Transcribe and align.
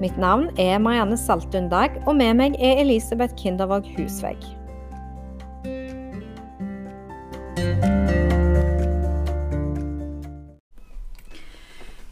Mitt 0.00 0.18
navn 0.20 0.50
er 0.60 0.76
Marianne 0.78 1.16
Saltun 1.16 1.70
Dag, 1.72 1.94
og 2.04 2.18
med 2.18 2.34
meg 2.36 2.56
er 2.60 2.82
Elisabeth 2.82 3.32
Kindervåg 3.40 3.86
Husvegg. 3.96 4.42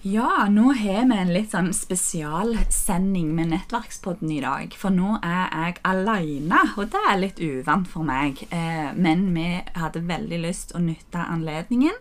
Ja, 0.05 0.47
nå 0.49 0.71
har 0.79 1.05
vi 1.11 1.19
en 1.19 1.33
litt 1.33 1.53
sånn 1.53 1.71
spesialsending 1.77 3.31
med 3.37 3.53
Nettverkspodden 3.53 4.33
i 4.33 4.41
dag. 4.41 4.73
For 4.81 4.93
nå 4.93 5.19
er 5.21 5.53
jeg 5.53 5.79
alene, 5.89 6.63
og 6.77 6.89
det 6.93 7.05
er 7.11 7.21
litt 7.21 7.41
uvant 7.45 7.89
for 7.89 8.05
meg. 8.09 8.41
Eh, 8.49 8.93
men 8.97 9.27
vi 9.37 9.47
hadde 9.77 10.07
veldig 10.09 10.41
lyst 10.41 10.73
å 10.73 10.81
nytte 10.81 11.21
anledningen. 11.21 11.97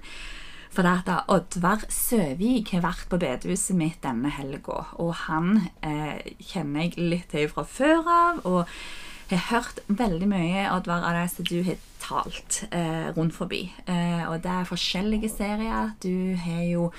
For 0.73 0.85
det 0.85 0.93
at 1.05 1.29
Oddvar 1.29 1.85
Søvik 1.93 2.73
har 2.73 2.81
vært 2.87 3.05
på 3.11 3.19
bedehuset 3.21 3.77
mitt 3.77 4.01
denne 4.01 4.31
helga. 4.33 4.87
Og 4.97 5.13
han 5.27 5.67
eh, 5.85 6.17
kjenner 6.41 6.87
jeg 6.87 6.97
litt 6.97 7.29
til 7.33 7.49
fra 7.51 7.65
før 7.67 8.01
av. 8.09 8.45
og 8.49 8.69
har 9.33 9.49
hørt 9.49 9.79
veldig 9.87 10.29
mye 10.29 10.69
Oddvar, 10.73 11.03
av 11.07 11.17
det 11.17 11.27
som 11.33 11.47
du 11.47 11.59
har 11.65 11.81
talt 12.03 12.63
eh, 12.71 13.09
rundt 13.15 13.35
forbi. 13.35 13.65
Eh, 13.85 14.23
og 14.29 14.41
det 14.43 14.51
er 14.51 14.69
forskjellige 14.69 15.29
serier. 15.31 15.93
Du 16.03 16.35
har 16.43 16.63
jo 16.67 16.89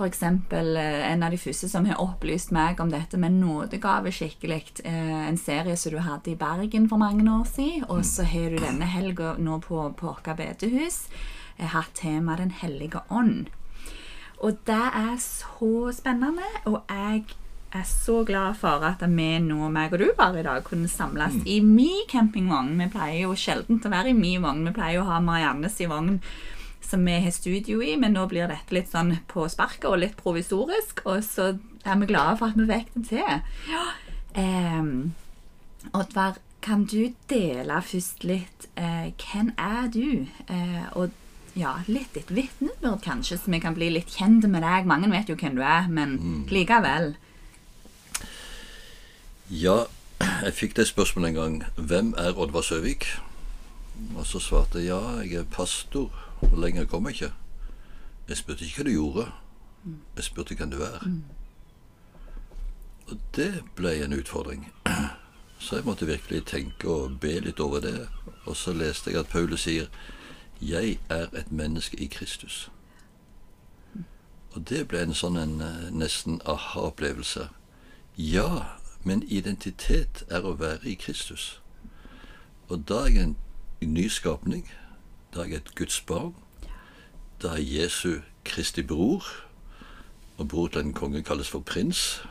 F.eks. 0.00 0.22
en 0.22 1.22
av 1.22 1.34
de 1.34 1.38
første 1.38 1.68
som 1.68 1.84
har 1.84 2.00
opplyst 2.00 2.54
meg 2.56 2.78
om 2.80 2.88
dette 2.92 3.18
med 3.20 3.36
nådegave 3.36 4.12
skikkelig. 4.14 4.62
Eh, 4.84 5.28
en 5.28 5.38
serie 5.40 5.76
som 5.76 5.92
du 5.92 6.00
hadde 6.00 6.32
i 6.32 6.38
Bergen 6.40 6.88
for 6.88 7.02
mange 7.02 7.26
år 7.28 7.44
siden. 7.50 7.84
Og 7.90 8.04
så 8.08 8.24
har 8.24 8.50
du 8.50 8.62
denne 8.62 8.88
helga 8.88 9.34
nå 9.38 9.60
på, 9.66 9.82
på 9.98 10.14
Årka 10.14 10.38
bedehus 11.60 11.72
har 11.72 11.88
temaet 11.94 12.38
Den 12.38 12.50
hellige 12.50 13.00
ånd. 13.10 13.50
Og 14.40 14.56
det 14.66 14.86
er 14.96 15.16
så 15.20 15.92
spennende, 15.92 16.46
og 16.64 16.82
jeg 16.88 17.24
er 17.72 17.84
så 17.84 18.24
glad 18.24 18.56
for 18.58 18.82
at 18.82 19.02
vi 19.04 19.38
nå, 19.38 19.68
meg 19.68 19.92
og 19.92 19.98
du, 20.00 20.08
bare 20.16 20.40
i 20.40 20.42
dag 20.42 20.64
kunne 20.64 20.88
samles 20.88 21.34
mm. 21.34 21.42
i 21.46 21.60
min 21.60 22.06
campingvogn. 22.08 22.78
Vi 22.80 22.88
pleier 22.90 23.26
jo 23.26 23.36
sjelden 23.36 23.82
å 23.84 23.92
være 23.92 24.10
i 24.10 24.16
min 24.16 24.42
vogn. 24.42 24.64
Vi 24.66 24.74
pleier 24.74 24.98
jo 24.98 25.04
å 25.04 25.10
ha 25.12 25.20
Mariannes 25.20 25.78
i 25.80 25.86
vogn 25.90 26.18
som 26.90 27.04
vi 27.06 27.20
har 27.22 27.30
studio 27.30 27.82
i, 27.84 27.94
men 28.00 28.16
nå 28.16 28.24
blir 28.26 28.48
dette 28.50 28.74
litt 28.74 28.90
sånn 28.90 29.12
på 29.30 29.44
sparket 29.52 29.86
og 29.86 30.00
litt 30.02 30.16
provisorisk. 30.18 31.04
Og 31.04 31.22
så 31.22 31.52
er 31.84 32.00
vi 32.00 32.10
glade 32.10 32.40
for 32.40 32.50
at 32.50 32.58
vi 32.58 32.66
fikk 32.66 32.94
det 32.96 33.06
til. 33.12 33.60
Ja. 33.70 33.84
Um, 34.34 35.12
Oddvar, 35.92 36.40
kan 36.60 36.84
du 36.88 37.12
dele 37.30 37.78
først 37.80 38.24
litt 38.24 38.66
eh, 38.76 39.12
Hvem 39.16 39.54
er 39.56 39.86
du? 39.92 40.26
Eh, 40.48 40.88
og 40.92 41.14
ja, 41.58 41.80
litt 41.86 42.14
ditt 42.14 42.30
vitnesbyrd, 42.30 43.00
kanskje, 43.04 43.38
så 43.38 43.50
vi 43.50 43.60
kan 43.62 43.74
bli 43.74 43.90
litt 43.94 44.12
kjent 44.14 44.46
med 44.50 44.62
deg. 44.62 44.86
Mange 44.88 45.10
vet 45.10 45.30
jo 45.30 45.38
hvem 45.38 45.58
du 45.58 45.64
er, 45.64 45.88
men 45.90 46.16
mm. 46.20 46.44
likevel. 46.52 47.14
Ja, 49.50 49.84
jeg 50.20 50.54
fikk 50.54 50.76
det 50.76 50.86
spørsmålet 50.90 51.32
en 51.32 51.40
gang. 51.40 51.58
Hvem 51.76 52.14
er 52.18 52.38
Oddvar 52.38 52.62
Søvik? 52.62 53.06
Og 54.16 54.26
så 54.26 54.40
svarte 54.40 54.78
jeg 54.78 54.92
ja, 54.92 55.00
jeg 55.24 55.42
er 55.42 55.48
pastor. 55.50 56.12
Og 56.40 56.56
lenger 56.58 56.86
kom 56.88 57.08
jeg 57.08 57.18
ikke. 57.18 57.32
Jeg 58.28 58.36
spurte 58.36 58.64
ikke 58.64 58.82
hva 58.82 58.86
du 58.86 58.92
gjorde. 58.94 59.26
Jeg 60.16 60.24
spurte 60.24 60.54
hvem 60.54 60.70
du 60.70 60.78
er. 60.84 61.02
Og 63.10 63.18
det 63.36 63.64
ble 63.76 63.96
en 64.04 64.14
utfordring. 64.14 64.68
Så 65.58 65.76
jeg 65.76 65.84
måtte 65.84 66.06
virkelig 66.06 66.44
tenke 66.46 66.88
og 66.88 67.18
be 67.20 67.34
litt 67.40 67.60
over 67.60 67.82
det. 67.84 68.08
Og 68.46 68.56
så 68.56 68.72
leste 68.72 69.10
jeg 69.10 69.20
at 69.20 69.28
Paulus 69.32 69.66
sier 69.66 69.90
'Jeg 70.60 70.98
er 71.08 71.26
et 71.36 71.52
menneske 71.52 71.96
i 71.96 72.10
Kristus'. 72.14 72.70
Og 74.52 74.68
det 74.68 74.88
ble 74.88 75.02
en 75.02 75.14
sånn 75.14 75.36
en 75.36 75.60
eh, 75.60 75.90
nesten 75.94 76.40
aha-opplevelse. 76.44 77.48
Ja, 78.18 78.64
men 79.04 79.22
identitet 79.22 80.24
er 80.28 80.44
å 80.44 80.56
være 80.58 80.90
i 80.90 80.94
Kristus. 80.94 81.60
Og 82.68 82.82
da 82.88 83.04
er 83.06 83.14
jeg 83.14 83.22
en 83.22 83.36
ny 83.94 84.08
skapning. 84.08 84.66
Da 85.34 85.40
er 85.40 85.54
jeg 85.54 85.62
et 85.62 85.74
Guds 85.78 86.00
barn. 86.00 86.34
Da 87.42 87.54
er 87.54 87.62
Jesu 87.62 88.20
Kristi 88.44 88.82
bror. 88.82 89.24
Og 90.36 90.48
bror 90.48 90.68
til 90.68 90.80
en 90.80 90.94
konge 90.94 91.22
kalles 91.22 91.48
for 91.48 91.60
prins. 91.60 92.22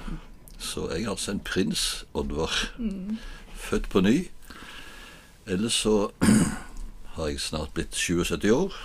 Så 0.59 0.89
jeg 0.91 1.03
er 1.03 1.09
altså 1.09 1.31
en 1.31 1.39
prins 1.39 2.05
Oddvar. 2.13 2.51
Mm. 2.77 3.17
Født 3.55 3.89
på 3.89 4.01
ny. 4.01 4.27
Ellers 5.47 5.73
så 5.73 6.11
har 7.19 7.29
jeg 7.31 7.43
snart 7.43 7.73
blitt 7.75 7.95
77 7.95 8.49
år. 8.55 8.75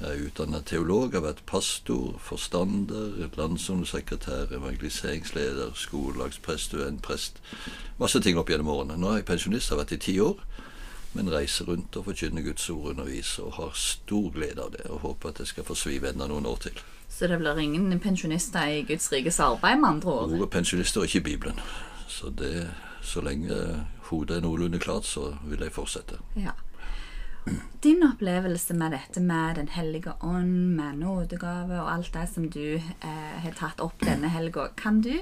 Jeg 0.00 0.10
er 0.10 0.26
utdannet 0.26 0.66
teolog, 0.68 1.14
har 1.14 1.24
vært 1.24 1.44
pastor, 1.48 2.18
forstander, 2.20 3.30
landsomsekretær, 3.38 4.52
evangeliseringsleder, 4.58 5.72
skolelagsprest, 5.78 6.74
prest 7.06 7.40
Masse 7.96 8.20
ting 8.20 8.36
opp 8.36 8.50
gjennom 8.52 8.68
årene. 8.74 8.98
Nå 9.00 9.12
er 9.12 9.22
jeg 9.22 9.30
pensjonist, 9.30 9.72
har 9.72 9.80
vært 9.80 9.96
i 9.96 10.02
ti 10.08 10.18
år 10.20 10.42
men 11.16 11.30
reiser 11.32 11.64
rundt 11.70 11.96
og 11.96 12.04
forkynner 12.10 12.44
Guds 12.44 12.68
ord, 12.70 12.90
underviser 12.92 13.46
og 13.46 13.56
har 13.56 13.72
stor 13.80 14.28
glede 14.34 14.62
av 14.62 14.74
det. 14.74 14.84
Og 14.92 15.00
håper 15.04 15.32
at 15.32 15.40
jeg 15.42 15.52
skal 15.52 15.66
få 15.66 15.76
svive 15.78 16.10
enda 16.12 16.28
noen 16.30 16.48
år 16.48 16.60
til. 16.68 16.80
Så 17.08 17.28
det 17.30 17.38
blir 17.40 17.58
ingen 17.62 17.88
pensjonister 18.02 18.68
i 18.68 18.82
Guds 18.88 19.08
rikes 19.12 19.40
arbeid, 19.40 19.80
med 19.80 19.88
andre 19.88 20.12
ord? 20.12 20.34
Ordet 20.36 20.50
pensjonister 20.52 21.00
er 21.00 21.08
ikke 21.08 21.22
i 21.22 21.28
Bibelen. 21.30 21.60
Så 22.08 22.30
det, 22.30 22.68
så 23.02 23.22
lenge 23.24 23.56
hodet 24.10 24.36
er 24.38 24.44
noenlunde 24.44 24.80
klart, 24.82 25.08
så 25.08 25.32
vil 25.46 25.64
jeg 25.64 25.72
fortsette. 25.72 26.20
Ja. 26.36 26.54
Din 27.84 28.02
opplevelse 28.02 28.74
med 28.74 28.96
dette 28.96 29.20
med 29.22 29.60
Den 29.60 29.68
hellige 29.70 30.16
ånd, 30.20 30.74
med 30.78 30.98
nådegave 30.98 31.78
og 31.80 31.92
alt 31.92 32.12
det 32.14 32.24
som 32.32 32.48
du 32.50 32.74
eh, 32.74 33.36
har 33.44 33.54
tatt 33.58 33.82
opp 33.84 34.02
denne 34.02 34.32
helga, 34.32 34.70
kan 34.76 35.02
du 35.04 35.14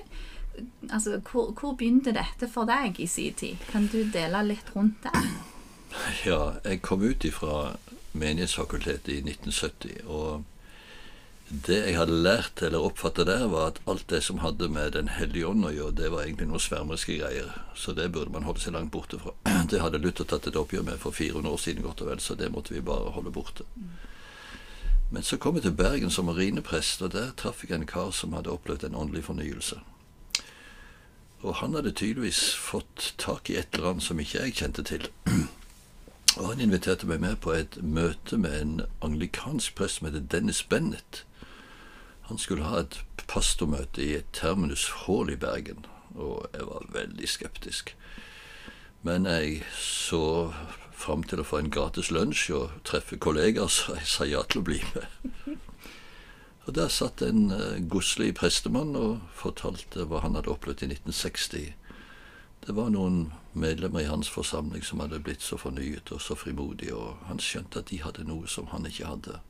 Altså, 0.93 1.19
hvor, 1.19 1.49
hvor 1.59 1.73
begynte 1.75 2.13
dette 2.15 2.47
for 2.47 2.69
deg 2.69 3.01
i 3.03 3.09
sin 3.11 3.35
tid? 3.35 3.59
Kan 3.73 3.89
du 3.91 4.05
dele 4.15 4.43
litt 4.47 4.69
rundt 4.77 5.03
det? 5.03 5.23
Ja, 6.23 6.53
jeg 6.63 6.83
kom 6.87 7.03
ut 7.03 7.27
fra 7.35 7.75
Menighetsfakultetet 8.15 9.09
i 9.17 9.19
1970. 9.25 10.05
Og 10.07 10.45
det 11.67 11.77
jeg 11.77 11.97
hadde 11.99 12.17
lært 12.25 12.63
eller 12.65 12.83
oppfattet 12.83 13.29
der, 13.29 13.45
var 13.53 13.71
at 13.71 13.81
alt 13.91 14.07
det 14.11 14.23
som 14.27 14.41
hadde 14.43 14.69
med 14.73 14.93
Den 14.97 15.09
hellige 15.13 15.47
ånd 15.47 15.67
å 15.67 15.73
gjøre, 15.75 15.97
det 16.01 16.11
var 16.13 16.25
egentlig 16.25 16.49
noen 16.51 16.63
svermeriske 16.63 17.19
greier. 17.21 17.53
Så 17.77 17.95
det 17.95 18.11
burde 18.13 18.33
man 18.35 18.47
holde 18.49 18.63
seg 18.63 18.75
langt 18.75 18.93
borte 18.95 19.21
fra. 19.21 19.35
Det 19.71 19.81
hadde 19.83 20.01
Luther 20.03 20.27
tatt 20.29 20.49
et 20.49 20.59
oppgjør 20.59 20.85
med 20.87 21.01
for 21.03 21.15
400 21.15 21.53
år 21.53 21.61
siden, 21.61 21.87
godt 21.87 22.03
og 22.03 22.11
vel, 22.11 22.21
så 22.21 22.35
det 22.35 22.51
måtte 22.53 22.75
vi 22.75 22.83
bare 22.85 23.13
holde 23.15 23.33
borte. 23.35 23.67
Men 25.11 25.23
så 25.23 25.37
kom 25.39 25.59
jeg 25.59 25.67
til 25.67 25.77
Bergen 25.79 26.11
som 26.11 26.27
marineprest, 26.27 27.03
og 27.03 27.13
der 27.15 27.35
traff 27.37 27.63
jeg 27.65 27.77
en 27.77 27.87
kar 27.87 28.11
som 28.11 28.33
hadde 28.35 28.51
opplevd 28.51 28.89
en 28.89 28.97
åndelig 28.99 29.25
fornyelse. 29.29 29.81
Og 31.45 31.61
han 31.61 31.77
hadde 31.77 31.93
tydeligvis 31.93 32.55
fått 32.57 33.13
tak 33.21 33.51
i 33.51 33.59
et 33.61 33.77
eller 33.77 33.93
annet 33.93 34.07
som 34.07 34.21
ikke 34.21 34.47
jeg 34.47 34.57
kjente 34.63 34.87
til. 34.89 35.07
Og 36.35 36.49
han 36.49 36.61
inviterte 36.65 37.07
meg 37.07 37.21
med 37.23 37.37
på 37.45 37.53
et 37.55 37.77
møte 37.79 38.39
med 38.41 38.55
en 38.59 38.73
anglikansk 39.07 39.77
prest 39.79 40.01
som 40.01 40.09
heter 40.09 40.25
Dennis 40.33 40.65
Bennett. 40.67 41.23
Han 42.29 42.39
skulle 42.39 42.69
ha 42.69 42.81
et 42.81 43.01
pastormøte 43.29 44.03
i 44.05 44.15
et 44.19 44.31
Terminus 44.33 44.89
Hall 45.05 45.31
i 45.33 45.37
Bergen, 45.37 45.85
og 46.15 46.49
jeg 46.53 46.67
var 46.69 46.89
veldig 46.95 47.29
skeptisk. 47.29 47.95
Men 49.03 49.27
jeg 49.29 49.63
så 49.77 50.53
fram 50.93 51.23
til 51.29 51.43
å 51.43 51.47
få 51.47 51.61
en 51.61 51.71
gratis 51.71 52.11
lunsj 52.15 52.51
og 52.57 52.79
treffe 52.89 53.19
kollegaer, 53.21 53.69
så 53.69 53.99
jeg 53.99 54.09
sa 54.09 54.29
ja 54.29 54.43
til 54.49 54.63
å 54.63 54.69
bli 54.71 54.81
med. 54.95 55.57
Og 56.65 56.75
Der 56.75 56.89
satt 56.89 57.21
en 57.21 57.51
uh, 57.53 57.77
godslig 57.93 58.31
prestemann 58.35 58.97
og 58.97 59.19
fortalte 59.37 60.07
hva 60.09 60.23
han 60.25 60.39
hadde 60.39 60.49
opplevd 60.49 60.87
i 60.87 60.95
1960 60.95 61.75
det 62.67 62.73
var 62.73 62.89
noen 62.89 63.33
medlemmer 63.53 64.01
i 64.01 64.09
hans 64.09 64.29
forsamling 64.33 64.85
som 64.85 65.03
hadde 65.05 65.21
blitt 65.21 65.43
så 65.45 65.59
fornyet 65.61 66.09
og 66.15 66.23
så 66.25 66.37
frimodige, 66.39 66.97
og 66.97 67.27
han 67.29 67.41
skjønte 67.43 67.83
at 67.83 67.91
de 67.91 68.01
hadde 68.01 68.25
noe 68.25 68.49
som 68.49 68.71
han 68.73 68.89
ikke 68.89 69.09
hadde. 69.11 69.41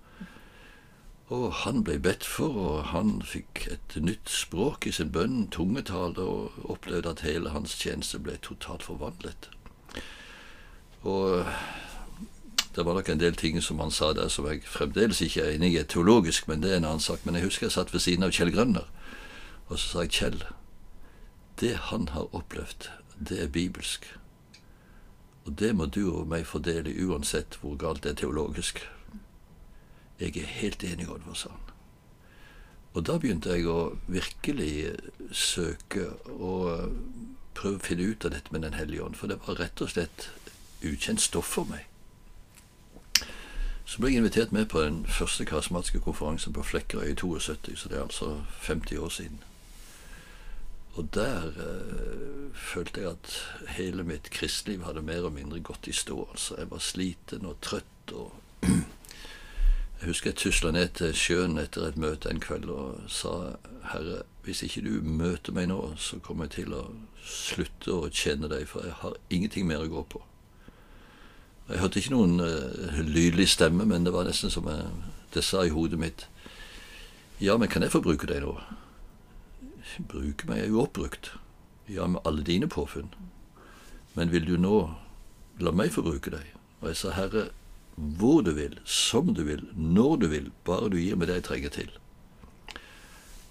Og 1.33 1.53
han 1.63 1.81
ble 1.85 1.97
bedt 2.05 2.25
for, 2.29 2.53
og 2.53 2.91
han 2.91 3.23
fikk 3.25 3.65
et 3.73 3.97
nytt 3.97 4.29
språk 4.29 4.87
i 4.87 4.93
sin 4.93 5.13
bønn, 5.13 5.47
tungetale, 5.49 6.21
og 6.21 6.67
opplevde 6.69 7.15
at 7.15 7.25
hele 7.25 7.55
hans 7.55 7.73
tjeneste 7.81 8.21
ble 8.21 8.37
totalt 8.45 8.85
forvandlet. 8.85 9.49
Og 11.05 11.47
det 12.77 12.85
var 12.85 12.95
nok 12.95 13.09
en 13.09 13.21
del 13.21 13.37
ting 13.37 13.61
som 13.63 13.79
han 13.79 13.91
sa 13.95 14.13
der 14.13 14.29
som 14.29 14.49
jeg 14.51 14.65
fremdeles 14.69 15.21
ikke 15.25 15.45
er 15.45 15.55
enig 15.55 15.77
i 15.79 15.85
teologisk, 15.85 16.49
men 16.49 16.63
det 16.63 16.73
er 16.73 16.77
en 16.83 16.89
annen 16.91 17.01
sak. 17.01 17.25
Men 17.25 17.39
jeg 17.39 17.49
husker 17.49 17.67
jeg 17.67 17.77
satt 17.77 17.93
ved 17.95 18.05
siden 18.05 18.27
av 18.27 18.35
Kjell 18.35 18.53
Grønner, 18.53 18.89
og 19.69 19.79
så 19.79 19.85
sa 19.87 20.05
jeg 20.05 20.15
Kjell, 20.19 20.43
det 21.61 21.77
han 21.89 22.09
har 22.13 22.35
opplevd, 22.35 22.91
det 23.17 23.39
er 23.41 23.53
bibelsk. 23.53 24.11
Og 25.45 25.57
det 25.61 25.75
må 25.77 25.87
du 25.87 26.03
og 26.11 26.27
meg 26.29 26.49
fordele 26.49 26.93
uansett 27.05 27.61
hvor 27.61 27.77
galt 27.81 28.03
det 28.05 28.15
er 28.15 28.21
teologisk. 28.25 28.83
Jeg 30.21 30.37
er 30.39 30.47
helt 30.61 30.85
enig, 30.85 31.09
Oddvar, 31.11 31.35
sa 31.35 31.51
han. 31.51 31.73
Og 32.95 33.07
da 33.07 33.17
begynte 33.19 33.51
jeg 33.51 33.67
å 33.67 33.97
virkelig 34.07 34.95
søke 35.35 36.13
og 36.31 36.93
prøve 37.59 37.81
å 37.81 37.83
finne 37.83 38.07
ut 38.13 38.27
av 38.27 38.35
dette 38.37 38.55
med 38.55 38.63
Den 38.63 38.79
hellige 38.79 39.03
ånd, 39.03 39.17
for 39.19 39.31
det 39.31 39.41
var 39.47 39.59
rett 39.59 39.83
og 39.83 39.91
slett 39.91 40.29
ukjent 40.85 41.23
stoff 41.23 41.51
for 41.57 41.67
meg. 41.67 41.89
Så 43.85 44.01
ble 44.01 44.13
jeg 44.13 44.23
invitert 44.23 44.53
med 44.55 44.69
på 44.71 44.81
den 44.81 45.03
første 45.11 45.45
karismatiske 45.45 46.01
konferansen 46.07 46.55
på 46.55 46.63
Flekkerøy 46.65 47.11
i 47.11 47.19
72, 47.19 47.75
så 47.83 47.91
det 47.91 47.99
er 47.99 48.07
altså 48.07 48.31
50 48.63 49.03
år 49.03 49.13
siden. 49.13 49.43
Og 50.95 51.09
der 51.15 51.51
øh, 51.59 52.55
følte 52.55 53.01
jeg 53.01 53.11
at 53.11 53.35
hele 53.75 54.07
mitt 54.07 54.31
kristeliv 54.31 54.85
hadde 54.87 55.03
mer 55.03 55.27
og 55.27 55.35
mindre 55.35 55.61
gått 55.61 55.91
i 55.91 55.93
stå. 55.93 56.29
Altså, 56.31 56.55
jeg 56.59 56.71
var 56.71 56.79
sliten 56.79 57.47
og 57.51 57.59
trøtt 57.61 58.15
og 58.15 58.33
Husker 60.05 60.31
jeg 60.31 60.37
tusla 60.37 60.71
ned 60.75 60.89
til 60.99 61.15
sjøen 61.17 61.59
etter 61.61 61.87
et 61.89 61.97
møte 62.01 62.29
en 62.29 62.43
kveld 62.43 62.69
og 62.73 63.07
sa 63.09 63.55
Herre, 63.93 64.23
hvis 64.45 64.63
ikke 64.67 64.83
du 64.85 65.07
møter 65.07 65.55
meg 65.57 65.71
nå, 65.71 65.79
så 65.97 66.19
kommer 66.21 66.49
jeg 66.49 66.57
til 66.59 66.75
å 66.77 66.83
slutte 67.25 67.93
å 67.93 68.11
tjene 68.13 68.51
deg, 68.53 68.67
for 68.69 68.85
jeg 68.85 68.97
har 69.01 69.17
ingenting 69.33 69.69
mer 69.69 69.85
å 69.85 69.91
gå 69.93 70.03
på. 70.13 70.21
Jeg 71.71 71.81
hørte 71.81 72.01
ikke 72.01 72.13
noen 72.13 72.43
uh, 72.45 73.01
lydlig 73.01 73.49
stemme, 73.49 73.87
men 73.89 74.05
det 74.05 74.13
var 74.13 74.29
nesten 74.29 74.53
som 74.53 74.69
jeg, 74.69 74.91
det 75.33 75.45
sa 75.47 75.65
i 75.65 75.73
hodet 75.73 76.01
mitt. 76.01 76.27
Ja, 77.41 77.57
men 77.57 77.73
kan 77.73 77.83
jeg 77.83 77.95
få 77.95 78.03
bruke 78.05 78.29
deg 78.29 78.45
nå? 78.45 78.59
Bruke 80.11 80.49
meg 80.51 80.67
er 80.67 80.69
jo 80.73 80.83
oppbrukt. 80.85 81.33
Ja, 81.89 82.07
med 82.09 82.21
alle 82.29 82.45
dine 82.45 82.69
påfunn. 82.69 83.11
Men 84.15 84.33
vil 84.33 84.45
du 84.49 84.59
nå 84.61 84.77
la 85.61 85.73
meg 85.73 85.93
få 85.95 86.05
bruke 86.05 86.33
deg? 86.33 86.53
Og 86.83 86.91
jeg 86.93 87.01
sa, 87.01 87.15
Herre, 87.17 87.49
hvor 87.97 88.43
du 88.43 88.51
vil, 88.57 88.79
som 88.85 89.35
du 89.35 89.45
vil, 89.47 89.69
når 89.75 90.17
du 90.17 90.27
vil, 90.27 90.51
bare 90.65 90.91
du 90.91 90.99
gir 90.99 91.17
meg 91.17 91.31
det 91.31 91.39
jeg 91.41 91.47
trenger 91.51 91.75
til. 91.77 91.93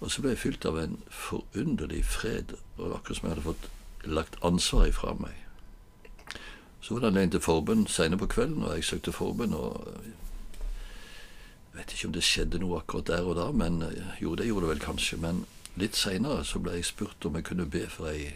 Og 0.00 0.10
så 0.12 0.20
ble 0.20 0.34
jeg 0.34 0.42
fylt 0.42 0.66
av 0.68 0.76
en 0.78 0.98
forunderlig 1.08 2.02
fred, 2.04 2.52
og 2.76 2.98
akkurat 2.98 3.16
som 3.16 3.28
jeg 3.28 3.34
hadde 3.34 3.46
fått 3.46 3.70
lagt 4.04 4.36
ansvar 4.44 4.90
ifra 4.90 5.14
meg. 5.16 5.38
Så 6.84 6.92
var 6.92 7.00
det 7.00 7.08
anledning 7.08 7.32
til 7.32 7.44
forbønn 7.46 7.86
seinere 7.88 8.20
på 8.20 8.28
kvelden, 8.34 8.66
og 8.66 8.76
jeg 8.76 8.84
søkte 8.84 9.14
forbønn. 9.16 9.54
og 9.56 9.88
Jeg 10.04 11.78
vet 11.78 11.94
ikke 11.94 12.10
om 12.10 12.12
det 12.12 12.26
skjedde 12.28 12.60
noe 12.60 12.82
akkurat 12.82 13.08
der 13.08 13.24
og 13.24 13.38
da, 13.40 13.48
men 13.52 13.80
jo, 14.20 14.34
det 14.36 14.50
gjorde 14.50 14.66
det 14.66 14.74
vel 14.74 14.84
kanskje. 14.84 15.20
Men 15.24 15.46
litt 15.80 15.96
seinere 15.96 16.44
så 16.44 16.60
ble 16.60 16.76
jeg 16.76 16.90
spurt 16.92 17.24
om 17.24 17.40
jeg 17.40 17.48
kunne 17.48 17.70
be 17.70 17.86
for 17.88 18.12
ei 18.12 18.34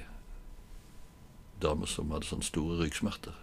dame 1.61 1.87
som 1.91 2.09
hadde 2.15 2.31
sånne 2.31 2.49
store 2.49 2.81
ryggsmerter. 2.81 3.37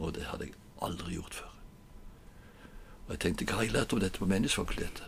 Og 0.00 0.16
det 0.16 0.30
hadde 0.32 0.48
jeg 0.48 0.56
aldri 0.80 1.20
gjort 1.20 1.42
før. 1.42 1.49
Og 3.10 3.16
jeg 3.16 3.20
tenkte, 3.24 3.44
hva 3.50 3.56
har 3.58 3.64
jeg 3.66 3.72
lært 3.74 3.92
om 3.92 3.98
dette 3.98 4.20
på 4.22 4.26
Menighetsfakultetet? 4.30 5.06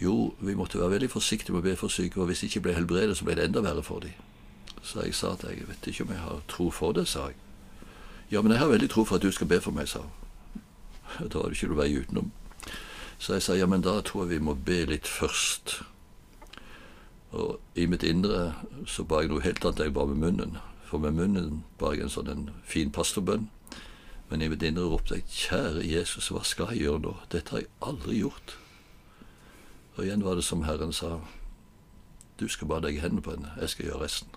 Jo, 0.00 0.32
vi 0.40 0.54
måtte 0.56 0.78
være 0.80 0.94
veldig 0.94 1.10
forsiktige 1.12 1.52
med 1.52 1.60
å 1.60 1.66
be 1.66 1.74
for 1.76 1.92
syke, 1.92 2.16
og 2.20 2.30
hvis 2.30 2.40
de 2.40 2.48
ikke 2.48 2.62
ble 2.64 2.72
helbredet, 2.72 3.18
så 3.18 3.26
ble 3.28 3.34
det 3.36 3.44
enda 3.44 3.60
verre 3.60 3.82
for 3.84 4.00
dem. 4.00 4.16
Så 4.80 5.04
jeg 5.04 5.12
sa 5.18 5.34
at 5.36 5.44
jeg 5.44 5.66
vet 5.68 5.88
ikke 5.92 6.06
om 6.06 6.14
jeg 6.14 6.22
har 6.22 6.40
tro 6.48 6.70
for 6.72 6.96
det, 6.96 7.04
sa 7.08 7.26
jeg. 7.28 7.36
Ja, 8.32 8.40
men 8.40 8.54
jeg 8.54 8.62
har 8.62 8.72
veldig 8.72 8.88
tro 8.94 9.04
for 9.04 9.20
at 9.20 9.26
du 9.26 9.28
skal 9.28 9.48
be 9.52 9.60
for 9.60 9.76
meg, 9.76 9.90
sa 9.92 10.06
hun. 10.06 10.64
Da 11.32 11.42
var 11.42 11.52
det 11.52 11.58
ikke 11.58 11.68
noe 11.74 11.82
vei 11.82 12.00
utenom. 12.00 12.32
Så 13.18 13.36
jeg 13.36 13.44
sa 13.44 13.58
ja, 13.60 13.68
men 13.68 13.84
da 13.84 13.98
tror 14.00 14.24
jeg 14.24 14.38
vi 14.38 14.46
må 14.48 14.56
be 14.56 14.78
litt 14.88 15.08
først. 15.08 15.82
Og 17.36 17.60
i 17.76 17.84
mitt 17.84 18.08
indre 18.08 18.54
så 18.88 19.04
ba 19.04 19.20
jeg 19.20 19.34
noe 19.34 19.44
helt 19.44 19.60
annet 19.68 19.84
enn 19.84 19.90
jeg 19.90 19.96
ba 20.00 20.08
med 20.08 20.24
munnen. 20.24 20.56
For 20.88 21.04
med 21.04 21.20
munnen 21.20 21.60
ba 21.76 21.92
jeg 21.92 22.06
en 22.06 22.16
sånn 22.16 22.32
en 22.32 22.48
fin 22.64 22.88
pastorbønn. 22.88 23.50
Men 24.28 24.42
mitt 24.50 24.62
indre 24.62 24.88
ropte 24.90 25.14
jeg 25.14 25.28
kjære 25.30 25.84
Jesus, 25.86 26.28
hva 26.34 26.42
skal 26.42 26.72
jeg 26.74 26.86
gjøre 26.86 27.02
nå? 27.04 27.12
Dette 27.32 27.54
har 27.54 27.62
jeg 27.62 27.70
aldri 27.82 28.18
gjort. 28.18 28.56
Og 29.96 30.04
igjen 30.04 30.24
var 30.24 30.34
det 30.34 30.44
som 30.44 30.64
Herren 30.66 30.92
sa, 30.92 31.20
du 32.40 32.48
skal 32.48 32.68
bare 32.68 32.82
legge 32.88 33.00
hendene 33.00 33.22
på 33.22 33.30
henne, 33.30 33.52
jeg 33.60 33.68
skal 33.68 33.86
gjøre 33.86 34.02
resten. 34.02 34.34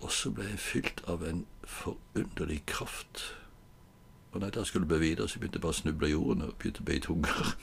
Og 0.00 0.12
så 0.12 0.30
ble 0.30 0.50
jeg 0.50 0.60
fylt 0.60 1.00
av 1.08 1.22
en 1.24 1.46
forunderlig 1.64 2.64
kraft. 2.66 3.22
Og 4.32 4.40
når 4.40 4.50
jeg 4.56 4.66
skulle 4.66 4.88
be 4.88 4.98
videre, 4.98 5.28
så 5.28 5.38
begynte 5.38 5.56
jeg 5.56 5.64
bare 5.64 5.76
å 5.76 5.78
snuble 5.78 6.10
i 6.10 6.12
jorden 6.12 6.42
og 6.44 6.58
begynte 6.58 6.82
å 6.82 6.88
be 6.90 6.98
i 6.98 7.00
tunger. 7.00 7.54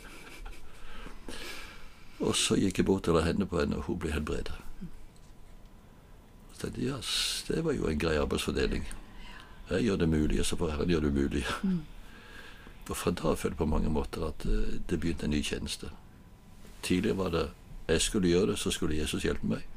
og 2.25 2.33
så 2.39 2.57
gikk 2.57 2.81
jeg 2.81 2.87
bort 2.87 3.11
og 3.11 3.19
la 3.19 3.25
hendene 3.27 3.49
på 3.51 3.59
henne, 3.59 3.77
og 3.77 3.91
hun 3.91 3.99
ble 3.99 4.15
helbredet. 4.15 4.57
Og 6.47 6.55
Så 6.55 6.63
tenkte 6.63 6.81
jeg, 6.81 6.89
ja, 6.89 6.97
det 7.51 7.65
var 7.67 7.77
jo 7.77 7.91
en 7.91 8.01
grei 8.01 8.17
arbeidsfordeling. 8.17 8.89
Jeg 9.71 9.83
gjør 9.83 9.95
det 9.95 10.09
mulige, 10.09 10.43
så 10.43 10.57
får 10.59 10.71
Herren 10.75 10.89
gjøre 10.89 11.01
det 11.01 11.11
umulige. 11.11 11.45
Mm. 11.63 11.81
Og 12.89 12.97
fra 12.97 13.11
da 13.11 13.33
følte 13.33 13.53
jeg 13.53 13.57
på 13.57 13.65
mange 13.65 13.89
måter 13.89 14.25
at 14.27 14.43
det 14.89 14.99
begynte 14.99 15.25
en 15.25 15.31
ny 15.31 15.43
tjeneste. 15.43 15.91
Tidligere 16.83 17.17
var 17.17 17.29
det 17.29 17.49
jeg 17.87 18.01
skulle 18.01 18.27
gjøre 18.27 18.51
det, 18.51 18.59
så 18.59 18.71
skulle 18.71 18.97
Jesus 18.97 19.23
hjelpe 19.23 19.47
meg. 19.47 19.67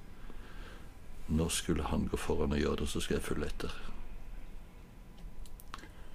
Nå 1.28 1.48
skulle 1.48 1.82
han 1.82 2.08
gå 2.08 2.16
foran 2.16 2.52
og 2.52 2.58
gjøre 2.58 2.76
det, 2.76 2.88
så 2.88 3.00
skal 3.00 3.14
jeg 3.14 3.22
følge 3.22 3.46
etter. 3.46 3.76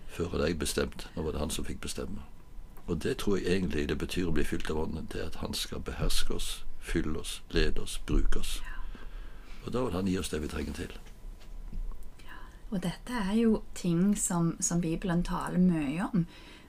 Før 0.07 0.29
hadde 0.29 0.47
jeg 0.47 0.59
bestemt, 0.59 1.07
nå 1.15 1.23
var 1.23 1.31
det 1.31 1.39
han 1.39 1.49
som 1.49 1.65
fikk 1.65 1.81
bestemme. 1.81 2.21
Og 2.87 3.03
det 3.03 3.17
tror 3.17 3.37
jeg 3.37 3.45
egentlig 3.45 3.89
det 3.89 3.97
betyr 3.97 4.27
å 4.27 4.33
bli 4.33 4.43
fylt 4.43 4.69
av 4.69 4.79
Ånden, 4.81 5.07
det 5.13 5.21
at 5.21 5.35
han 5.43 5.53
skal 5.53 5.79
beherske 5.85 6.33
oss, 6.33 6.65
fylle 6.79 7.19
oss, 7.19 7.41
lede 7.49 7.81
oss, 7.81 7.99
bruke 8.05 8.39
oss. 8.39 8.59
Og 9.65 9.73
da 9.73 9.83
vil 9.85 9.93
han 9.93 10.07
gi 10.07 10.17
oss 10.19 10.29
det 10.29 10.41
vi 10.41 10.49
trenger 10.49 10.73
til. 10.73 10.95
Og 12.69 12.81
dette 12.83 13.17
er 13.17 13.33
jo 13.39 13.63
ting 13.77 14.13
som, 14.17 14.53
som 14.61 14.81
Bibelen 14.81 15.23
taler 15.25 15.61
mye 15.61 16.05
om. 16.05 16.25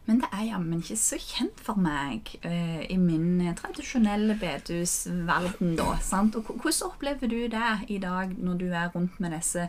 Men 0.08 0.22
det 0.22 0.30
er 0.32 0.46
jammen 0.48 0.80
ikke 0.80 0.96
så 0.98 1.18
kjent 1.20 1.60
for 1.62 1.78
meg 1.78 2.32
uh, 2.42 2.80
i 2.82 2.96
min 2.98 3.44
tradisjonelle 3.58 4.34
bedehusverden, 4.40 5.76
da. 5.78 5.92
Sant? 6.02 6.34
Og 6.40 6.48
hvordan 6.48 6.88
opplever 6.88 7.30
du 7.30 7.40
det 7.52 7.72
i 7.92 8.00
dag 8.02 8.32
når 8.34 8.58
du 8.58 8.66
er 8.72 8.90
rundt 8.94 9.20
med 9.20 9.36
disse 9.36 9.68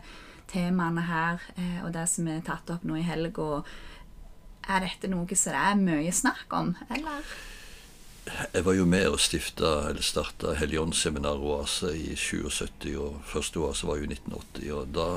temaene 0.50 1.04
her, 1.06 1.44
uh, 1.58 1.78
og 1.84 1.92
det 1.94 2.08
som 2.10 2.26
er 2.32 2.42
tatt 2.48 2.72
opp 2.74 2.88
nå 2.88 2.98
i 2.98 3.06
helga? 3.06 3.62
Er 4.72 4.86
dette 4.86 5.10
noe 5.12 5.36
som 5.36 5.52
det 5.52 5.62
er 5.62 5.80
mye 5.84 6.12
snakk 6.16 6.58
om, 6.58 6.74
eller? 6.88 7.32
Jeg 8.54 8.64
var 8.64 8.76
jo 8.78 8.84
med 8.86 9.08
og 9.10 9.18
stifta, 9.20 9.70
eller 9.90 10.04
starta 10.06 10.52
Helligåndsseminar 10.54 11.42
Oase 11.42 11.90
i 11.98 12.12
77, 12.16 12.92
og 13.02 13.16
første 13.26 13.58
oase 13.58 13.86
var 13.88 13.98
jo 13.98 14.06
i 14.06 14.12
1980. 14.14 14.68
og 14.78 14.92
da 14.94 15.08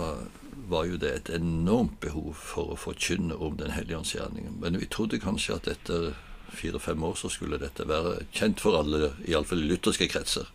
var 0.70 0.86
jo 0.90 0.98
det 0.98 1.12
et 1.14 1.30
enormt 1.38 2.00
behov 2.04 2.34
for 2.40 2.74
å 2.74 2.80
forkynne 2.80 3.36
om 3.36 3.58
Den 3.58 3.74
hellige 3.76 3.98
ånds 3.98 4.16
gjerning. 4.16 4.50
Men 4.60 4.80
vi 4.80 4.90
trodde 4.90 5.22
kanskje 5.22 5.60
at 5.60 5.68
etter 5.72 6.14
fire-fem 6.56 7.04
år 7.04 7.16
så 7.20 7.30
skulle 7.30 7.60
dette 7.62 7.88
være 7.88 8.26
kjent 8.34 8.62
for 8.64 8.78
alle, 8.80 9.14
iallfall 9.28 9.64
i 9.64 9.70
lutherske 9.70 10.08
kretser. 10.12 10.50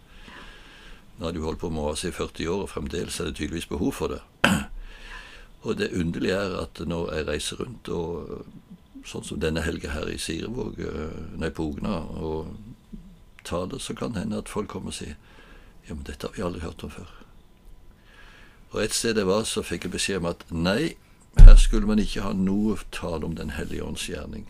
Nå 1.18 1.26
hadde 1.26 1.38
de 1.38 1.44
holdt 1.44 1.60
på 1.60 1.70
med 1.70 1.92
oss 1.92 2.04
i 2.08 2.12
40 2.14 2.48
år, 2.48 2.64
og 2.64 2.72
fremdeles 2.72 3.20
er 3.20 3.28
det 3.28 3.36
tydeligvis 3.36 3.68
behov 3.68 3.92
for 3.98 4.14
det. 4.14 4.20
Og 5.66 5.76
det 5.76 5.92
underlige 5.92 6.38
er 6.40 6.56
at 6.62 6.80
når 6.88 7.14
jeg 7.14 7.26
reiser 7.28 7.60
rundt, 7.60 7.88
og 7.92 8.46
sånn 9.04 9.26
som 9.26 9.40
denne 9.42 9.60
helga 9.60 9.92
her 9.92 10.08
i 10.08 10.16
Sirevåg, 10.20 10.80
nei, 11.36 11.50
på 11.52 11.66
Ogna, 11.68 11.98
og 12.16 12.54
taler, 13.44 13.76
så 13.78 13.96
kan 13.96 14.14
det 14.14 14.24
hende 14.24 14.40
at 14.40 14.48
folk 14.48 14.72
kommer 14.72 14.92
og 14.92 14.96
sier 14.96 15.16
ja, 15.88 15.94
men 15.94 16.04
dette 16.08 16.28
har 16.28 16.36
vi 16.36 16.44
aldri 16.44 16.64
hørt 16.64 16.84
om 16.86 16.92
før. 16.92 17.19
Og 18.70 18.84
et 18.84 18.94
sted 18.94 19.16
jeg 19.16 19.26
var, 19.26 19.42
så 19.44 19.62
fikk 19.62 19.84
jeg 19.84 19.92
beskjed 19.92 20.22
om 20.22 20.30
at 20.30 20.44
nei, 20.50 20.94
her 21.38 21.56
skulle 21.56 21.86
man 21.86 21.98
ikke 21.98 22.22
ha 22.22 22.32
noe 22.34 22.76
tale 22.92 23.26
om 23.26 23.36
Den 23.36 23.50
hellige 23.50 23.84
ånds 23.84 24.06
gjerning. 24.06 24.46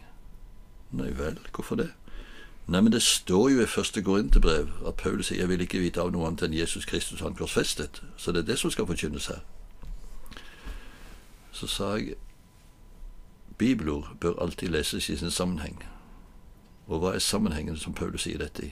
Nei 0.90 1.10
vel, 1.16 1.38
hvorfor 1.54 1.76
det? 1.76 1.90
Nei, 2.70 2.80
men 2.80 2.92
det 2.92 3.02
står 3.02 3.48
jo 3.50 3.62
i 3.62 3.66
første 3.66 4.02
Korinterbrev 4.02 4.68
at 4.86 4.96
Paulus 4.96 5.26
sier 5.26 5.38
'jeg 5.38 5.48
vil 5.48 5.60
ikke 5.60 5.78
vite 5.78 6.00
av 6.00 6.12
noe 6.12 6.26
annet 6.26 6.42
enn 6.42 6.54
Jesus 6.54 6.84
Kristus 6.84 7.20
han 7.20 7.34
korsfestet'. 7.34 8.02
Så 8.16 8.32
det 8.32 8.38
er 8.38 8.52
det 8.52 8.58
som 8.58 8.70
skal 8.70 8.86
forkynnes 8.86 9.26
her. 9.26 9.40
Så 11.52 11.66
sa 11.66 11.94
jeg 11.94 12.14
bibelord 13.58 14.16
bør 14.20 14.42
alltid 14.42 14.68
leses 14.68 15.08
i 15.08 15.16
sin 15.16 15.30
sammenheng. 15.30 15.84
Og 16.86 16.98
hva 16.98 17.14
er 17.14 17.18
sammenhengen 17.18 17.76
som 17.76 17.94
Paulus 17.94 18.22
sier 18.22 18.38
dette 18.38 18.66
i? 18.66 18.70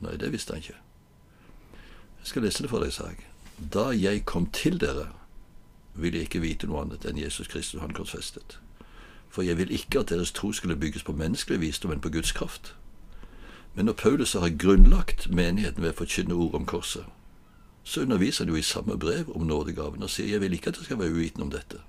Nei, 0.00 0.16
det 0.16 0.32
visste 0.32 0.52
han 0.52 0.62
ikke. 0.62 0.76
Jeg 2.18 2.26
skal 2.26 2.42
lese 2.42 2.62
det 2.62 2.70
for 2.70 2.78
deg, 2.78 2.92
sa 2.92 3.06
jeg. 3.06 3.31
Da 3.70 3.90
jeg 3.94 4.24
kom 4.26 4.46
til 4.50 4.80
dere, 4.80 5.08
vil 5.94 6.12
jeg 6.12 6.22
ikke 6.22 6.40
vite 6.40 6.66
noe 6.66 6.82
annet 6.82 7.04
enn 7.06 7.20
Jesus 7.20 7.46
Kristus 7.46 7.80
han 7.80 7.94
korsfestet. 7.94 8.58
For 9.30 9.42
jeg 9.42 9.58
vil 9.58 9.70
ikke 9.70 10.00
at 10.00 10.08
deres 10.08 10.32
tro 10.32 10.52
skulle 10.52 10.76
bygges 10.76 11.02
på 11.02 11.12
menneskelig 11.12 11.60
visdom, 11.60 11.90
men 11.90 12.00
på 12.00 12.10
Guds 12.10 12.32
kraft. 12.32 12.74
Men 13.74 13.84
når 13.84 13.92
Paulus 13.92 14.32
har 14.32 14.56
grunnlagt 14.58 15.30
menigheten 15.30 15.82
ved 15.82 15.94
å 15.94 16.00
forkynne 16.02 16.34
ord 16.34 16.54
om 16.54 16.66
korset, 16.66 17.04
så 17.84 18.00
underviser 18.00 18.44
han 18.44 18.52
jo 18.52 18.58
i 18.58 18.62
samme 18.62 18.98
brev 18.98 19.30
om 19.36 19.46
nådegaven 19.46 20.02
og 20.02 20.10
sier 20.10 20.28
jeg 20.28 20.40
vil 20.40 20.52
ikke 20.52 20.70
at 20.70 20.76
dere 20.76 20.84
skal 20.84 20.98
være 20.98 21.14
uvitende 21.16 21.46
om 21.46 21.50
dette. 21.50 21.80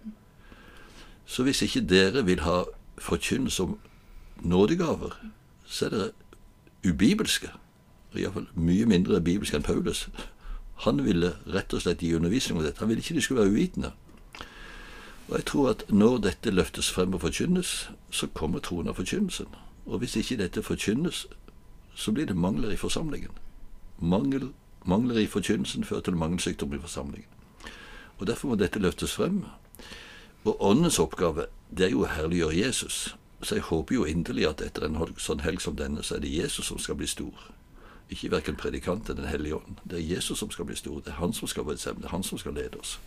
Så 1.25 1.43
hvis 1.43 1.61
ikke 1.61 1.83
dere 1.89 2.25
vil 2.25 2.39
ha 2.47 2.63
forkynnelse 2.97 3.63
om 3.63 3.77
nådegaver, 4.41 5.17
så 5.65 5.85
er 5.85 5.89
dere 5.89 6.11
ubibelske. 6.87 7.51
Iallfall 8.15 8.47
mye 8.55 8.85
mindre 8.85 9.21
bibelske 9.21 9.57
enn 9.57 9.65
Paulus. 9.65 10.07
Han 10.83 11.03
ville 11.05 11.35
rett 11.47 11.73
og 11.73 11.83
slett 11.83 12.01
gi 12.03 12.13
undervisning 12.15 12.59
om 12.59 12.65
dette. 12.65 12.79
Han 12.79 12.89
ville 12.91 13.03
ikke 13.03 13.15
de 13.15 13.21
skulle 13.23 13.43
være 13.43 13.53
uvitende. 13.53 13.91
Og 15.27 15.37
jeg 15.37 15.45
tror 15.45 15.69
at 15.69 15.85
når 15.89 16.17
dette 16.17 16.51
løftes 16.51 16.89
frem 16.91 17.13
og 17.13 17.21
forkynnes, 17.23 17.89
så 18.11 18.27
kommer 18.27 18.59
troen 18.59 18.91
av 18.91 18.99
forkynnelsen. 18.99 19.47
Og 19.85 19.99
hvis 20.03 20.15
ikke 20.19 20.37
dette 20.41 20.63
forkynnes, 20.63 21.25
så 21.95 22.11
blir 22.11 22.27
det 22.27 22.35
mangler 22.35 22.71
i 22.71 22.79
forsamlingen. 22.79 23.31
Mangel, 23.99 24.51
mangler 24.85 25.21
i 25.21 25.27
forkynnelsen 25.27 25.83
fører 25.83 26.01
til 26.01 26.19
mangelsykdom 26.19 26.73
i 26.73 26.81
forsamlingen. 26.81 27.29
Og 28.19 28.27
Derfor 28.27 28.47
må 28.47 28.55
dette 28.55 28.79
løftes 28.79 29.15
frem. 29.15 29.45
Og 30.43 30.61
Åndens 30.63 30.99
oppgave 30.99 31.45
det 31.71 31.85
er 31.85 31.95
jo 31.95 32.03
å 32.03 32.11
herliggjøre 32.11 32.59
Jesus. 32.59 33.15
Så 33.41 33.55
jeg 33.55 33.67
håper 33.69 33.95
jo 33.95 34.05
inderlig 34.05 34.47
at 34.47 34.61
etter 34.61 34.85
en 34.87 34.99
sånn 35.17 35.43
helg 35.43 35.61
som 35.61 35.75
denne, 35.75 36.03
så 36.03 36.15
er 36.15 36.23
det 36.23 36.35
Jesus 36.35 36.67
som 36.67 36.79
skal 36.79 36.99
bli 36.99 37.07
stor. 37.07 37.49
Ikke 38.09 38.31
verken 38.31 38.55
predikant 38.55 39.09
eller 39.09 39.21
Den 39.21 39.31
hellige 39.31 39.55
ånd. 39.55 39.79
Det 39.83 39.99
er 39.99 40.15
Jesus 40.15 40.39
som 40.39 40.51
skal 40.51 40.65
bli 40.65 40.75
stor. 40.75 40.99
Det 40.99 41.13
er 41.13 41.21
han 41.21 41.33
som 41.33 41.47
skal 41.47 41.63
bestemme. 41.63 42.01
Det 42.01 42.09
er 42.09 42.15
han 42.15 42.23
som 42.23 42.37
skal 42.37 42.53
lede 42.53 42.79
oss. 42.79 42.99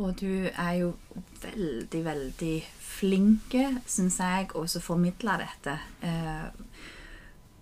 Og 0.00 0.20
du 0.20 0.48
er 0.48 0.72
jo 0.80 0.94
veldig, 1.42 2.04
veldig 2.04 2.54
flinke, 2.80 3.66
syns 3.86 4.18
jeg, 4.20 4.48
å 4.56 4.64
formidle 4.80 5.36
dette. 5.42 5.76
Eh, 6.00 6.86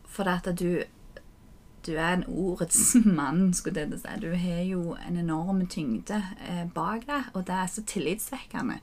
for 0.09 0.31
at 0.31 0.47
du, 0.59 0.83
du 1.87 1.93
er 1.97 2.13
en 2.13 2.25
ordets 2.29 2.95
mann, 3.19 3.53
skulle 3.55 3.85
jeg 3.85 4.01
si. 4.03 4.15
Du 4.23 4.31
har 4.35 4.63
jo 4.67 4.95
en 5.03 5.19
enorm 5.19 5.65
tyngde 5.67 6.23
eh, 6.47 6.65
bak 6.75 7.09
deg, 7.11 7.33
og 7.35 7.47
det 7.51 7.59
er 7.59 7.73
så 7.75 7.85
tillitsvekkende. 7.87 8.79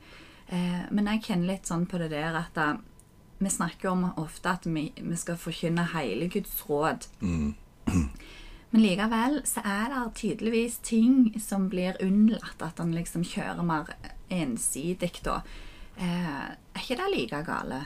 Eh, 0.52 0.84
men 0.92 1.08
jeg 1.14 1.24
kjenner 1.30 1.54
litt 1.54 1.72
sånn 1.72 1.88
på 1.90 2.00
det 2.02 2.12
der 2.12 2.36
at 2.44 2.60
vi 3.38 3.50
snakker 3.50 3.90
om 3.92 4.06
ofte 4.18 4.50
at 4.50 4.66
vi, 4.66 4.92
vi 4.96 5.18
skal 5.20 5.38
forkynne 5.38 5.88
hele 5.94 6.30
Guds 6.32 6.64
råd. 6.70 7.08
Mm. 7.20 7.56
Men 8.70 8.82
likevel 8.82 9.42
så 9.48 9.62
er 9.64 9.92
det 9.92 10.04
tydeligvis 10.20 10.78
ting 10.84 11.36
som 11.40 11.70
blir 11.70 11.96
unnlatt. 12.04 12.60
At 12.60 12.80
han 12.84 12.96
liksom 12.96 13.24
kjører 13.24 13.64
mer 13.64 13.92
ensidig 14.30 15.14
da. 15.24 15.42
Eh, 15.96 16.48
er 16.76 16.82
ikke 16.82 16.98
det 17.00 17.12
like 17.14 17.44
gale? 17.48 17.84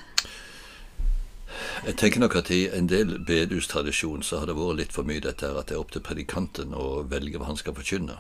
Jeg 1.86 1.96
tenker 1.98 2.22
nok 2.22 2.36
at 2.42 2.50
i 2.54 2.64
en 2.74 2.90
del 2.90 3.20
bedehustradisjon 3.26 4.24
så 4.26 4.42
har 4.42 4.50
det 4.50 4.58
vært 4.58 4.80
litt 4.80 4.94
for 4.94 5.08
mye 5.08 5.22
dette 5.24 5.48
her 5.48 5.58
at 5.58 5.70
det 5.70 5.78
er 5.78 5.82
opp 5.82 5.94
til 5.94 6.06
predikanten 6.06 6.76
å 6.78 7.04
velge 7.10 7.42
hva 7.42 7.50
han 7.50 7.58
skal 7.58 7.78
forkynne. 7.78 8.18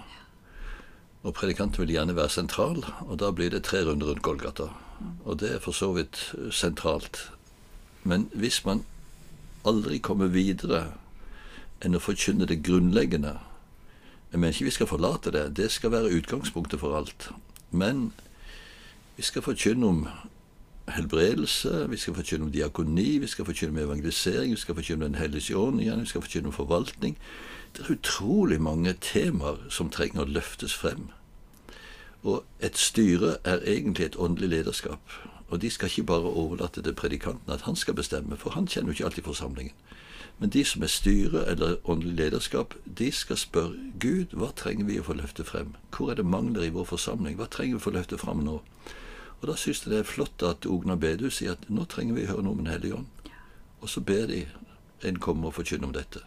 Og 1.23 1.33
predikanten 1.35 1.81
vil 1.83 1.91
gjerne 1.97 2.15
være 2.15 2.31
sentral, 2.31 2.83
og 3.01 3.19
da 3.19 3.31
blir 3.35 3.51
det 3.51 3.65
tre 3.67 3.83
runder 3.83 4.07
rundt 4.07 4.23
Golgata. 4.23 4.69
Og 5.25 5.39
det 5.39 5.51
er 5.55 5.59
for 5.59 5.75
så 5.75 5.91
vidt 5.93 6.33
sentralt. 6.51 7.31
Men 8.03 8.29
hvis 8.33 8.63
man 8.65 8.85
aldri 9.67 9.99
kommer 9.99 10.31
videre 10.31 10.93
enn 11.83 11.95
å 11.95 12.03
forkynne 12.03 12.47
det 12.47 12.63
grunnleggende 12.63 13.38
Jeg 14.29 14.39
mener 14.39 14.53
ikke 14.53 14.65
vi 14.67 14.71
skal 14.75 14.88
forlate 14.88 15.31
det, 15.33 15.55
det 15.57 15.71
skal 15.73 15.89
være 15.89 16.11
utgangspunktet 16.13 16.79
for 16.79 16.93
alt. 16.93 17.31
Men 17.71 18.11
vi 19.17 19.23
skal 19.25 19.41
forkynne 19.41 19.88
om 19.88 20.03
helbredelse, 20.96 21.86
vi 21.89 21.98
skal 21.98 22.15
forkynne 22.15 22.48
om 22.48 22.51
diakoni, 22.51 23.17
vi 23.17 23.27
skal 23.27 23.46
forkynne 23.46 23.72
om 23.75 23.84
evangelisering, 23.84 24.51
vi 24.51 24.60
skal 24.60 24.75
forkynne 24.75 25.05
om 25.05 25.12
Den 25.12 25.22
hellige 25.22 25.58
ånd 25.58 25.81
igjen, 25.81 26.01
vi 26.01 26.05
skal 26.05 26.22
forkynne 26.22 26.48
om 26.48 26.53
forvaltning. 26.53 27.17
Det 27.75 27.86
er 27.86 27.91
utrolig 27.91 28.62
mange 28.62 28.93
temaer 29.01 29.58
som 29.69 29.89
trenger 29.89 30.22
å 30.25 30.29
løftes 30.29 30.74
frem. 30.74 31.10
Og 32.24 32.43
et 32.60 32.77
styre 32.77 33.38
er 33.43 33.63
egentlig 33.65 34.05
et 34.05 34.19
åndelig 34.19 34.50
lederskap. 34.50 35.00
Og 35.50 35.62
de 35.62 35.69
skal 35.69 35.89
ikke 35.89 36.03
bare 36.03 36.34
overlate 36.34 36.81
til 36.81 36.93
predikanten 36.93 37.53
at 37.53 37.62
han 37.62 37.75
skal 37.75 37.93
bestemme, 37.93 38.38
for 38.38 38.50
han 38.50 38.67
kjenner 38.67 38.91
jo 38.91 38.98
ikke 38.98 39.05
alltid 39.05 39.24
forsamlingen. 39.24 39.74
Men 40.39 40.50
de 40.50 40.63
som 40.65 40.84
er 40.84 40.88
styre 40.88 41.46
eller 41.51 41.75
åndelig 41.84 42.15
lederskap, 42.15 42.74
de 42.86 43.12
skal 43.12 43.38
spørre 43.38 43.75
Gud 44.00 44.36
hva 44.39 44.53
trenger 44.55 44.86
vi 44.88 45.00
å 45.00 45.03
få 45.03 45.17
løfte 45.19 45.43
frem? 45.43 45.74
Hvor 45.91 46.12
er 46.12 46.15
det 46.15 46.25
mangler 46.25 46.63
i 46.63 46.72
vår 46.72 46.88
forsamling? 46.93 47.36
Hva 47.36 47.50
trenger 47.51 47.75
vi 47.75 47.81
å 47.81 47.84
få 47.84 47.96
løfte 47.98 48.19
frem 48.22 48.46
nå? 48.46 48.62
Og 49.39 49.48
da 49.48 49.55
syns 49.55 49.86
jeg 49.86 49.93
det 49.93 50.01
er 50.01 50.08
flott 50.08 50.43
at 50.43 50.67
Ogna 50.67 50.98
bedehus 51.00 51.39
sier 51.39 51.55
at 51.55 51.69
nå 51.72 51.86
trenger 51.88 52.17
vi 52.17 52.25
å 52.27 52.34
høre 52.34 52.43
noe 52.43 52.58
om 52.58 52.63
Den 52.63 52.74
hellige 52.74 53.00
ånd. 53.00 53.31
Og 53.79 53.89
så 53.89 54.03
ber 54.03 54.27
de 54.27 54.43
en 55.08 55.19
komme 55.24 55.48
og 55.48 55.55
forkynne 55.55 55.88
om 55.88 55.96
dette. 55.96 56.22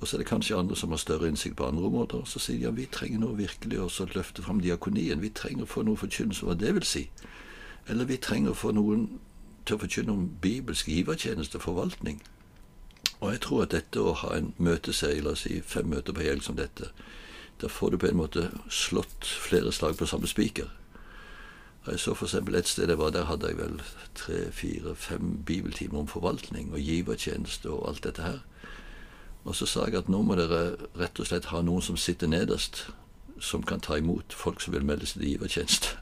Og 0.00 0.08
så 0.08 0.16
er 0.16 0.24
det 0.24 0.30
kanskje 0.32 0.56
andre 0.58 0.76
som 0.76 0.90
har 0.90 0.98
større 0.98 1.28
innsikt 1.30 1.56
på 1.56 1.66
andre 1.66 1.86
områder. 1.86 2.24
Og 2.24 2.28
så 2.28 2.42
sier 2.42 2.58
de 2.58 2.66
ja, 2.66 2.72
vi 2.74 2.88
trenger 2.90 3.22
nå 3.22 3.36
virkelig 3.38 3.78
å 3.78 4.08
løfte 4.16 4.42
fram 4.42 4.58
diakonien. 4.60 5.22
Vi 5.22 5.30
trenger 5.30 5.62
å 5.62 5.70
få 5.70 5.84
noe 5.86 6.00
forkynnelse 6.00 6.48
hva 6.48 6.58
det 6.58 6.74
vil 6.74 6.86
si. 6.86 7.04
Eller 7.86 8.10
vi 8.10 8.18
trenger 8.18 8.50
å 8.50 8.58
få 8.58 8.74
noen 8.74 9.06
til 9.62 9.78
å 9.78 9.82
forkynne 9.84 10.10
om 10.10 10.26
bibelsk 10.42 10.90
givertjeneste 10.90 11.60
og 11.60 11.66
forvaltning. 11.68 12.18
Og 13.22 13.30
jeg 13.30 13.44
tror 13.46 13.62
at 13.62 13.76
dette 13.76 14.02
å 14.02 14.16
ha 14.18 14.34
en 14.34 14.50
møteserie, 14.58 15.22
la 15.22 15.36
oss 15.36 15.46
si 15.46 15.60
fem 15.62 15.86
møter 15.86 16.14
på 16.16 16.26
helg 16.26 16.42
som 16.42 16.58
dette, 16.58 16.90
da 17.62 17.70
får 17.70 17.94
du 17.94 18.02
på 18.02 18.10
en 18.10 18.18
måte 18.18 18.48
slått 18.66 19.28
flere 19.46 19.70
slag 19.70 19.94
på 20.00 20.08
samme 20.10 20.26
spiker. 20.26 20.66
Jeg 21.86 21.98
så 21.98 22.14
f.eks. 22.14 22.34
et 22.34 22.68
sted 22.68 22.88
jeg 22.88 22.98
var, 22.98 23.10
der 23.10 23.24
hadde 23.24 23.48
jeg 23.48 23.58
vel 23.58 23.82
tre, 24.14 24.52
fire, 24.52 24.94
fem 24.94 25.42
bibeltimer 25.46 25.98
om 25.98 26.08
forvaltning 26.08 26.72
og 26.72 26.78
givertjeneste 26.78 27.70
og 27.70 27.88
alt 27.88 28.04
dette 28.04 28.22
her. 28.22 28.38
Og 29.44 29.54
så 29.54 29.66
sa 29.66 29.86
jeg 29.86 29.98
at 29.98 30.08
nå 30.08 30.20
må 30.22 30.36
dere 30.38 30.76
rett 30.98 31.18
og 31.18 31.26
slett 31.26 31.50
ha 31.50 31.62
noen 31.62 31.82
som 31.82 31.98
sitter 31.98 32.30
nederst, 32.30 32.84
som 33.40 33.64
kan 33.66 33.82
ta 33.82 33.98
imot 33.98 34.32
folk 34.32 34.62
som 34.62 34.74
vil 34.76 34.86
melde 34.86 35.08
seg 35.10 35.24
til 35.24 35.32
givertjeneste. 35.32 35.96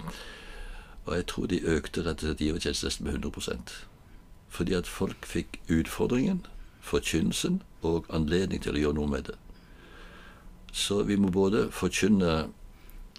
og 1.06 1.16
jeg 1.16 1.26
tror 1.26 1.50
de 1.50 1.64
økte 1.66 2.06
rett 2.06 2.22
og 2.22 2.30
slett 2.30 2.46
givertjeneste 2.46 2.86
nesten 2.86 3.06
med 3.08 3.18
100% 3.18 3.74
Fordi 4.48 4.74
at 4.74 4.86
folk 4.86 5.26
fikk 5.26 5.60
utfordringen, 5.70 6.46
forkynnelsen 6.80 7.62
og 7.82 8.06
anledning 8.08 8.62
til 8.62 8.78
å 8.78 8.84
gjøre 8.84 8.98
noe 8.98 9.10
med 9.10 9.26
det. 9.26 9.36
Så 10.72 11.02
vi 11.02 11.16
må 11.16 11.30
både 11.34 11.66
forkynne 11.74 12.48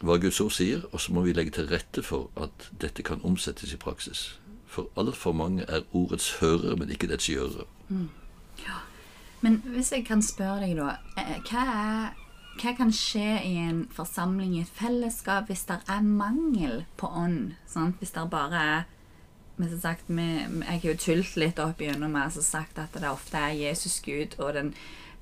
hva 0.01 0.17
Guds 0.21 0.41
ord 0.41 0.53
sier, 0.55 0.85
og 0.91 1.01
så 1.01 1.13
må 1.13 1.21
vi 1.25 1.33
legge 1.33 1.53
til 1.55 1.69
rette 1.69 2.03
for 2.03 2.29
at 2.39 2.69
dette 2.81 3.03
kan 3.05 3.21
omsettes 3.23 3.73
i 3.73 3.79
praksis. 3.81 4.39
For 4.71 4.87
altfor 4.97 5.35
mange 5.35 5.65
er 5.67 5.85
ordets 5.91 6.31
hørere, 6.39 6.75
men 6.79 6.89
ikke 6.89 7.09
dets 7.11 7.29
gjørere. 7.29 7.67
Mm. 7.89 8.09
Ja. 8.63 8.81
Men 9.41 9.61
hvis 9.65 9.91
jeg 9.91 10.05
kan 10.05 10.21
spørre 10.21 10.61
deg, 10.63 10.77
da. 10.77 10.95
Eh, 11.17 11.37
hva, 11.49 11.65
er, 11.65 12.15
hva, 12.61 12.73
kan 12.77 12.93
skje 12.93 13.41
i 13.45 13.53
en 13.65 13.83
forsamling, 13.91 14.55
i 14.55 14.63
et 14.63 14.73
fellesskap, 14.73 15.49
hvis 15.49 15.65
det 15.69 15.81
er 15.89 16.01
mangel 16.05 16.85
på 16.97 17.09
ånd? 17.09 17.53
Sant? 17.67 17.97
Hvis 17.99 18.13
det 18.15 18.29
bare 18.31 18.65
er 18.77 18.89
men 19.61 19.79
sagt, 19.79 20.09
Jeg 20.09 20.65
har 20.65 20.81
jo 20.81 20.97
tult 20.97 21.35
litt 21.37 21.59
opp 21.59 21.81
gjennom 21.81 22.15
meg 22.15 22.33
og 22.33 22.43
sagt 22.43 22.79
at 22.81 22.95
det 22.97 23.09
ofte 23.09 23.37
er 23.37 23.53
Jesus 23.53 23.99
Gud 24.01 24.39
og 24.39 24.55
den 24.55 24.73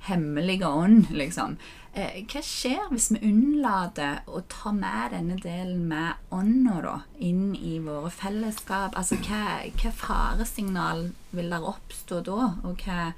hemmelige 0.07 0.67
ånd, 0.67 1.09
liksom. 1.11 1.57
Eh, 1.99 2.19
hva 2.31 2.39
skjer 2.45 2.85
hvis 2.93 3.09
vi 3.11 3.19
unnlater 3.27 4.21
å 4.29 4.39
ta 4.47 4.71
med 4.71 5.11
denne 5.11 5.35
delen 5.41 5.81
med 5.89 6.31
ånda 6.31 6.75
da, 6.85 6.93
inn 7.17 7.51
i 7.57 7.73
våre 7.83 8.11
fellesskap? 8.13 8.95
Altså, 8.95 9.17
hva, 9.25 9.65
hva 9.81 9.91
faresignal 9.97 11.09
vil 11.35 11.51
der 11.51 11.65
oppstå 11.73 12.21
da? 12.29 12.53
Og 12.69 12.85
hva, 12.85 13.09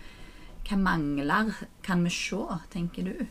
hva 0.65 0.79
mangler 0.81 1.53
kan 1.85 2.01
vi 2.07 2.13
se, 2.15 2.41
tenker 2.73 3.11
du? 3.11 3.27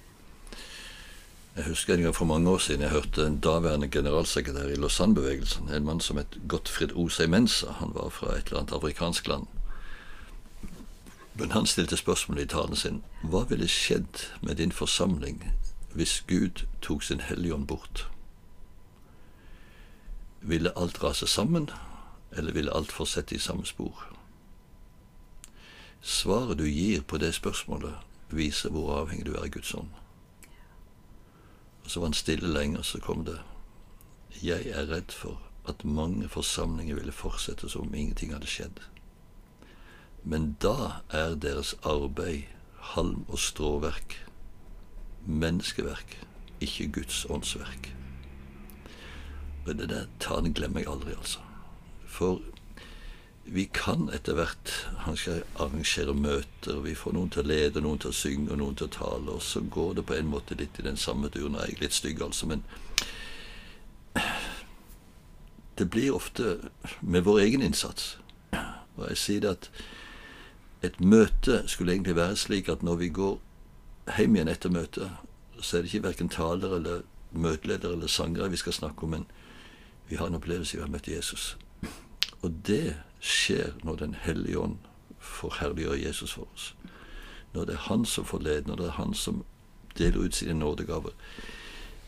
Jeg 1.56 1.66
husker 1.66 1.96
en 1.96 2.06
gang 2.06 2.14
for 2.14 2.30
mange 2.30 2.52
år 2.52 2.62
siden 2.62 2.86
jeg 2.86 2.94
hørte 2.94 3.26
en 3.26 3.40
daværende 3.42 3.90
generalsekretær 3.90 4.70
i 4.70 4.78
Lausanne-bevegelsen, 4.78 5.72
en 5.74 5.88
mann 5.88 6.04
som 6.04 6.20
het 6.20 6.38
Gottfried 6.46 6.94
Osei 6.94 7.26
Mensa. 7.26 7.74
Han 7.80 7.96
var 7.96 8.14
fra 8.14 8.36
et 8.36 8.52
eller 8.52 8.62
annet 8.62 8.76
afrikansk 8.78 9.26
land. 9.32 9.50
Men 11.34 11.50
han 11.50 11.66
stilte 11.66 11.96
spørsmålet 11.96 12.42
i 12.42 12.52
talen 12.54 12.76
sin 12.76 13.02
hva 13.22 13.44
ville 13.48 13.68
skjedd 13.68 14.26
med 14.42 14.56
din 14.56 14.72
forsamling 14.72 15.44
hvis 15.94 16.20
Gud 16.26 16.64
tok 16.82 17.02
sin 17.02 17.20
hellige 17.20 17.54
ånd 17.54 17.66
bort? 17.66 18.08
Ville 20.40 20.72
alt 20.78 21.02
rase 21.02 21.26
sammen, 21.26 21.70
eller 22.32 22.52
ville 22.52 22.72
alt 22.74 22.92
fortsette 22.92 23.34
i 23.34 23.38
samme 23.38 23.66
spor? 23.66 24.06
Svaret 26.00 26.58
du 26.58 26.64
gir 26.64 27.02
på 27.02 27.18
det 27.18 27.34
spørsmålet, 27.34 27.94
viser 28.30 28.70
hvor 28.70 28.94
avhengig 29.02 29.26
du 29.26 29.34
er 29.34 29.42
av 29.44 29.50
Guds 29.52 29.74
ånd. 29.74 29.90
Og 31.84 31.90
Så 31.90 32.00
var 32.00 32.06
han 32.06 32.14
stille 32.14 32.48
lenge, 32.48 32.78
og 32.78 32.84
så 32.84 33.00
kom 33.00 33.24
det 33.24 33.40
Jeg 34.42 34.70
er 34.70 34.86
redd 34.86 35.12
for 35.12 35.40
at 35.68 35.84
mange 35.84 36.28
forsamlinger 36.28 36.94
ville 36.94 37.12
fortsette 37.12 37.68
som 37.68 37.88
om 37.88 37.94
ingenting 37.94 38.32
hadde 38.32 38.46
skjedd. 38.46 38.80
Men 40.22 40.56
da 40.62 41.02
er 41.10 41.34
deres 41.34 41.74
arbeid 41.82 42.42
halm 42.94 43.24
og 43.28 43.38
stråverk, 43.38 44.16
menneskeverk, 45.26 46.16
ikke 46.60 46.88
Guds 46.92 47.24
åndsverk. 47.30 47.94
Og 49.66 49.78
det 49.78 49.88
der 49.88 50.06
tanen 50.20 50.54
glemmer 50.54 50.80
jeg 50.80 50.90
aldri, 50.90 51.12
altså. 51.16 51.38
For 52.06 52.40
vi 53.44 53.64
kan 53.74 54.10
etter 54.14 54.34
hvert 54.38 54.70
Han 55.04 55.16
skal 55.16 55.42
arrangere 55.56 56.14
møter, 56.14 56.80
vi 56.84 56.94
får 56.94 57.14
noen 57.16 57.30
til 57.30 57.42
å 57.42 57.48
lede, 57.48 57.80
noen 57.80 57.98
til 57.98 58.12
å 58.12 58.16
synge 58.16 58.52
og 58.52 58.58
noen 58.60 58.76
til 58.76 58.86
å 58.86 58.94
tale, 58.94 59.30
og 59.32 59.42
så 59.42 59.60
går 59.60 59.94
det 59.94 60.04
på 60.06 60.14
en 60.14 60.28
måte 60.30 60.58
litt 60.58 60.78
i 60.78 60.84
den 60.86 60.96
samme 60.96 61.28
duren. 61.28 61.56
Jeg 61.56 61.76
er 61.78 61.82
litt 61.84 61.96
stygg, 61.96 62.22
altså, 62.22 62.46
men 62.46 62.62
det 65.78 65.88
blir 65.90 66.14
ofte 66.14 66.58
med 67.00 67.24
vår 67.24 67.40
egen 67.46 67.62
innsats. 67.62 68.18
Og 68.52 69.08
jeg 69.08 69.18
sier 69.18 69.40
det 69.40 69.54
at 69.56 69.70
et 70.82 71.00
møte 71.00 71.62
skulle 71.66 71.92
egentlig 71.92 72.16
være 72.16 72.36
slik 72.36 72.68
at 72.68 72.82
når 72.82 72.96
vi 72.96 73.08
går 73.08 73.38
hjem 74.16 74.36
igjen 74.36 74.48
etter 74.48 74.72
møtet, 74.72 75.10
så 75.60 75.76
er 75.76 75.82
det 75.82 75.92
ikke 75.92 76.06
verken 76.08 76.28
taler 76.32 76.76
eller 76.76 77.02
møteleder 77.32 77.92
eller 77.92 78.06
sangere 78.06 78.50
vi 78.50 78.56
skal 78.56 78.72
snakke 78.72 79.04
om, 79.04 79.10
men 79.10 79.26
vi 80.08 80.16
har 80.16 80.26
en 80.26 80.34
opplevelse 80.34 80.76
vi 80.76 80.82
har 80.82 80.90
møtt 80.90 81.08
Jesus. 81.08 81.56
Og 82.42 82.52
det 82.66 82.96
skjer 83.20 83.76
når 83.84 83.96
Den 83.96 84.14
hellige 84.14 84.58
ånd 84.58 84.76
forherliggjør 85.18 85.94
Jesus 85.94 86.32
for 86.32 86.48
oss. 86.54 86.74
Når 87.52 87.64
det 87.64 87.74
er 87.74 87.86
Han 87.88 88.04
som 88.04 88.24
får 88.24 88.38
lede, 88.38 88.68
når 88.68 88.76
det 88.76 88.86
er 88.86 88.90
Han 88.90 89.14
som 89.14 89.44
deler 89.98 90.18
ut 90.18 90.34
sine 90.34 90.54
nådegaver. 90.54 91.10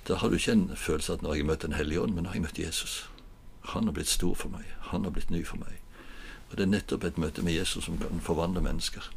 Da 0.08 0.14
har 0.14 0.28
du 0.28 0.34
ikke 0.34 0.52
en 0.52 0.76
følelse 0.76 1.12
at 1.12 1.22
nå 1.22 1.28
har 1.28 1.36
jeg 1.36 1.46
møtt 1.46 1.62
Den 1.62 1.72
hellige 1.72 2.00
ånd, 2.00 2.14
men 2.14 2.24
nå 2.24 2.28
har 2.28 2.34
jeg 2.34 2.42
møtt 2.42 2.58
Jesus. 2.58 3.10
Han 3.62 3.84
har 3.84 3.92
blitt 3.92 4.08
stor 4.08 4.34
for 4.34 4.48
meg. 4.48 4.64
Han 4.80 5.04
har 5.04 5.10
blitt 5.10 5.30
ny 5.30 5.46
for 5.46 5.56
meg. 5.56 5.81
Og 6.52 6.58
det 6.58 6.66
er 6.66 6.72
nettopp 6.74 7.06
et 7.08 7.18
møte 7.20 7.42
med 7.42 7.56
Jesus 7.56 7.86
som 7.88 7.96
kan 7.96 8.20
forvandle 8.20 8.60
mennesker. 8.60 9.08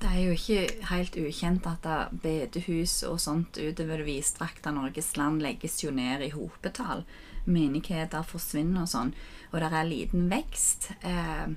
Det 0.00 0.08
er 0.08 0.20
jo 0.24 0.32
ikke 0.32 0.86
helt 0.88 1.16
ukjent 1.20 1.66
at 1.68 1.88
bedehus 2.22 3.02
og 3.04 3.18
sånt 3.20 3.58
utover 3.60 4.00
det 4.00 4.06
vidstrakte 4.06 4.72
Norges 4.72 5.12
land 5.20 5.42
legges 5.44 5.82
jo 5.84 5.92
ned 5.92 6.24
i 6.24 6.30
hopetall. 6.32 7.04
Menigheter 7.44 8.24
forsvinner 8.24 8.86
og 8.86 8.88
sånn. 8.88 9.12
Og 9.52 9.60
det 9.60 9.68
er 9.68 9.90
liten 9.90 10.30
vekst. 10.32 10.94
Eh, 11.04 11.52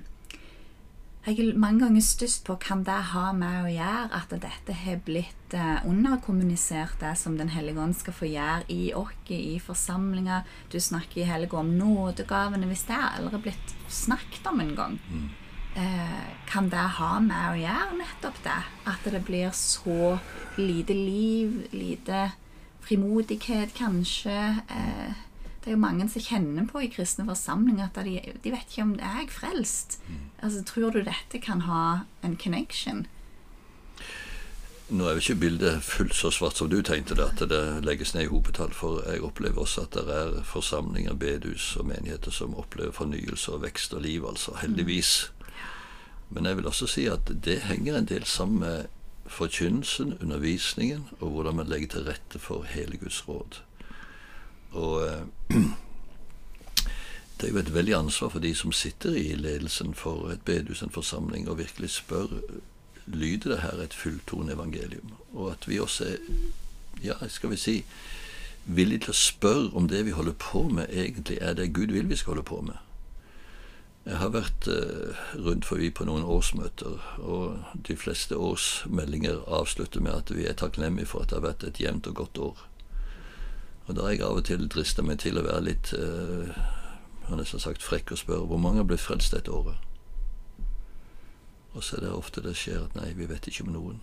jeg 1.24 1.38
har 1.38 1.56
mange 1.56 1.80
ganger 1.80 2.04
størst 2.04 2.42
på 2.44 2.58
kan 2.60 2.82
det 2.84 2.98
ha 3.14 3.30
med 3.32 3.64
å 3.64 3.70
gjøre 3.72 4.08
at 4.18 4.32
dette 4.42 4.74
har 4.76 4.98
blitt 5.06 5.54
eh, 5.56 5.86
underkommunisert, 5.88 6.98
det 7.00 7.14
som 7.16 7.38
Den 7.38 7.48
hellige 7.54 7.80
ånd 7.80 7.96
skal 7.96 8.12
få 8.12 8.28
gjøre 8.28 8.66
i 8.68 8.92
oss, 8.92 9.14
i 9.32 9.56
forsamlinger. 9.56 10.44
Du 10.68 10.76
snakker 10.76 11.22
i 11.22 11.28
helga 11.28 11.62
om 11.62 11.72
nådegavene. 11.78 12.68
Hvis 12.68 12.84
det 12.90 12.98
er 12.98 13.16
aldri 13.16 13.40
blitt 13.46 13.74
snakket 13.88 14.50
om 14.52 14.60
en 14.60 14.74
gang, 14.76 15.00
mm. 15.08 15.26
eh, 15.80 16.28
kan 16.50 16.68
det 16.68 16.84
ha 17.00 17.12
med 17.24 17.46
å 17.54 17.58
gjøre 17.62 18.00
nettopp 18.02 18.44
det? 18.44 18.60
At 18.92 19.08
det 19.08 19.24
blir 19.24 19.48
så 19.56 20.18
lite 20.60 20.92
liv, 20.92 21.62
lite 21.72 22.34
frimodighet, 22.84 23.72
kanskje. 23.80 24.40
Eh, 24.68 25.24
det 25.64 25.70
er 25.70 25.78
jo 25.78 25.80
mange 25.80 26.04
som 26.12 26.20
kjenner 26.20 26.66
på 26.68 26.82
i 26.84 26.90
kristne 26.92 27.24
forsamlinger 27.24 27.86
at 27.88 28.04
de, 28.04 28.18
de 28.44 28.50
vet 28.52 28.68
ikke 28.68 28.84
om 28.84 28.90
det 28.98 29.06
er 29.08 29.30
frelst. 29.32 29.96
Altså, 30.44 30.60
Tror 30.68 30.92
du 30.92 31.00
dette 31.06 31.40
kan 31.40 31.64
ha 31.64 32.04
en 32.20 32.36
connection? 32.36 33.06
Nå 34.92 35.06
er 35.08 35.16
jo 35.16 35.22
ikke 35.22 35.40
bildet 35.40 35.80
fullt 35.82 36.12
så 36.12 36.28
svart 36.28 36.60
som 36.60 36.68
du 36.68 36.82
tenkte 36.84 37.16
det, 37.16 37.30
at 37.32 37.48
det 37.48 37.62
legges 37.86 38.12
ned 38.12 38.26
i 38.26 38.32
hopetall. 38.34 38.74
For 38.76 39.00
jeg 39.08 39.24
opplever 39.24 39.64
også 39.64 39.86
at 39.86 39.96
det 39.96 40.04
er 40.12 40.42
forsamlinger, 40.44 41.16
bedehus 41.16 41.72
og 41.80 41.88
menigheter 41.88 42.34
som 42.34 42.52
opplever 42.60 42.92
fornyelse 42.92 43.56
og 43.56 43.64
vekst 43.64 43.96
og 43.96 44.04
liv, 44.04 44.26
altså. 44.28 44.58
Heldigvis. 44.60 45.32
Men 46.28 46.44
jeg 46.44 46.60
vil 46.60 46.68
også 46.68 46.90
si 46.90 47.06
at 47.08 47.32
det 47.44 47.62
henger 47.70 47.96
en 47.96 48.10
del 48.10 48.28
sammen 48.28 48.60
med 48.60 48.84
forkynnelsen, 49.26 50.18
undervisningen, 50.20 51.08
og 51.20 51.30
hvordan 51.30 51.56
man 51.56 51.72
legger 51.72 51.88
til 51.88 52.10
rette 52.12 52.38
for 52.38 52.68
hele 52.68 53.00
Guds 53.00 53.24
råd. 53.28 53.64
Og 54.74 55.06
eh, 55.06 55.24
det 57.40 57.48
er 57.48 57.52
jo 57.52 57.62
et 57.62 57.74
veldig 57.74 57.96
ansvar 57.98 58.34
for 58.34 58.42
de 58.44 58.54
som 58.54 58.72
sitter 58.72 59.16
i 59.18 59.34
ledelsen 59.38 59.94
for 59.94 60.30
et 60.32 60.42
bedehus, 60.44 60.82
en 60.82 60.94
forsamling, 60.94 61.48
og 61.48 61.58
virkelig 61.58 61.90
spør 61.90 62.38
lyder 63.06 63.50
det 63.50 63.60
her 63.60 63.82
et 63.82 63.94
fulltone 63.94 64.52
evangelium. 64.52 65.12
Og 65.32 65.50
at 65.52 65.68
vi 65.68 65.80
også 65.80 66.04
er, 66.04 66.16
ja, 67.04 67.14
skal 67.28 67.50
vi 67.50 67.56
si, 67.56 67.76
villige 68.64 69.04
til 69.04 69.12
å 69.12 69.18
spørre 69.18 69.70
om 69.76 69.88
det 69.88 70.04
vi 70.06 70.16
holder 70.16 70.36
på 70.40 70.64
med, 70.68 70.88
egentlig 70.88 71.38
er 71.40 71.54
det 71.54 71.74
Gud 71.76 71.92
vil 71.92 72.08
vi 72.08 72.16
skal 72.16 72.34
holde 72.34 72.48
på 72.48 72.60
med. 72.64 72.80
Jeg 74.04 74.18
har 74.20 74.34
vært 74.34 74.66
eh, 74.68 75.20
rundt 75.40 75.64
forbi 75.64 75.88
på 75.90 76.04
noen 76.04 76.26
årsmøter, 76.28 77.00
og 77.24 77.78
de 77.88 77.96
fleste 77.96 78.36
årsmeldinger 78.36 79.46
avslutter 79.48 80.04
med 80.04 80.12
at 80.12 80.32
vi 80.34 80.44
er 80.44 80.56
takknemlige 80.60 81.08
for 81.08 81.24
at 81.24 81.32
det 81.32 81.38
har 81.38 81.46
vært 81.46 81.64
et 81.64 81.80
jevnt 81.80 82.10
og 82.10 82.18
godt 82.20 82.40
år. 82.50 82.64
Og 83.86 83.96
da 83.96 84.06
har 84.06 84.14
jeg 84.14 84.24
av 84.24 84.40
og 84.40 84.46
til 84.48 84.68
drista 84.68 85.04
meg 85.04 85.20
til 85.20 85.38
å 85.38 85.44
være 85.44 85.64
litt 85.66 85.92
uh, 85.98 86.54
har 87.28 87.36
nesten 87.40 87.60
sagt 87.60 87.84
frekk 87.84 88.12
og 88.12 88.20
spørre 88.20 88.48
hvor 88.48 88.60
mange 88.60 88.82
har 88.82 88.88
blitt 88.88 89.04
frelst 89.04 89.32
dette 89.32 89.52
året. 89.52 89.76
Og 91.74 91.84
så 91.84 91.96
er 91.96 92.04
det 92.04 92.12
ofte 92.12 92.42
det 92.44 92.54
skjer 92.56 92.84
at 92.84 92.94
nei, 92.96 93.10
vi 93.16 93.28
vet 93.28 93.48
ikke 93.48 93.64
om 93.66 93.72
noen. 93.74 94.02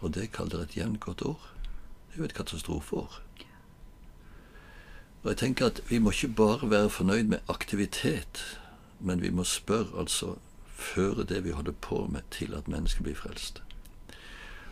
Og 0.00 0.14
det 0.14 0.30
kaller 0.32 0.62
et 0.62 0.76
jevngodt 0.76 1.24
år. 1.26 1.40
Det 2.08 2.16
er 2.16 2.22
jo 2.22 2.28
et 2.28 2.36
katastrofeår. 2.36 3.20
Og 5.22 5.32
jeg 5.32 5.36
tenker 5.36 5.66
at 5.66 5.80
vi 5.88 5.98
må 5.98 6.14
ikke 6.14 6.32
bare 6.36 6.70
være 6.70 6.90
fornøyd 6.90 7.32
med 7.32 7.50
aktivitet, 7.52 8.40
men 9.00 9.20
vi 9.20 9.30
må 9.30 9.44
spørre, 9.44 9.98
altså 10.00 10.36
føre 10.64 11.26
det 11.28 11.44
vi 11.44 11.50
holder 11.50 11.72
på 11.72 12.06
med, 12.06 12.22
til 12.30 12.54
at 12.54 12.68
mennesker 12.68 13.04
blir 13.04 13.18
frelst. 13.18 13.62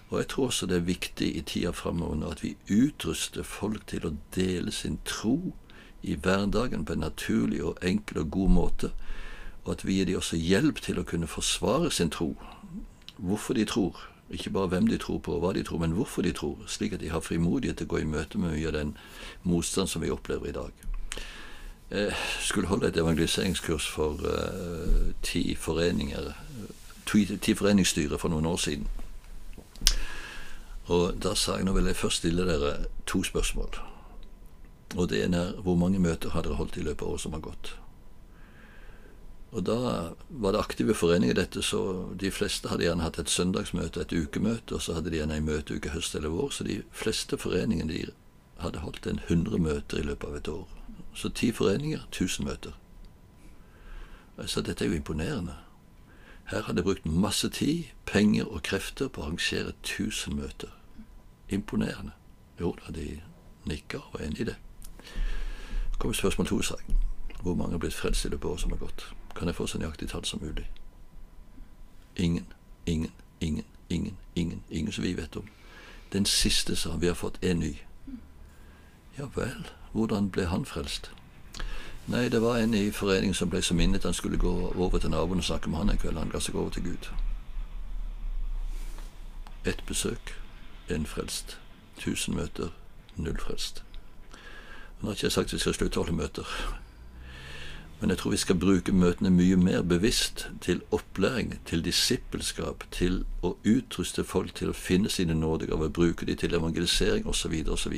Og 0.09 0.19
jeg 0.19 0.29
tror 0.29 0.47
også 0.47 0.67
det 0.67 0.77
er 0.77 0.87
viktig 0.89 1.29
i 1.37 1.41
tida 1.41 1.71
framover 1.71 2.31
at 2.31 2.43
vi 2.43 2.57
utruster 2.73 3.43
folk 3.43 3.87
til 3.87 4.07
å 4.09 4.15
dele 4.35 4.73
sin 4.73 4.99
tro 5.05 5.53
i 6.03 6.15
hverdagen 6.15 6.85
på 6.85 6.95
en 6.95 7.05
naturlig 7.05 7.63
og 7.65 7.79
enkel 7.83 8.23
og 8.23 8.31
god 8.31 8.51
måte, 8.51 8.91
og 9.65 9.73
at 9.73 9.85
vi 9.87 9.99
gir 9.99 10.07
dem 10.09 10.17
også 10.17 10.37
hjelp 10.41 10.81
til 10.81 11.01
å 11.01 11.05
kunne 11.05 11.29
forsvare 11.29 11.91
sin 11.91 12.11
tro, 12.11 12.37
hvorfor 13.19 13.59
de 13.59 13.67
tror, 13.69 13.99
ikke 14.31 14.51
bare 14.51 14.73
hvem 14.73 14.87
de 14.89 14.99
tror 14.99 15.19
på 15.19 15.35
og 15.35 15.43
hva 15.43 15.53
de 15.57 15.65
tror, 15.65 15.81
men 15.83 15.97
hvorfor 15.97 16.23
de 16.23 16.33
tror, 16.33 16.57
slik 16.67 16.93
at 16.93 17.01
de 17.01 17.11
har 17.13 17.25
frimodighet 17.25 17.77
til 17.77 17.89
å 17.89 17.93
gå 17.93 18.03
i 18.03 18.09
møte 18.09 18.39
med 18.39 18.55
mye 18.55 18.69
av 18.69 18.77
den 18.77 18.95
motstand 19.43 19.89
som 19.89 20.05
vi 20.05 20.13
opplever 20.13 20.49
i 20.49 20.57
dag. 20.57 20.85
Jeg 21.91 22.13
skulle 22.45 22.69
holde 22.69 22.89
et 22.89 22.97
evangeliseringskurs 23.01 23.89
for 23.89 24.21
uh, 24.21 25.13
ti 25.25 25.55
foreninger, 25.57 26.33
ti, 27.09 27.25
ti 27.37 27.55
foreningsstyrer 27.57 28.21
for 28.21 28.29
noen 28.29 28.47
år 28.47 28.61
siden. 28.61 28.89
Og 30.89 31.19
da 31.21 31.35
sa 31.37 31.59
jeg 31.59 31.69
nå 31.69 31.75
vil 31.77 31.91
jeg 31.91 32.01
først 32.01 32.23
stille 32.23 32.47
dere 32.49 32.87
to 33.07 33.21
spørsmål. 33.27 33.77
Og 34.97 35.11
det 35.11 35.21
ene 35.25 35.43
er 35.43 35.61
hvor 35.61 35.77
mange 35.77 36.01
møter 36.01 36.33
har 36.33 36.47
dere 36.47 36.57
holdt 36.57 36.79
i 36.81 36.85
løpet 36.87 37.05
av 37.05 37.13
året 37.13 37.25
som 37.27 37.37
har 37.37 37.45
gått? 37.45 37.75
Og 39.53 39.65
da 39.65 39.77
var 40.29 40.53
det 40.53 40.61
aktive 40.61 40.95
foreninger 40.95 41.37
dette, 41.37 41.63
så 41.63 41.81
de 42.21 42.31
fleste 42.31 42.69
hadde 42.69 42.85
gjerne 42.85 43.05
hatt 43.05 43.19
et 43.21 43.33
søndagsmøte, 43.33 44.01
et 44.01 44.13
ukemøte, 44.13 44.75
og 44.77 44.83
så 44.85 44.97
hadde 44.97 45.13
de 45.13 45.21
gjerne 45.21 45.39
ei 45.39 45.45
møteuke 45.45 45.93
høst 45.95 46.17
eller 46.17 46.33
vår, 46.33 46.51
så 46.53 46.65
de 46.69 46.83
fleste 46.93 47.39
foreningene 47.41 47.93
de 47.93 48.03
hadde 48.61 48.83
holdt 48.85 49.07
en 49.09 49.21
100 49.29 49.61
møter 49.65 50.03
i 50.03 50.05
løpet 50.05 50.29
av 50.29 50.37
et 50.37 50.53
år. 50.53 50.67
Så 51.17 51.33
ti 51.33 51.53
foreninger, 51.53 52.05
1000 52.13 52.45
møter. 52.45 52.77
Så 54.47 54.61
dette 54.63 54.85
er 54.85 54.93
jo 54.93 55.01
imponerende. 55.01 55.57
Her 56.49 56.63
har 56.63 56.75
jeg 56.75 56.85
brukt 56.85 57.07
masse 57.07 57.49
tid, 57.49 57.85
penger 58.07 58.45
og 58.45 58.63
krefter 58.63 59.09
på 59.09 59.21
å 59.21 59.29
arrangere 59.29 59.73
1000 59.83 60.37
møter. 60.37 60.78
Imponerende. 61.49 62.11
Jo 62.61 62.77
da, 62.87 62.93
de 62.93 63.21
nikker 63.65 63.99
og 63.99 64.21
er 64.21 64.27
enig 64.27 64.41
i 64.41 64.45
det. 64.45 64.57
Så 65.93 65.99
kommer 65.99 66.15
spørsmål 66.15 66.47
to, 66.47 66.63
sa. 66.63 66.75
Hvor 67.43 67.55
mange 67.55 67.71
har 67.71 67.79
blitt 67.79 67.95
frelst 67.95 68.25
i 68.25 68.29
løpet 68.29 68.45
av 68.45 68.51
året 68.51 68.61
som 68.61 68.71
har 68.71 68.79
gått? 68.79 69.15
Kan 69.37 69.47
jeg 69.47 69.55
få 69.55 69.67
så 69.67 69.79
nøyaktig 69.79 70.09
tall 70.09 70.25
som 70.25 70.41
mulig? 70.43 70.71
Ingen, 72.17 72.47
ingen, 72.87 73.13
ingen, 73.41 73.65
ingen, 73.89 74.17
ingen, 74.35 74.63
ingen 74.71 74.93
som 74.93 75.05
vi 75.05 75.17
vet 75.17 75.37
om. 75.37 75.47
Den 76.13 76.25
siste 76.25 76.77
sa 76.77 76.97
vi 76.97 77.07
har 77.07 77.15
fått 77.15 77.39
en 77.45 77.59
ny. 77.59 77.77
Ja 79.19 79.27
vel, 79.37 79.67
hvordan 79.93 80.31
ble 80.31 80.47
han 80.47 80.65
frelst? 80.65 81.11
Nei, 82.09 82.29
det 82.29 82.43
var 82.43 82.57
en 82.57 82.75
i 82.75 82.91
foreningen 82.91 83.35
som 83.35 83.51
ble 83.51 83.61
så 83.63 83.75
minnet 83.75 84.05
han 84.05 84.15
skulle 84.15 84.39
gå 84.41 84.53
over 84.75 84.99
til 84.99 85.11
naboen 85.11 85.43
og 85.43 85.45
snakke 85.45 85.71
med 85.71 85.79
han 85.79 85.91
en 85.91 85.99
kveld. 85.99 86.19
Han 86.19 86.31
ga 86.33 86.41
seg 86.41 86.55
over 86.57 86.71
til 86.71 86.83
Gud. 86.83 87.09
Ett 89.65 89.83
besøk, 89.87 90.33
én 90.91 91.07
frelst. 91.07 91.59
Tusen 91.99 92.37
møter, 92.37 92.71
null 93.17 93.39
frelst. 93.39 93.83
Nå 95.01 95.09
har 95.09 95.17
ikke 95.17 95.27
jeg 95.27 95.33
sagt 95.33 95.51
at 95.53 95.59
vi 95.59 95.63
skal 95.63 95.75
slutte 95.75 96.01
å 96.01 96.05
holde 96.05 96.17
møter. 96.19 96.53
Men 98.01 98.11
jeg 98.11 98.19
tror 98.19 98.31
vi 98.31 98.39
skal 98.39 98.59
bruke 98.63 98.95
møtene 98.95 99.31
mye 99.35 99.57
mer 99.59 99.83
bevisst 99.83 100.47
til 100.63 100.83
opplæring, 100.95 101.57
til 101.67 101.83
disippelskap, 101.83 102.85
til 102.95 103.25
å 103.43 103.57
utruste 103.67 104.25
folk 104.25 104.55
til 104.55 104.71
å 104.71 104.77
finne 104.77 105.11
sine 105.11 105.35
nådegaver, 105.35 105.91
bruke 105.91 106.27
de 106.27 106.37
til 106.39 106.55
evangelisering 106.55 107.27
osv. 107.27 107.57
osv. 107.67 107.97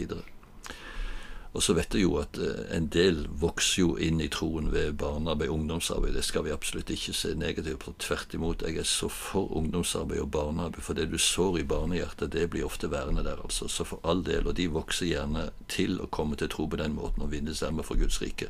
Og 1.53 1.63
så 1.63 1.75
vet 1.75 1.95
jeg 1.95 2.05
jo 2.05 2.13
at 2.21 2.39
eh, 2.39 2.77
en 2.77 2.87
del 2.95 3.25
vokser 3.43 3.81
jo 3.81 3.95
inn 3.99 4.21
i 4.23 4.29
troen 4.31 4.69
ved 4.71 4.93
barnearbeid 5.01 5.51
og 5.51 5.57
ungdomsarbeid. 5.57 6.15
Det 6.15 6.23
skal 6.25 6.45
vi 6.47 6.53
absolutt 6.55 6.93
ikke 6.95 7.15
se 7.17 7.33
negativt 7.35 7.81
på. 7.83 7.95
Tvert 7.99 8.35
imot, 8.39 8.63
jeg 8.63 8.79
er 8.79 8.87
så 8.87 9.09
for 9.11 9.51
ungdomsarbeid 9.59 10.23
og 10.23 10.31
barnearbeid. 10.31 10.85
For 10.87 10.95
det 10.95 11.09
du 11.11 11.19
sår 11.19 11.59
i 11.59 11.67
barnehjertet, 11.67 12.31
det 12.33 12.47
blir 12.51 12.69
ofte 12.69 12.91
værende 12.91 13.25
der, 13.27 13.43
altså. 13.43 13.69
Så 13.69 13.85
for 13.85 13.99
all 14.05 14.23
del. 14.27 14.47
Og 14.47 14.57
de 14.57 14.69
vokser 14.71 15.11
gjerne 15.11 15.49
til 15.69 15.99
å 15.99 16.07
komme 16.07 16.39
til 16.39 16.53
tro 16.55 16.69
på 16.71 16.79
den 16.79 16.95
måten 16.95 17.27
og 17.27 17.35
vinne 17.35 17.55
stemmer 17.55 17.83
for 17.83 17.99
Guds 17.99 18.23
rike. 18.23 18.47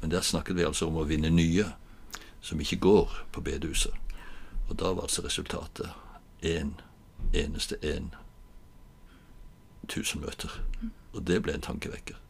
Men 0.00 0.10
der 0.10 0.24
snakket 0.24 0.56
vi 0.56 0.64
altså 0.64 0.88
om 0.88 0.96
å 1.02 1.06
vinne 1.06 1.30
nye, 1.30 1.68
som 2.40 2.60
ikke 2.60 2.80
går 2.80 3.20
på 3.32 3.44
bedehuset. 3.44 3.92
Og 4.70 4.78
da 4.80 4.94
var 4.96 5.04
altså 5.04 5.22
resultatet 5.22 5.92
én 6.40 6.72
en, 6.72 6.74
eneste 7.34 7.76
én 7.82 8.14
tusen 9.88 10.24
møter. 10.24 10.50
Og 11.12 11.26
det 11.28 11.42
ble 11.44 11.54
en 11.54 11.68
tankevekker. 11.68 12.21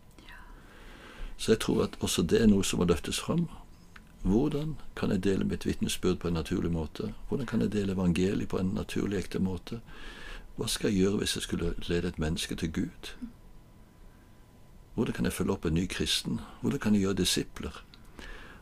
Så 1.43 1.53
jeg 1.53 1.61
tror 1.61 1.83
at 1.83 1.97
også 2.01 2.23
det 2.23 2.39
er 2.39 2.47
noe 2.47 2.63
som 2.63 2.79
må 2.79 2.85
løftes 2.87 3.19
fram. 3.19 3.49
Hvordan 4.23 4.77
kan 4.95 5.11
jeg 5.11 5.25
dele 5.25 5.45
mitt 5.45 5.65
vitnesbyrd 5.67 6.21
på 6.23 6.29
en 6.29 6.37
naturlig 6.39 6.71
måte? 6.71 7.09
Hvordan 7.29 7.47
kan 7.47 7.61
jeg 7.61 7.73
dele 7.73 7.97
evangeliet 7.97 8.49
på 8.49 8.61
en 8.63 8.69
naturlig, 8.77 9.19
ekte 9.19 9.41
måte? 9.43 9.81
Hva 10.55 10.69
skal 10.71 10.93
jeg 10.93 11.01
gjøre 11.01 11.19
hvis 11.19 11.35
jeg 11.35 11.43
skulle 11.43 11.73
lede 11.89 12.13
et 12.13 12.19
menneske 12.23 12.55
til 12.55 12.71
Gud? 12.73 13.11
Hvordan 14.95 15.15
kan 15.15 15.25
jeg 15.25 15.33
følge 15.33 15.53
opp 15.53 15.67
en 15.67 15.75
ny 15.75 15.89
kristen? 15.91 16.39
Hvordan 16.61 16.79
kan 16.79 16.95
jeg 16.95 17.03
gjøre 17.09 17.19
disipler? 17.25 17.83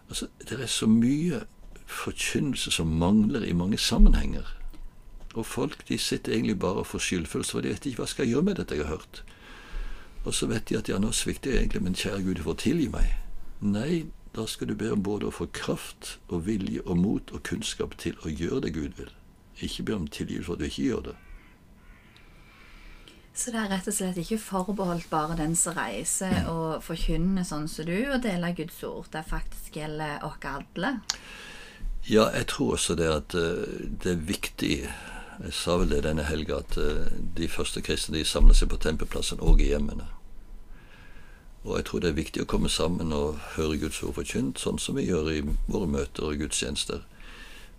Altså, 0.09 0.27
Det 0.49 0.61
er 0.61 0.67
så 0.67 0.87
mye 0.87 1.43
forkynnelse 1.87 2.71
som 2.71 2.87
mangler 2.87 3.45
i 3.45 3.53
mange 3.53 3.79
sammenhenger. 3.79 4.57
Og 5.35 5.47
folk 5.47 5.89
de 5.89 5.99
sitter 5.99 6.33
egentlig 6.33 6.59
bare 6.59 6.81
og 6.81 6.87
får 6.87 6.99
skyldfølelse, 6.99 7.53
for 7.53 7.61
de 7.61 7.69
vet 7.69 7.87
ikke 7.87 8.03
hva 8.03 8.07
skal 8.07 8.25
jeg 8.25 8.33
gjøre 8.33 8.43
med 8.43 8.55
dette 8.55 8.75
jeg 8.75 8.87
har 8.87 8.97
hørt. 8.97 9.25
Og 10.25 10.35
så 10.37 10.47
vet 10.51 10.69
de 10.69 10.77
at 10.79 10.89
ja, 10.89 10.99
nå 11.01 11.13
svikter 11.17 11.55
jeg 11.55 11.65
egentlig, 11.65 11.83
men 11.83 11.97
kjære 11.97 12.23
Gud, 12.27 12.35
du 12.41 12.45
får 12.45 12.59
tilgi 12.65 12.89
meg. 12.93 13.15
Nei, 13.61 14.05
da 14.37 14.45
skal 14.47 14.69
du 14.71 14.77
be 14.79 14.93
om 14.93 15.03
både 15.03 15.31
å 15.31 15.35
få 15.35 15.49
kraft 15.57 16.19
og 16.29 16.45
vilje 16.47 16.85
og 16.85 17.01
mot 17.01 17.33
og 17.35 17.43
kunnskap 17.49 17.97
til 17.99 18.19
å 18.25 18.31
gjøre 18.31 18.67
det 18.67 18.75
Gud 18.77 18.95
vil. 19.01 19.11
Ikke 19.65 19.87
be 19.89 19.97
om 19.97 20.07
tilgivelse 20.07 20.47
for 20.47 20.59
at 20.59 20.63
du 20.63 20.69
ikke 20.69 20.87
gjør 20.87 21.05
det. 21.11 21.17
Så 23.41 23.53
det 23.55 23.61
er 23.63 23.71
rett 23.73 23.87
og 23.89 23.95
slett 23.95 24.19
ikke 24.21 24.41
forbeholdt 24.43 25.07
bare 25.11 25.37
den 25.39 25.55
som 25.57 25.77
reiser 25.77 26.49
og 26.51 26.83
forkynner 26.85 27.47
sånn 27.47 27.69
som 27.71 27.87
du, 27.89 27.97
og 28.11 28.21
deler 28.25 28.57
Guds 28.59 28.83
ord. 28.85 29.07
Det 29.13 29.23
faktisk 29.29 29.79
gjelder 29.81 30.27
oss 30.27 30.45
alle. 30.51 30.99
Ja, 32.09 32.27
jeg 32.35 32.47
tror 32.53 32.75
også 32.75 32.97
det 32.99 33.09
at 33.13 33.37
uh, 33.39 33.65
det 34.03 34.13
er 34.13 34.27
viktig 34.29 34.75
Jeg 35.41 35.53
sa 35.57 35.77
vel 35.81 35.89
det 35.89 36.03
denne 36.05 36.27
helga, 36.29 36.61
at 36.61 36.77
uh, 36.77 37.07
de 37.37 37.49
første 37.49 37.81
kristne 37.81 38.19
de 38.19 38.25
samler 38.29 38.57
seg 38.57 38.69
på 38.69 38.81
tempelplassen 38.81 39.41
og 39.41 39.61
i 39.61 39.71
hjemmene. 39.71 40.09
Og 41.65 41.77
jeg 41.77 41.87
tror 41.89 42.01
det 42.01 42.11
er 42.11 42.17
viktig 42.17 42.43
å 42.43 42.49
komme 42.49 42.69
sammen 42.73 43.13
og 43.13 43.41
høre 43.57 43.79
Guds 43.81 44.03
ord 44.03 44.17
forkynt, 44.17 44.61
sånn 44.61 44.81
som 44.81 44.97
vi 44.97 45.07
gjør 45.09 45.29
i 45.33 45.41
våre 45.69 45.89
møter 45.89 46.29
og 46.29 46.41
gudstjenester. 46.41 47.05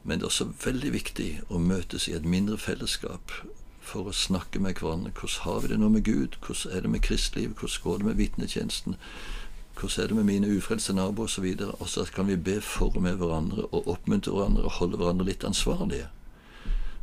Men 0.03 0.19
det 0.19 0.25
er 0.25 0.29
også 0.29 0.49
veldig 0.65 0.93
viktig 0.93 1.29
å 1.49 1.61
møtes 1.61 2.07
i 2.09 2.15
et 2.17 2.25
mindre 2.25 2.57
fellesskap 2.61 3.33
for 3.81 4.09
å 4.09 4.13
snakke 4.15 4.61
med 4.61 4.81
hverandre. 4.81 5.13
Hvordan 5.17 5.45
har 5.45 5.59
vi 5.61 5.71
det 5.73 5.79
nå 5.81 5.89
med 5.89 6.05
Gud? 6.05 6.37
Hvordan 6.45 6.77
er 6.77 6.85
det 6.85 6.93
med 6.93 7.05
kristelivet? 7.05 7.57
Hvordan 7.57 7.83
går 7.83 7.97
det 7.97 8.09
med 8.09 8.21
vitnetjenesten? 8.21 8.97
Hvordan 9.77 10.03
er 10.03 10.07
det 10.07 10.17
med 10.17 10.29
mine 10.29 10.55
ufrelste 10.57 10.93
naboer 10.93 11.29
osv.? 11.29 11.45
Og 11.79 11.89
så 11.89 12.05
kan 12.15 12.29
vi 12.29 12.37
be 12.37 12.57
for 12.61 12.93
og 12.95 13.01
med 13.01 13.21
hverandre 13.21 13.65
og 13.69 13.87
oppmuntre 13.89 14.33
hverandre 14.33 14.65
og 14.65 14.77
holde 14.77 15.01
hverandre 15.01 15.29
litt 15.29 15.45
ansvarlige. 15.45 16.09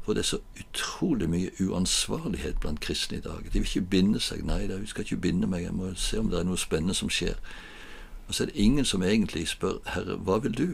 For 0.08 0.14
det 0.14 0.20
er 0.20 0.26
så 0.26 0.38
utrolig 0.60 1.26
mye 1.28 1.50
uansvarlighet 1.60 2.60
blant 2.60 2.80
kristne 2.80 3.18
i 3.18 3.20
dag. 3.20 3.44
De 3.44 3.50
vil 3.52 3.62
ikke 3.62 3.80
binde 3.80 4.20
seg. 4.20 4.40
Nei, 4.40 4.62
vi 4.66 4.86
skal 4.86 5.04
ikke 5.04 5.16
binde 5.16 5.46
meg, 5.46 5.62
jeg 5.62 5.74
må 5.76 5.90
se 6.00 6.16
om 6.18 6.30
det 6.32 6.38
er 6.38 6.46
noe 6.48 6.56
spennende 6.56 6.94
som 6.96 7.10
skjer. 7.12 7.36
Og 8.28 8.34
så 8.34 8.42
er 8.42 8.46
det 8.48 8.56
ingen 8.56 8.88
som 8.88 9.02
egentlig 9.02 9.48
spør 9.48 9.82
Herre, 9.92 10.16
hva 10.16 10.38
vil 10.38 10.56
du? 10.56 10.70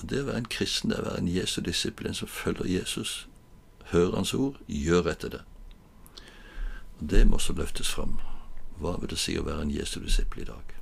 Og 0.00 0.10
Det 0.10 0.24
å 0.24 0.26
være 0.26 0.42
en 0.42 0.50
kristen, 0.50 0.90
det 0.90 0.98
å 0.98 1.04
være 1.04 1.22
en 1.22 1.30
Jesu 1.30 1.60
disiplin 1.60 2.18
som 2.18 2.28
følger 2.28 2.66
Jesus, 2.66 3.28
hører 3.94 4.16
Hans 4.16 4.34
ord, 4.34 4.58
gjør 4.66 5.12
etter 5.14 5.28
det. 5.28 5.42
Og 6.98 7.10
Det 7.10 7.28
må 7.28 7.38
også 7.38 7.52
løftes 7.52 7.94
fram. 7.94 8.18
Hva 8.82 8.96
vil 8.98 9.14
det 9.14 9.22
si 9.22 9.38
å 9.38 9.46
være 9.46 9.62
en 9.62 9.70
Jesu 9.70 10.00
disippel 10.00 10.42
i 10.42 10.50
dag? 10.50 10.74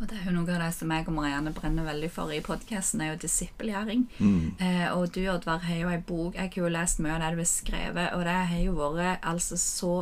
Og 0.00 0.08
det 0.08 0.16
er 0.16 0.30
jo 0.30 0.32
noe 0.32 0.48
av 0.54 0.62
det 0.62 0.70
som 0.72 0.92
jeg 0.94 1.04
og 1.10 1.12
Marianne 1.12 1.50
brenner 1.52 1.84
veldig 1.84 2.08
for 2.12 2.32
i 2.32 2.40
podkasten, 2.44 3.02
er 3.04 3.12
jo 3.12 3.18
disippelgjøring. 3.20 4.06
Mm. 4.16 4.46
Eh, 4.56 4.86
og 4.94 5.10
du, 5.12 5.20
Oddvar, 5.28 5.60
har 5.66 5.76
jo 5.76 5.90
ei 5.92 6.00
bok 6.00 6.38
Jeg 6.38 6.54
har 6.54 6.62
jo 6.62 6.70
lest 6.72 7.02
mye 7.04 7.18
av 7.18 7.20
det 7.20 7.34
du 7.34 7.42
har 7.42 7.50
skrevet, 7.50 8.06
og 8.16 8.24
det 8.24 8.38
har 8.52 8.62
jo 8.64 8.78
vært 8.96 9.28
altså 9.28 9.58
så 9.60 9.92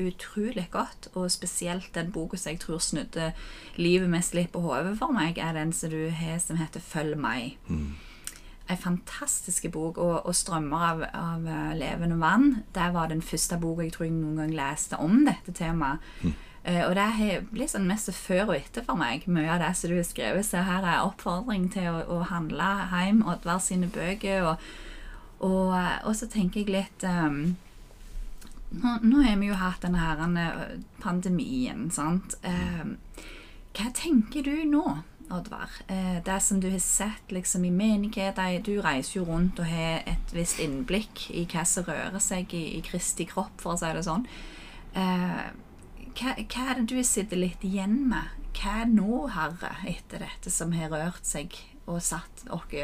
utrolig 0.00 0.64
godt. 0.72 1.10
Og 1.12 1.28
spesielt 1.30 1.92
den 1.94 2.08
boka 2.12 2.40
som 2.40 2.54
jeg 2.54 2.62
tror 2.64 2.80
snudde 2.80 3.28
livet 3.76 4.10
mest 4.10 4.34
litt 4.34 4.50
på 4.54 4.64
hodet 4.64 4.96
for 4.98 5.12
meg, 5.12 5.36
er 5.38 5.52
den 5.52 5.76
som 5.76 5.92
du 5.92 6.08
har 6.08 6.40
som 6.40 6.58
heter 6.58 6.80
Følg 6.80 7.20
meg. 7.20 7.58
Mm. 7.68 7.92
Ei 8.64 8.78
fantastisk 8.80 9.68
bok. 9.68 10.00
Og, 10.00 10.24
og 10.24 10.32
'Strømmer 10.34 10.88
av, 10.88 11.04
av 11.12 11.46
eh, 11.46 11.76
levende 11.76 12.16
vann' 12.16 12.64
det 12.72 12.88
var 12.94 13.12
den 13.12 13.22
første 13.22 13.60
boka 13.60 13.84
jeg 13.84 13.92
tror 13.92 14.08
jeg 14.08 14.16
noen 14.16 14.40
gang 14.40 14.56
leste 14.56 14.96
om 14.96 15.20
dette 15.28 15.52
temaet. 15.52 16.00
Eh, 16.24 16.32
og 16.64 16.94
det 16.96 17.04
har 17.18 17.66
sånn 17.68 17.88
mest 17.90 18.08
før 18.16 18.46
og 18.46 18.54
etter 18.56 18.84
for 18.86 18.96
meg, 18.96 19.26
mye 19.28 19.50
av 19.52 19.60
det 19.60 19.74
som 19.76 19.92
du 19.92 19.98
har 19.98 20.06
skrevet. 20.08 20.46
Så 20.48 20.62
her 20.64 20.86
er 20.88 21.04
oppfordring 21.04 21.66
til 21.74 21.90
å, 21.90 22.00
å 22.08 22.22
handle 22.30 22.70
hjem 22.88 23.20
Oddvar 23.28 23.60
sine 23.60 23.90
bøker. 23.92 24.48
Og, 24.48 24.68
og, 25.44 25.74
eh, 25.76 25.98
og 26.08 26.16
så 26.16 26.28
tenker 26.32 26.62
jeg 26.62 26.72
litt 26.72 27.04
um, 27.04 27.56
nå, 28.80 28.94
nå 29.02 29.22
har 29.26 29.36
vi 29.40 29.50
jo 29.50 29.58
hatt 29.58 29.84
denne 29.84 30.02
her 30.02 30.22
eh, 30.24 30.78
pandemien, 31.02 31.88
sant. 31.94 32.38
Um, 32.46 32.96
hva 33.74 33.90
tenker 33.94 34.46
du 34.46 34.64
nå, 34.70 34.84
Oddvar? 35.34 35.72
Uh, 35.88 36.18
det 36.24 36.38
som 36.44 36.60
du 36.60 36.68
har 36.72 36.82
sett 36.84 37.32
liksom 37.32 37.64
i 37.64 37.72
menigheter 37.72 38.58
Du 38.64 38.74
reiser 38.84 39.20
jo 39.20 39.28
rundt 39.28 39.60
og 39.60 39.68
har 39.68 40.02
et 40.10 40.34
visst 40.36 40.60
innblikk 40.60 41.26
i 41.32 41.46
hva 41.48 41.64
som 41.68 41.86
rører 41.88 42.20
seg 42.22 42.52
i, 42.56 42.64
i 42.78 42.82
Kristi 42.84 43.28
kropp, 43.28 43.56
for 43.60 43.74
å 43.74 43.80
si 43.80 43.92
det 43.96 44.04
sånn. 44.06 44.26
Eh, 44.94 45.46
hva, 46.18 46.34
hva 46.38 46.64
er 46.70 46.80
det 46.80 46.88
du 46.92 47.04
sitter 47.06 47.40
litt 47.40 47.64
igjen 47.66 48.04
med? 48.10 48.32
Hva 48.54 48.80
er 48.84 48.90
nå, 48.90 49.26
Herre, 49.34 49.72
etter 49.90 50.22
dette 50.22 50.52
som 50.52 50.74
har 50.76 50.92
rørt 50.92 51.26
seg 51.26 51.54
og 51.90 52.00
satt 52.02 52.46
oss 52.54 52.74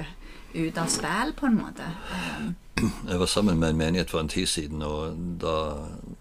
ut 0.53 0.79
av 0.79 0.91
spill, 0.91 1.35
på 1.39 1.49
en 1.49 1.59
måte? 1.61 1.87
Jeg 3.11 3.21
var 3.21 3.29
sammen 3.29 3.61
med 3.61 3.75
en 3.75 3.81
menighet 3.81 4.11
for 4.11 4.21
en 4.21 4.33
tid 4.33 4.49
siden, 4.49 4.83
og 4.83 5.19
da 5.43 5.57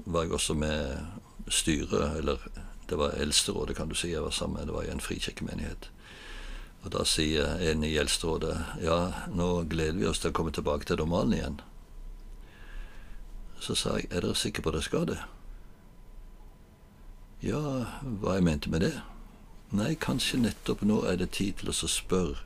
var 0.04 0.26
jeg 0.26 0.34
også 0.36 0.58
med 0.60 1.06
styret, 1.48 2.17
eller 2.19 2.43
det 2.89 2.98
var 3.00 3.15
eldsterådet, 3.15 3.78
kan 3.78 3.88
du 3.88 3.95
si. 3.95 4.10
Jeg 4.12 4.26
var 4.26 4.36
sammen 4.36 4.58
med, 4.58 4.67
Det 4.67 4.76
var 4.76 4.84
i 4.84 4.91
en 4.91 5.00
frikirkemenighet. 5.00 5.88
Og 6.84 6.91
da 6.91 7.06
sier 7.08 7.63
en 7.63 7.84
i 7.84 7.95
eldsterådet 7.95 8.58
ja, 8.84 9.00
nå 9.32 9.63
gleder 9.72 10.00
vi 10.00 10.08
oss 10.08 10.19
til 10.19 10.34
å 10.34 10.36
komme 10.36 10.52
tilbake 10.52 10.88
til 10.88 11.00
normalen 11.00 11.38
igjen. 11.38 11.60
Så 13.60 13.76
sa 13.76 13.95
jeg, 13.95 14.12
er 14.12 14.24
dere 14.28 14.36
sikre 14.36 14.63
på 14.63 14.76
dere 14.76 14.84
skal 14.84 15.08
det? 15.08 15.19
Ja, 17.43 17.86
hva 18.04 18.34
jeg 18.36 18.43
mente 18.43 18.69
med 18.69 18.82
det? 18.84 18.97
Nei, 19.71 19.93
kanskje 19.95 20.41
nettopp 20.41 20.82
nå 20.84 20.97
er 21.08 21.15
det 21.21 21.30
tid 21.38 21.62
til 21.62 21.69
å 21.71 21.75
spørre 21.88 22.41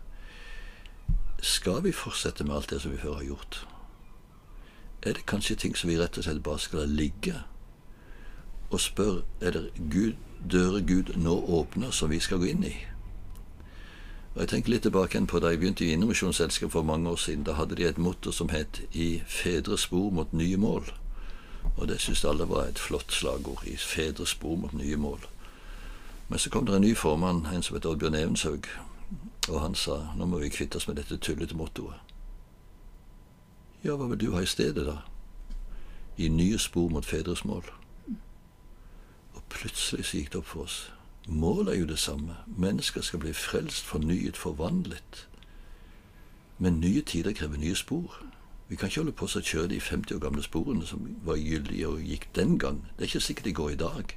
Skal 1.42 1.80
vi 1.82 1.94
fortsette 1.98 2.46
med 2.46 2.54
alt 2.54 2.70
det 2.70 2.84
som 2.84 2.94
vi 2.94 3.00
før 3.02 3.16
har 3.18 3.26
gjort? 3.26 3.58
Er 5.02 5.18
det 5.18 5.26
kanskje 5.26 5.56
ting 5.56 5.74
som 5.76 5.90
vi 5.90 5.98
rett 5.98 6.18
og 6.22 6.28
slett 6.28 6.44
bare 6.46 6.62
skal 6.62 6.84
la 6.84 6.86
ligge? 7.02 7.42
Og 8.70 8.80
spør 8.86 9.24
er 9.42 9.58
det 9.58 9.90
Gud, 9.90 10.14
dører 10.46 10.86
Gud 10.86 11.16
nå 11.18 11.40
åpner 11.42 11.90
som 11.92 12.14
vi 12.14 12.22
skal 12.22 12.44
gå 12.44 12.54
inn 12.54 12.64
i? 12.70 12.76
Og 14.36 14.42
Jeg 14.46 14.52
tenker 14.54 14.76
litt 14.76 14.86
tilbake 14.86 15.26
på 15.26 15.42
da 15.42 15.50
jeg 15.50 15.64
begynte 15.64 15.86
i 15.86 15.94
Indremisjonsselskap 15.94 16.72
for 16.72 16.86
mange 16.86 17.10
år 17.10 17.18
siden. 17.18 17.44
Da 17.50 17.58
hadde 17.58 17.76
de 17.76 17.90
et 17.90 17.98
motto 17.98 18.32
som 18.32 18.50
het 18.50 18.82
'I 18.94 19.24
fedres 19.26 19.90
spor 19.90 20.12
mot 20.12 20.34
nye 20.34 20.58
mål'. 20.58 21.03
Og 21.78 21.88
det 21.88 22.02
syntes 22.02 22.26
alle 22.26 22.50
var 22.50 22.68
et 22.68 22.80
flott 22.80 23.14
slagord. 23.14 23.64
I 23.66 23.76
fedres 23.78 24.30
spor 24.30 24.56
mot 24.56 24.74
nye 24.74 24.96
mål. 24.96 25.26
Men 26.28 26.40
så 26.40 26.50
kom 26.50 26.66
det 26.66 26.76
en 26.76 26.82
ny 26.82 26.96
formann, 26.96 27.46
en 27.46 27.64
som 27.64 27.76
het 27.76 27.86
Oddbjørn 27.86 28.16
Evenshaug, 28.16 28.68
og 29.50 29.62
han 29.62 29.76
sa 29.76 30.00
nå 30.16 30.26
må 30.26 30.40
vi 30.40 30.50
kvitte 30.50 30.80
oss 30.80 30.88
med 30.88 30.96
dette 30.96 31.18
tullete 31.18 31.56
mottoet. 31.56 32.00
Ja, 33.84 33.98
hva 34.00 34.08
vil 34.08 34.20
du 34.22 34.32
ha 34.32 34.42
i 34.42 34.48
stedet, 34.48 34.86
da? 34.88 35.02
I 36.18 36.30
nye 36.32 36.58
spor 36.58 36.88
mot 36.90 37.06
fedres 37.06 37.44
mål. 37.46 37.66
Og 39.34 39.42
plutselig 39.50 40.06
så 40.06 40.18
gikk 40.18 40.32
det 40.32 40.40
opp 40.40 40.48
for 40.48 40.64
oss. 40.64 40.78
Målet 41.28 41.74
er 41.74 41.80
jo 41.80 41.88
det 41.88 42.00
samme. 42.00 42.36
Mennesker 42.48 43.02
skal 43.02 43.20
bli 43.20 43.34
frelst, 43.34 43.84
fornyet, 43.84 44.38
forvandlet. 44.38 45.28
Men 46.58 46.80
nye 46.80 47.02
tider 47.02 47.34
krever 47.34 47.58
nye 47.58 47.76
spor. 47.76 48.24
Vi 48.74 48.78
kan 48.78 48.90
ikke 48.90 49.02
holde 49.04 49.12
på 49.14 49.28
å 49.30 49.42
kjøre 49.46 49.70
de 49.70 49.78
50 49.78 50.16
år 50.16 50.22
gamle 50.24 50.42
sporene 50.42 50.88
som 50.90 51.04
var 51.22 51.38
gyldige 51.38 51.92
og 51.92 52.00
gikk 52.10 52.24
den 52.34 52.56
gang. 52.58 52.80
Det 52.98 53.04
er 53.06 53.12
ikke 53.12 53.20
sikkert 53.22 53.46
de 53.46 53.52
går 53.54 53.70
i 53.70 53.76
dag. 53.78 54.14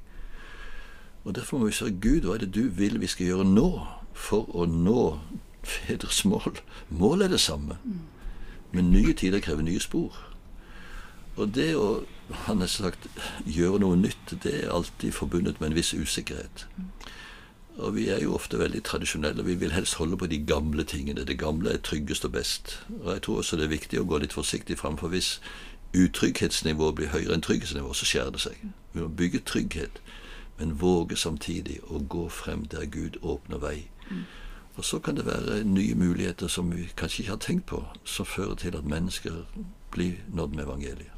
Og 1.24 1.34
Derfor 1.36 1.58
må 1.58 1.66
vi 1.68 1.74
spørre 1.76 1.98
Gud, 2.00 2.24
hva 2.24 2.38
er 2.38 2.46
det 2.46 2.54
du 2.54 2.70
vil 2.72 2.96
vi 3.02 3.10
skal 3.12 3.26
gjøre 3.26 3.44
nå 3.44 3.66
for 4.16 4.48
å 4.56 4.64
nå 4.64 5.02
fedres 5.60 6.22
mål? 6.24 6.56
Målet 6.88 7.26
er 7.26 7.34
det 7.34 7.42
samme, 7.44 7.76
men 8.72 8.88
nye 8.94 9.12
tider 9.12 9.44
krever 9.44 9.66
nye 9.66 9.82
spor. 9.84 10.16
Og 11.36 11.52
det 11.52 11.74
å 11.76 11.90
han 12.48 12.64
har 12.64 12.72
sagt, 12.72 13.10
gjøre 13.44 13.84
noe 13.84 14.00
nytt, 14.00 14.38
det 14.40 14.54
er 14.62 14.72
alltid 14.72 15.12
forbundet 15.12 15.60
med 15.60 15.68
en 15.74 15.76
viss 15.82 15.92
usikkerhet. 15.92 16.64
Og 17.76 17.94
vi 17.94 18.08
er 18.08 18.22
jo 18.22 18.34
ofte 18.34 18.58
veldig 18.58 18.82
tradisjonelle. 18.84 19.44
Vi 19.44 19.54
vil 19.54 19.72
helst 19.72 19.94
holde 19.94 20.16
på 20.16 20.26
de 20.26 20.38
gamle 20.38 20.84
tingene. 20.84 21.24
Det 21.24 21.38
gamle 21.38 21.70
er 21.70 21.76
tryggest 21.76 22.24
og 22.24 22.32
best. 22.32 22.86
Og 23.02 23.12
jeg 23.12 23.22
tror 23.22 23.36
også 23.36 23.56
det 23.56 23.64
er 23.64 23.74
viktig 23.74 24.00
å 24.00 24.06
gå 24.08 24.18
litt 24.18 24.32
forsiktig 24.32 24.78
fram, 24.78 24.96
for 24.96 25.08
hvis 25.08 25.40
utrygghetsnivået 25.96 26.94
blir 26.94 27.12
høyere 27.12 27.34
enn 27.34 27.44
trygghetsnivået, 27.44 27.96
så 27.96 28.08
skjærer 28.08 28.30
det 28.30 28.40
seg. 28.40 28.64
Vi 28.92 29.00
må 29.00 29.08
bygge 29.08 29.44
trygghet, 29.44 30.00
men 30.58 30.80
våge 30.80 31.16
samtidig 31.16 31.80
å 31.88 32.00
gå 32.00 32.28
frem 32.28 32.64
der 32.72 32.86
Gud 32.86 33.20
åpner 33.22 33.60
vei. 33.60 33.88
Og 34.76 34.84
så 34.84 34.98
kan 34.98 35.16
det 35.16 35.26
være 35.26 35.64
nye 35.64 35.94
muligheter 35.94 36.48
som 36.48 36.72
vi 36.72 36.88
kanskje 36.96 37.22
ikke 37.22 37.32
har 37.32 37.44
tenkt 37.44 37.66
på, 37.66 37.84
som 38.04 38.26
fører 38.26 38.54
til 38.54 38.76
at 38.76 38.84
mennesker 38.84 39.44
blir 39.90 40.20
nådd 40.28 40.54
med 40.54 40.64
evangeliet. 40.64 41.12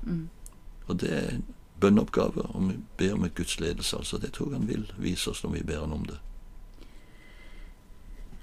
Og 0.87 1.01
det 1.01 1.13
er 1.13 1.29
en 1.35 1.45
bønneoppgave, 1.81 2.43
og 2.43 2.69
vi 2.69 2.79
ber 2.97 3.15
om 3.15 3.25
et 3.25 3.35
Guds 3.35 3.61
ledelse. 3.61 3.97
altså 3.97 4.19
Det 4.19 4.33
tror 4.33 4.51
jeg 4.51 4.59
han 4.59 4.69
vil 4.69 4.93
vise 4.99 5.31
oss 5.31 5.45
når 5.45 5.51
vi 5.51 5.63
ber 5.63 5.81
han 5.81 5.93
om 5.93 6.07
det. 6.07 6.19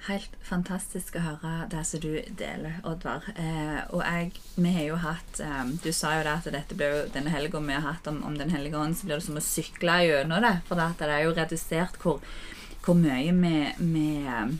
Helt 0.06 0.36
fantastisk 0.46 1.15
å 1.18 1.24
høre 1.24 1.52
det 1.72 1.82
som 1.89 2.02
du 2.04 2.12
deler, 2.38 2.76
Oddvar. 2.86 3.26
Eh, 3.41 3.80
og 3.89 4.04
jeg, 4.04 4.36
vi 4.54 4.74
har 4.76 4.86
jo 4.86 5.00
hatt 5.02 5.39
eh, 5.41 5.63
Du 5.82 5.89
sa 5.96 6.12
jo 6.20 6.26
det 6.28 6.36
at 6.36 6.50
dette 6.54 6.78
ble 6.78 6.89
jo 6.91 7.00
denne 7.15 7.34
helga 7.34 7.62
vi 7.63 7.74
har 7.74 7.88
hatt 7.88 8.06
om, 8.12 8.20
om 8.28 8.36
Den 8.38 8.54
ånd, 8.54 8.98
så 8.98 9.08
blir 9.08 9.18
det 9.18 9.26
som 9.26 9.39
å 9.39 9.41
sykle 9.41 9.98
gjennom 10.06 10.46
det. 10.46 10.54
For 10.68 10.78
det 10.78 11.10
er 11.10 11.26
jo 11.26 11.34
redusert 11.34 11.98
hvor, 12.04 12.22
hvor 12.86 13.00
mye 13.00 13.34
vi, 13.34 13.56
vi 13.82 14.08
eh, 14.30 14.54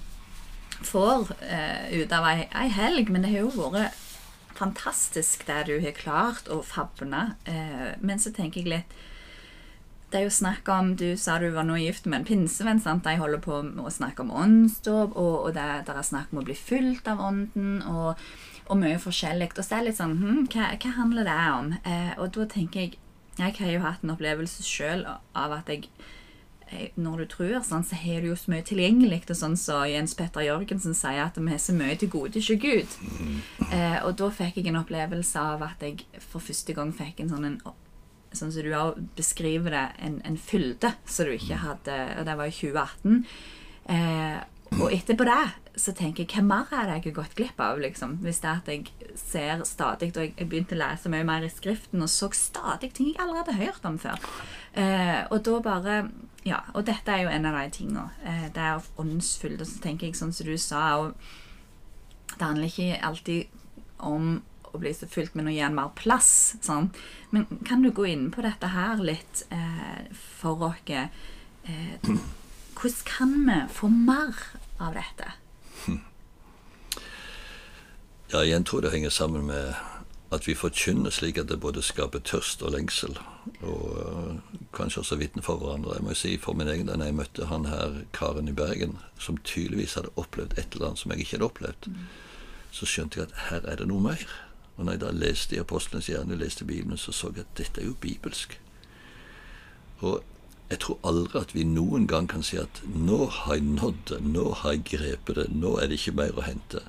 får 0.82 1.36
eh, 1.46 1.94
ut 2.02 2.18
av 2.18 2.26
ei, 2.32 2.48
ei, 2.50 2.68
helg. 2.74 3.14
Men 3.14 3.28
det 3.28 3.36
har 3.36 3.46
jo 3.46 3.70
vært 3.70 4.02
fantastisk 4.56 5.46
det 5.46 5.66
du 5.70 5.76
har 5.84 5.94
klart 6.00 6.50
å 6.50 6.64
favne. 6.66 7.36
Eh, 7.46 7.92
men 8.02 8.18
så 8.18 8.34
tenker 8.34 8.64
jeg 8.64 8.74
litt 8.74 8.98
det 10.16 10.22
er 10.22 10.30
jo 10.30 10.32
snakk 10.32 10.70
om 10.72 10.94
Du 10.96 11.10
sa 11.20 11.36
du 11.42 11.50
var 11.52 11.66
nå 11.68 11.76
gift 11.82 12.06
med 12.08 12.22
en 12.22 12.28
pinsevenn. 12.28 12.80
sant? 12.80 13.04
De 13.04 13.18
holder 13.20 13.42
på 13.44 13.60
med 13.68 13.84
å 13.84 13.92
snakke 13.92 14.24
om 14.24 14.32
åndsdåp, 14.32 15.12
og, 15.20 15.36
og 15.44 15.54
det, 15.58 15.66
det, 15.90 15.96
er 15.96 16.08
snakk 16.08 16.32
om 16.32 16.40
å 16.40 16.46
bli 16.48 16.56
fylt 16.56 17.08
av 17.12 17.20
ånden, 17.20 17.82
og, 17.84 18.22
og 18.70 18.80
mye 18.80 19.02
forskjellig. 19.02 19.52
Og 19.58 19.60
så 19.60 19.76
er 19.76 19.84
det 19.84 19.90
litt 19.90 20.00
sånn 20.00 20.16
hm, 20.22 20.44
hva, 20.54 20.72
hva, 20.80 20.94
handler 21.02 21.28
det 21.28 21.40
om? 21.58 21.74
Eh, 21.84 22.14
og 22.16 22.32
da 22.38 22.48
tenker 22.56 22.86
jeg 22.86 23.02
Jeg 23.36 23.58
har 23.60 23.72
jo 23.74 23.82
hatt 23.84 24.04
en 24.04 24.14
opplevelse 24.14 24.64
sjøl 24.64 25.02
av 25.36 25.52
at 25.52 25.68
jeg 25.68 25.90
når 26.96 27.18
du 27.22 27.26
tror, 27.30 27.56
sånn, 27.64 27.84
så 27.86 27.98
har 28.00 28.24
du 28.24 28.32
jo 28.32 28.36
så 28.40 28.50
mye 28.54 28.64
tilgjengelig. 28.66 29.22
Og 29.30 29.38
sånn 29.38 29.58
så 29.60 29.84
Jens 29.90 30.16
Petter 30.18 30.48
Jørgensen 30.48 30.96
sier 30.98 31.26
at 31.28 31.38
vi 31.38 31.52
har 31.52 31.62
så 31.62 31.76
mye 31.78 31.98
til 32.00 32.10
gode 32.14 32.42
ikke 32.42 32.58
Gud. 32.64 32.96
Eh, 33.70 34.00
og 34.06 34.16
da 34.20 34.32
fikk 34.34 34.62
jeg 34.62 34.72
en 34.72 34.80
opplevelse 34.82 35.42
av 35.42 35.66
at 35.68 35.84
jeg 35.86 36.08
for 36.24 36.44
første 36.44 36.74
gang 36.74 36.94
fikk 36.96 37.22
en 37.22 37.36
sånn 37.36 37.50
en 37.52 37.60
sånn 38.38 38.54
som 38.54 38.66
du 38.66 39.06
beskriver 39.18 39.76
det, 39.76 39.86
en, 40.08 40.20
en 40.28 40.38
fylde 40.38 40.94
som 41.06 41.28
du 41.28 41.36
ikke 41.36 41.62
hadde 41.64 42.00
Og 42.20 42.26
det 42.28 42.36
var 42.40 42.50
i 42.50 42.56
2018. 42.56 43.24
Eh, 43.96 44.42
og 44.76 44.92
etterpå 44.92 45.28
det 45.28 45.44
så 45.80 45.92
tenker 45.96 46.24
jeg 46.24 46.32
hva 46.40 46.44
mer 46.48 46.72
er 46.72 46.88
det 46.88 46.94
jeg 46.96 47.04
har 47.10 47.16
gått 47.20 47.36
glipp 47.38 47.60
av? 47.60 47.80
liksom, 47.84 48.18
Hvis 48.24 48.40
det 48.44 48.50
er 48.50 48.62
at 48.62 48.70
jeg 48.72 49.16
ser 49.20 49.64
stadig 49.68 50.12
Og 50.16 50.24
jeg 50.24 50.48
begynte 50.48 50.76
å 50.76 50.80
lese 50.80 51.12
mye 51.12 51.28
mer 51.28 51.44
i 51.44 51.52
Skriften 51.52 52.04
og 52.04 52.12
så 52.12 52.30
stadig 52.36 52.94
ting 52.96 53.12
jeg 53.12 53.20
allerede 53.20 53.56
har 53.56 53.72
hørt 53.72 53.88
om 53.88 54.00
før. 54.00 54.30
Eh, 54.74 55.22
og 55.30 55.44
da 55.48 55.60
bare 55.60 55.98
Ja, 56.46 56.62
og 56.74 56.86
dette 56.86 57.12
er 57.12 57.24
jo 57.24 57.34
en 57.34 57.46
av 57.50 57.56
de 57.58 57.70
tingene. 57.74 58.10
Eh, 58.24 58.48
det 58.54 58.62
er 58.62 58.90
åndsfylde. 59.02 59.66
Så 59.66 59.82
tenker 59.82 60.08
jeg 60.08 60.16
sånn 60.16 60.34
som 60.34 60.46
du 60.48 60.58
sa 60.58 60.84
og 61.02 61.16
Det 62.36 62.42
handler 62.42 62.68
ikke 62.68 63.02
alltid 63.04 63.46
om 64.00 64.44
å 64.76 64.82
bli 64.82 64.94
så 64.96 65.10
fylt, 65.10 65.36
med 65.36 65.48
noe 65.48 65.56
igjen 65.56 65.78
mer 65.78 65.94
plass. 65.98 66.56
Sånn. 66.66 66.92
Men 67.36 67.48
kan 67.68 67.84
du 67.86 67.92
gå 67.96 68.08
inn 68.12 68.30
på 68.34 68.46
dette 68.46 68.72
her 68.76 69.02
litt 69.04 69.46
eh, 69.50 70.06
for 70.14 70.70
oss? 70.70 70.92
Eh, 70.92 71.98
hvordan 72.76 73.04
kan 73.10 73.36
vi 73.48 73.60
få 73.74 73.90
mer 73.90 74.46
av 74.78 74.94
dette? 75.00 75.34
Ja, 78.34 78.44
igjen 78.44 78.64
tror 78.66 78.82
det 78.82 78.90
henger 78.92 79.10
sammen 79.14 79.46
med 79.46 79.76
at 80.34 80.48
vi 80.48 80.56
forkynner 80.58 81.14
slik 81.14 81.38
at 81.38 81.48
det 81.48 81.60
både 81.62 81.84
skaper 81.86 82.24
tørst 82.26 82.64
og 82.66 82.74
lengsel. 82.74 83.14
Og 83.62 83.84
uh, 83.96 84.58
kanskje 84.76 85.04
også 85.04 85.20
vitne 85.22 85.44
for 85.46 85.62
hverandre. 85.62 85.94
Jeg 85.96 86.06
må 86.06 86.16
jo 86.16 86.20
si 86.20 86.32
for 86.42 86.58
min 86.58 86.72
egen 86.72 86.90
da 86.90 86.98
jeg 87.00 87.16
møtte 87.16 87.48
han 87.52 87.70
her 87.70 88.02
karen 88.18 88.50
i 88.50 88.56
Bergen, 88.58 88.98
som 89.22 89.38
tydeligvis 89.38 89.96
hadde 90.00 90.14
opplevd 90.20 90.58
et 90.58 90.74
eller 90.74 90.90
annet 90.90 91.04
som 91.04 91.14
jeg 91.14 91.24
ikke 91.24 91.38
hadde 91.38 91.50
opplevd, 91.52 91.90
mm. 91.94 92.10
så 92.76 92.90
skjønte 92.90 93.22
jeg 93.22 93.30
at 93.30 93.40
her 93.52 93.70
er 93.72 93.80
det 93.80 93.88
noe 93.92 94.04
mer. 94.04 94.26
Og 94.76 94.86
når 94.86 94.92
jeg 94.92 95.02
da 95.02 95.12
leste 95.12 95.56
i 95.56 95.60
Apostlenes 95.60 96.08
hjerne, 96.08 96.36
leste 96.36 96.66
Bibelen, 96.66 96.98
så 96.98 97.12
så 97.12 97.32
jeg 97.36 97.46
at 97.46 97.58
dette 97.58 97.82
er 97.82 97.86
jo 97.86 97.94
bibelsk. 98.02 98.60
Og 99.98 100.24
jeg 100.70 100.80
tror 100.80 101.00
aldri 101.04 101.40
at 101.40 101.56
vi 101.56 101.64
noen 101.64 102.08
gang 102.08 102.28
kan 102.30 102.44
si 102.44 102.58
at 102.58 102.82
nå 102.86 103.26
har 103.26 103.54
jeg 103.54 103.64
nådd 103.64 104.02
det, 104.10 104.22
nå 104.24 104.52
har 104.54 104.72
jeg 104.72 104.84
grepet 104.92 105.36
det, 105.36 105.48
nå 105.50 105.78
er 105.78 105.88
det 105.88 106.00
ikke 106.00 106.18
mer 106.20 106.38
å 106.38 106.46
hente. 106.46 106.82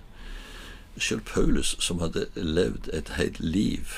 Selv 0.99 1.27
Paulus, 1.29 1.77
som 1.79 2.01
hadde 2.01 2.27
levd 2.35 2.88
et 2.92 3.12
helt 3.18 3.40
liv, 3.40 3.92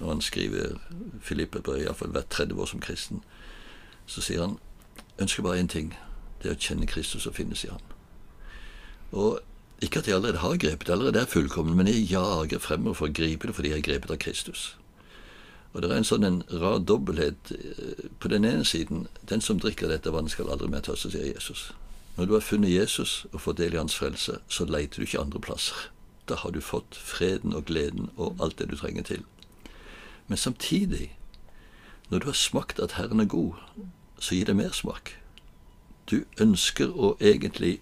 og 0.00 0.08
han 0.08 0.20
skriver 0.20 0.76
Filippe-brev 1.24 1.82
iallfall 1.82 2.12
hvert 2.12 2.28
tredje 2.30 2.54
år 2.54 2.68
som 2.68 2.84
kristen, 2.84 3.24
så 4.06 4.20
sier 4.20 4.44
han 4.44 4.58
ønsker 5.18 5.42
bare 5.42 5.60
én 5.60 5.72
ting. 5.72 5.94
Det 6.42 6.50
er 6.50 6.56
å 6.58 6.60
kjenne 6.60 6.86
Kristus 6.86 7.26
og 7.26 7.34
finnes 7.34 7.64
i 7.64 7.70
Han. 7.72 7.80
Og 9.12 9.40
ikke 9.86 10.00
at 10.02 10.08
jeg 10.08 10.16
allerede 10.16 10.42
har 10.42 10.56
grepet 10.56 10.90
allerede 10.90 11.20
er 11.20 11.30
fullkommen, 11.30 11.76
men 11.76 11.88
jeg 11.90 12.08
jager 12.10 12.58
fremover 12.58 12.98
for 12.98 13.10
å 13.10 13.14
gripe 13.14 13.48
det 13.48 13.54
fordi 13.56 13.70
jeg 13.72 13.80
har 13.80 13.86
grepet 13.88 14.14
av 14.14 14.20
Kristus. 14.24 14.74
Og 15.74 15.82
det 15.82 15.90
er 15.90 15.96
en 15.98 16.06
sånn 16.06 16.26
en 16.26 16.42
rar 16.62 16.78
dobbelthet. 16.78 17.50
Eh, 17.50 18.04
på 18.22 18.30
den 18.30 18.44
ene 18.46 18.64
siden, 18.64 19.08
den 19.28 19.42
som 19.42 19.58
drikker 19.58 19.90
dette 19.90 20.12
vannet, 20.14 20.30
skal 20.30 20.50
aldri 20.52 20.68
mer 20.70 20.84
tørste, 20.86 21.10
sier 21.10 21.26
Jesus. 21.32 21.72
Når 22.16 22.26
du 22.30 22.34
har 22.36 22.46
funnet 22.46 22.70
Jesus 22.70 23.26
og 23.32 23.40
fått 23.42 23.58
del 23.58 23.74
i 23.74 23.80
hans 23.80 23.96
frelse, 23.98 24.38
så 24.48 24.66
leter 24.70 25.02
du 25.02 25.06
ikke 25.08 25.24
andre 25.24 25.42
plasser. 25.42 25.88
Da 26.30 26.38
har 26.38 26.54
du 26.54 26.60
fått 26.62 26.94
freden 26.94 27.54
og 27.54 27.66
gleden 27.66 28.10
og 28.16 28.38
alt 28.40 28.58
det 28.58 28.70
du 28.70 28.76
trenger 28.78 29.02
til. 29.02 29.24
Men 30.28 30.38
samtidig, 30.38 31.10
når 32.08 32.18
du 32.18 32.26
har 32.30 32.38
smakt 32.38 32.78
at 32.78 32.94
Herren 32.94 33.20
er 33.20 33.28
god, 33.28 33.58
så 34.18 34.34
gir 34.34 34.46
det 34.46 34.56
mersmak. 34.56 35.16
Du 36.10 36.22
ønsker 36.40 36.94
å 36.94 37.16
egentlig 37.20 37.80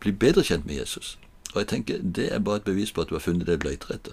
bli 0.00 0.12
bedre 0.12 0.44
kjent 0.46 0.66
med 0.66 0.78
Jesus. 0.78 1.18
Og 1.52 1.60
jeg 1.60 1.68
tenker, 1.68 1.98
Det 2.02 2.32
er 2.32 2.38
bare 2.38 2.56
et 2.56 2.64
bevis 2.64 2.92
på 2.92 3.00
at 3.00 3.08
du 3.08 3.14
har 3.14 3.20
funnet 3.20 3.46
det 3.46 3.62
du. 3.62 4.12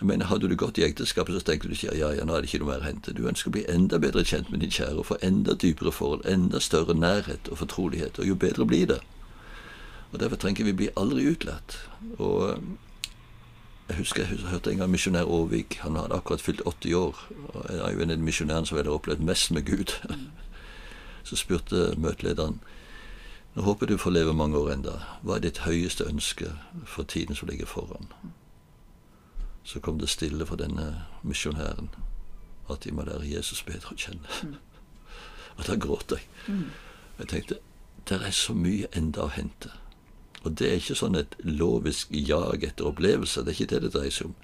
Jeg 0.00 0.06
mener, 0.06 0.26
Hadde 0.26 0.48
du 0.48 0.56
gått 0.56 0.78
i 0.78 0.82
ekteskapet, 0.82 1.34
så 1.34 1.40
tenkte 1.40 1.68
du 1.68 1.74
ikke 1.74 1.96
ja, 1.96 2.12
ja, 2.12 2.24
nå 2.24 2.34
er 2.34 2.40
det 2.40 2.48
ikke 2.52 2.64
noe 2.64 2.72
mer 2.72 2.84
å 2.84 2.86
hente. 2.86 3.12
Du 3.12 3.26
ønsker 3.26 3.50
å 3.50 3.56
bli 3.56 3.64
enda 3.68 3.98
bedre 3.98 4.24
kjent 4.24 4.50
med 4.50 4.60
din 4.60 4.70
kjære 4.70 4.98
og 4.98 5.06
få 5.06 5.16
enda 5.22 5.54
dypere 5.54 5.92
forhold, 5.92 6.22
enda 6.24 6.60
større 6.60 6.94
nærhet 6.94 7.48
og 7.50 7.58
fortrolighet. 7.58 8.18
Og 8.18 8.28
jo 8.28 8.34
bedre 8.34 8.66
blir 8.66 8.86
det. 8.86 9.00
Og 10.12 10.20
Derfor 10.20 10.36
trenger 10.36 10.64
vi 10.64 10.72
bli 10.72 10.88
aldri 10.96 11.26
utlært. 11.32 11.80
Og 12.18 12.50
eh, 12.50 12.62
jeg 13.88 13.96
husker 13.98 14.22
jeg 14.22 14.46
hørte 14.52 14.70
en 14.70 14.78
gang 14.78 14.90
misjonær 14.90 15.26
Aarvik. 15.26 15.80
Han 15.82 15.96
hadde 15.96 16.14
akkurat 16.14 16.40
fylt 16.40 16.62
80 16.66 16.94
år. 16.94 17.26
og 17.48 17.66
Jeg 17.68 17.80
er 17.80 17.92
jo 17.92 18.02
en 18.04 18.10
av 18.10 18.16
de 18.16 18.28
misjonærene 18.30 18.66
som 18.66 18.78
har 18.78 18.88
opplevd 18.92 19.24
mest 19.24 19.50
med 19.50 19.66
Gud. 19.66 19.96
Så 21.28 21.36
spurte 21.36 21.94
møtelederen 21.98 22.60
nå 23.54 23.62
håper 23.62 23.86
du 23.86 23.96
får 23.98 24.10
leve 24.10 24.34
mange 24.34 24.58
år 24.58 24.72
enda. 24.72 24.98
Hva 25.22 25.36
er 25.36 25.46
ditt 25.46 25.64
høyeste 25.64 26.06
ønske 26.06 26.52
for 26.86 27.02
tiden 27.02 27.36
som 27.36 27.48
ligger 27.48 27.66
foran? 27.66 28.10
Så 29.64 29.80
kom 29.80 29.98
det 29.98 30.08
stille 30.08 30.46
fra 30.46 30.56
denne 30.56 31.04
misjonæren 31.22 31.90
at 32.70 32.84
de 32.84 32.92
må 32.92 33.04
lære 33.04 33.28
Jesus 33.28 33.62
bedre 33.62 33.94
å 33.94 33.98
kjenne. 33.98 34.28
Mm. 34.44 34.56
Og 35.58 35.66
da 35.66 35.76
gråt 35.76 36.14
jeg. 36.14 36.24
Mm. 36.46 36.70
Jeg 37.18 37.28
tenkte 37.28 37.58
det 38.08 38.20
er 38.24 38.32
så 38.32 38.54
mye 38.56 38.88
enda 38.96 39.26
å 39.26 39.32
hente. 39.32 39.72
Og 40.46 40.54
det 40.58 40.68
er 40.68 40.80
ikke 40.80 40.96
sånn 40.96 41.18
et 41.18 41.34
lovisk 41.44 42.12
jag 42.14 42.64
etter 42.64 42.88
opplevelser, 42.88 43.44
det 43.44 43.52
er 43.52 43.58
ikke 43.58 43.72
det 43.74 43.80
det 43.84 43.94
dreier 43.96 44.14
seg 44.14 44.30
om. 44.30 44.36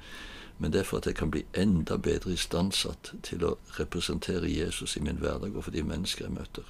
Men 0.59 0.73
det 0.73 0.83
er 0.83 0.89
for 0.89 1.01
at 1.01 1.07
jeg 1.09 1.17
kan 1.19 1.31
bli 1.33 1.45
enda 1.59 1.97
bedre 1.99 2.35
istandsatt 2.35 3.13
til 3.27 3.45
å 3.47 3.57
representere 3.79 4.51
Jesus 4.51 4.97
i 4.99 5.03
min 5.03 5.23
hverdag 5.23 5.57
og 5.57 5.67
for 5.67 5.75
de 5.75 5.83
mennesker 5.87 6.27
jeg 6.27 6.35
møter. 6.37 6.67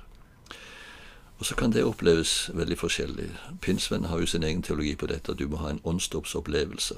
Og 1.38 1.46
så 1.46 1.54
kan 1.58 1.72
det 1.72 1.84
oppleves 1.84 2.50
veldig 2.54 2.78
forskjellig. 2.78 3.28
Pinnsvenn 3.60 4.04
har 4.04 4.20
jo 4.20 4.26
sin 4.26 4.42
egen 4.42 4.62
teologi 4.62 4.94
på 4.96 5.06
dette, 5.10 5.32
at 5.32 5.38
du 5.38 5.48
må 5.48 5.56
ha 5.56 5.70
en 5.70 5.80
åndsdåpsopplevelse. 5.84 6.94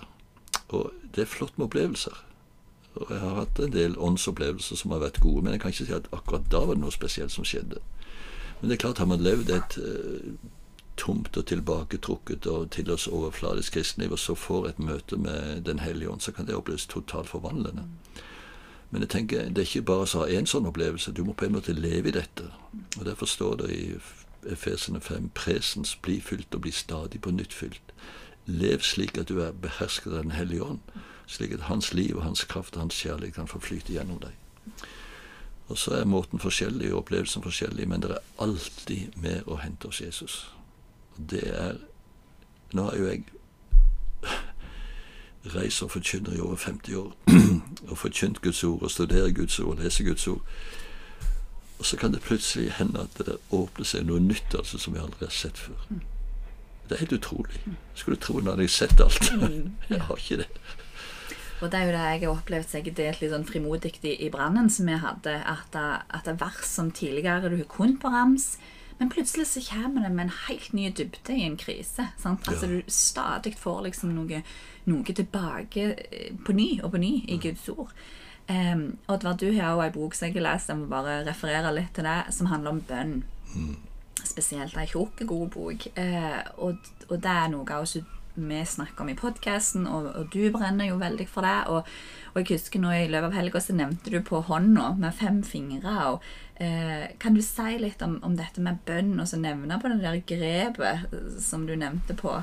Og 0.69 0.93
det 1.15 1.23
er 1.25 1.31
flott 1.31 1.59
med 1.59 1.67
opplevelser. 1.67 2.25
Og 2.97 3.11
jeg 3.11 3.21
har 3.21 3.35
hatt 3.35 3.59
en 3.61 3.73
del 3.73 3.97
åndsopplevelser 3.99 4.77
som 4.81 4.93
har 4.95 5.03
vært 5.05 5.21
gode, 5.21 5.43
men 5.45 5.53
jeg 5.53 5.61
kan 5.61 5.73
ikke 5.73 5.87
si 5.87 5.97
at 5.97 6.09
akkurat 6.17 6.49
da 6.53 6.63
var 6.65 6.77
det 6.77 6.85
noe 6.85 6.95
spesielt 6.95 7.33
som 7.33 7.45
skjedde. 7.45 7.81
Men 8.61 8.71
det 8.71 8.77
er 8.77 8.83
klart, 8.87 8.99
har 8.99 9.09
man 9.11 9.25
levd 9.25 9.53
et 9.53 9.77
uh, 9.77 10.31
tomt 10.97 11.37
og 11.37 11.47
tilbaketrukket 11.47 12.47
og 12.49 12.71
til 12.73 12.91
oss 12.93 13.07
overfladisk 13.07 13.77
kristenliv, 13.77 14.17
og 14.17 14.19
så 14.19 14.35
får 14.35 14.69
et 14.69 14.79
møte 14.79 15.17
med 15.17 15.65
Den 15.69 15.79
hellige 15.79 16.11
ånd, 16.11 16.21
så 16.21 16.33
kan 16.33 16.47
det 16.47 16.57
oppleves 16.57 16.87
totalt 16.87 17.29
forvandlende. 17.29 17.85
Men 18.91 19.03
jeg 19.03 19.11
tenker, 19.11 19.49
det 19.49 19.59
er 19.59 19.69
ikke 19.69 19.83
bare 19.83 20.07
å 20.07 20.23
ha 20.23 20.29
én 20.31 20.47
sånn 20.47 20.67
opplevelse. 20.67 21.13
Du 21.13 21.25
må 21.25 21.35
på 21.35 21.45
en 21.45 21.57
måte 21.59 21.75
leve 21.75 22.09
i 22.09 22.15
dette. 22.17 22.47
Og 22.99 23.05
Derfor 23.05 23.27
står 23.27 23.57
det 23.57 23.71
i 23.75 23.99
Efesene 24.53 25.01
5. 25.01 25.31
Presens 25.35 25.97
bli 25.97 26.21
fylt 26.21 26.55
og 26.55 26.61
bli 26.61 26.71
stadig 26.71 27.21
på 27.21 27.31
nytt 27.31 27.53
fylt. 27.53 27.95
Lev 28.47 28.81
slik 28.81 29.19
at 29.19 29.29
du 29.29 29.41
er 29.43 29.53
behersket 29.53 30.13
av 30.13 30.23
Den 30.23 30.31
hellige 30.31 30.63
ånd, 30.63 30.81
slik 31.27 31.53
at 31.53 31.67
hans 31.71 31.95
liv 31.95 32.17
og 32.17 32.23
hans 32.23 32.45
kraft 32.45 32.77
og 32.77 32.81
hans 32.81 32.95
kjærlighet 32.95 33.35
kan 33.35 33.49
få 33.49 33.59
flyte 33.59 33.93
gjennom 33.93 34.21
deg. 34.23 34.35
Og 35.69 35.79
så 35.79 35.91
er 35.91 36.05
måten 36.05 36.39
forskjellig 36.39 36.93
og 36.93 36.99
opplevelsen 36.99 37.43
forskjellig, 37.43 37.89
men 37.89 38.03
det 38.03 38.11
er 38.11 38.23
alltid 38.39 39.17
mer 39.17 39.43
å 39.51 39.59
hente 39.59 39.91
hos 39.91 40.01
Jesus. 40.01 40.53
Og 41.17 41.31
det 41.31 41.47
er 41.51 41.79
Nå 42.75 42.83
har 42.83 42.97
jo 42.99 43.07
jeg 43.07 43.23
reist 45.55 45.83
og 45.83 45.91
forkynner 45.91 46.35
i 46.35 46.41
over 46.41 46.57
50 46.57 46.97
år, 46.97 47.13
og 47.91 47.99
forkynt 47.99 48.43
Guds 48.43 48.65
ord 48.65 48.83
og 48.83 48.91
studerer 48.91 49.31
Guds 49.31 49.59
ord 49.59 49.79
og 49.79 49.85
leser 49.85 50.05
Guds 50.05 50.27
ord. 50.29 50.43
Og 51.79 51.87
så 51.87 51.97
kan 52.01 52.13
det 52.13 52.25
plutselig 52.25 52.71
hende 52.79 53.05
at 53.05 53.19
det 53.27 53.37
åpner 53.53 53.85
seg 53.85 54.07
noe 54.09 54.21
nytt 54.23 54.55
altså, 54.57 54.79
som 54.81 54.97
jeg 54.97 55.05
aldri 55.05 55.27
har 55.29 55.35
sett 55.35 55.59
før. 55.61 55.81
Mm. 55.91 56.01
Det 56.87 56.95
er 56.95 57.03
helt 57.03 57.17
utrolig. 57.19 57.61
Jeg 57.67 58.01
skulle 58.01 58.21
tro 58.23 58.39
nå 58.41 58.55
hadde 58.55 58.69
sett 58.71 59.01
alt. 59.03 59.33
Mm. 59.37 59.73
jeg 59.91 60.01
har 60.01 60.23
ikke 60.23 60.43
det. 60.45 60.49
Og 61.61 61.73
det 61.73 61.79
er 61.79 61.87
jo 61.89 61.93
det 61.93 62.05
jeg 62.05 62.21
har 62.23 62.33
opplevd 62.33 62.69
seg 62.71 62.89
delt 62.97 63.21
litt 63.23 63.33
sånn 63.33 63.47
frimodig 63.49 63.95
i, 64.05 64.15
i 64.27 64.31
brannen 64.33 64.69
som 64.73 64.89
vi 64.89 64.97
hadde. 65.01 65.37
At, 65.49 65.77
at 65.77 66.29
det 66.29 66.39
vers 66.41 66.65
som 66.69 66.93
tidligere 66.93 67.51
du 67.51 67.57
har 67.57 67.71
kunnet 67.73 68.01
på 68.03 68.13
rams, 68.13 68.57
Men 68.99 69.11
plutselig 69.13 69.47
så 69.47 69.61
kommer 69.61 70.03
det 70.03 70.11
med 70.15 70.25
en 70.25 70.37
helt 70.47 70.73
ny 70.73 70.89
dybde 70.89 71.35
i 71.37 71.45
en 71.45 71.57
krise. 71.57 72.09
Sant? 72.17 72.49
Altså 72.49 72.67
Ja. 72.67 72.73
Du 72.73 72.83
stadig 72.89 73.57
får 73.59 73.83
liksom 73.83 74.15
noe, 74.15 74.43
noe 74.85 75.13
tilbake 75.13 75.83
eh, 76.11 76.33
på 76.47 76.53
ny 76.53 76.81
og 76.83 76.95
på 76.95 76.99
ny 77.03 77.25
i 77.29 77.37
Guds 77.37 77.69
ord. 77.69 77.93
Um, 78.47 78.99
Oddvar, 79.11 79.35
du 79.35 79.49
har 79.57 79.75
jo 79.75 79.83
ei 79.83 79.91
bok 79.91 80.15
som 80.15 80.29
jeg 80.29 80.37
har 80.39 80.45
lest, 80.47 80.71
jeg 80.71 80.79
må 80.79 80.87
bare 80.91 81.25
referere 81.27 81.73
litt 81.75 81.97
til 81.97 82.07
det, 82.07 82.21
som 82.35 82.51
handler 82.51 82.77
om 82.77 82.83
bønn. 82.87 83.17
Spesielt 84.27 84.77
ei 84.79 84.87
tjukk, 84.91 85.25
god 85.27 85.49
bok. 85.55 85.89
Uh, 85.99 86.45
og, 86.63 86.93
og 87.09 87.17
det 87.17 87.33
er 87.33 87.51
noe 87.51 87.81
også 87.81 88.05
vi 88.37 88.59
snakker 88.69 89.01
om 89.01 89.09
i 89.09 89.17
podkasten, 89.17 89.87
og, 89.89 90.11
og 90.13 90.27
du 90.33 90.51
brenner 90.53 90.91
jo 90.91 90.99
veldig 91.01 91.27
for 91.31 91.47
det. 91.47 91.57
Og, 91.73 91.89
og 92.35 92.41
jeg 92.43 92.59
husker 92.59 92.83
nå 92.83 92.93
i 92.93 93.07
løpet 93.09 93.31
av 93.31 93.39
helga 93.39 93.63
så 93.65 93.75
nevnte 93.75 94.13
du 94.13 94.19
på 94.23 94.43
hånda 94.47 94.91
med 95.01 95.17
fem 95.17 95.41
fingre. 95.47 95.95
Og, 96.13 96.27
uh, 96.61 97.07
kan 97.23 97.35
du 97.35 97.43
si 97.43 97.79
litt 97.83 98.05
om, 98.05 98.19
om 98.27 98.37
dette 98.39 98.63
med 98.63 98.83
bønn, 98.87 99.17
og 99.19 99.27
så 99.31 99.41
nevne 99.41 99.81
på 99.83 99.91
det 99.91 100.03
der 100.05 100.21
grepet 100.29 101.17
som 101.43 101.67
du 101.67 101.75
nevnte 101.75 102.15
på? 102.19 102.37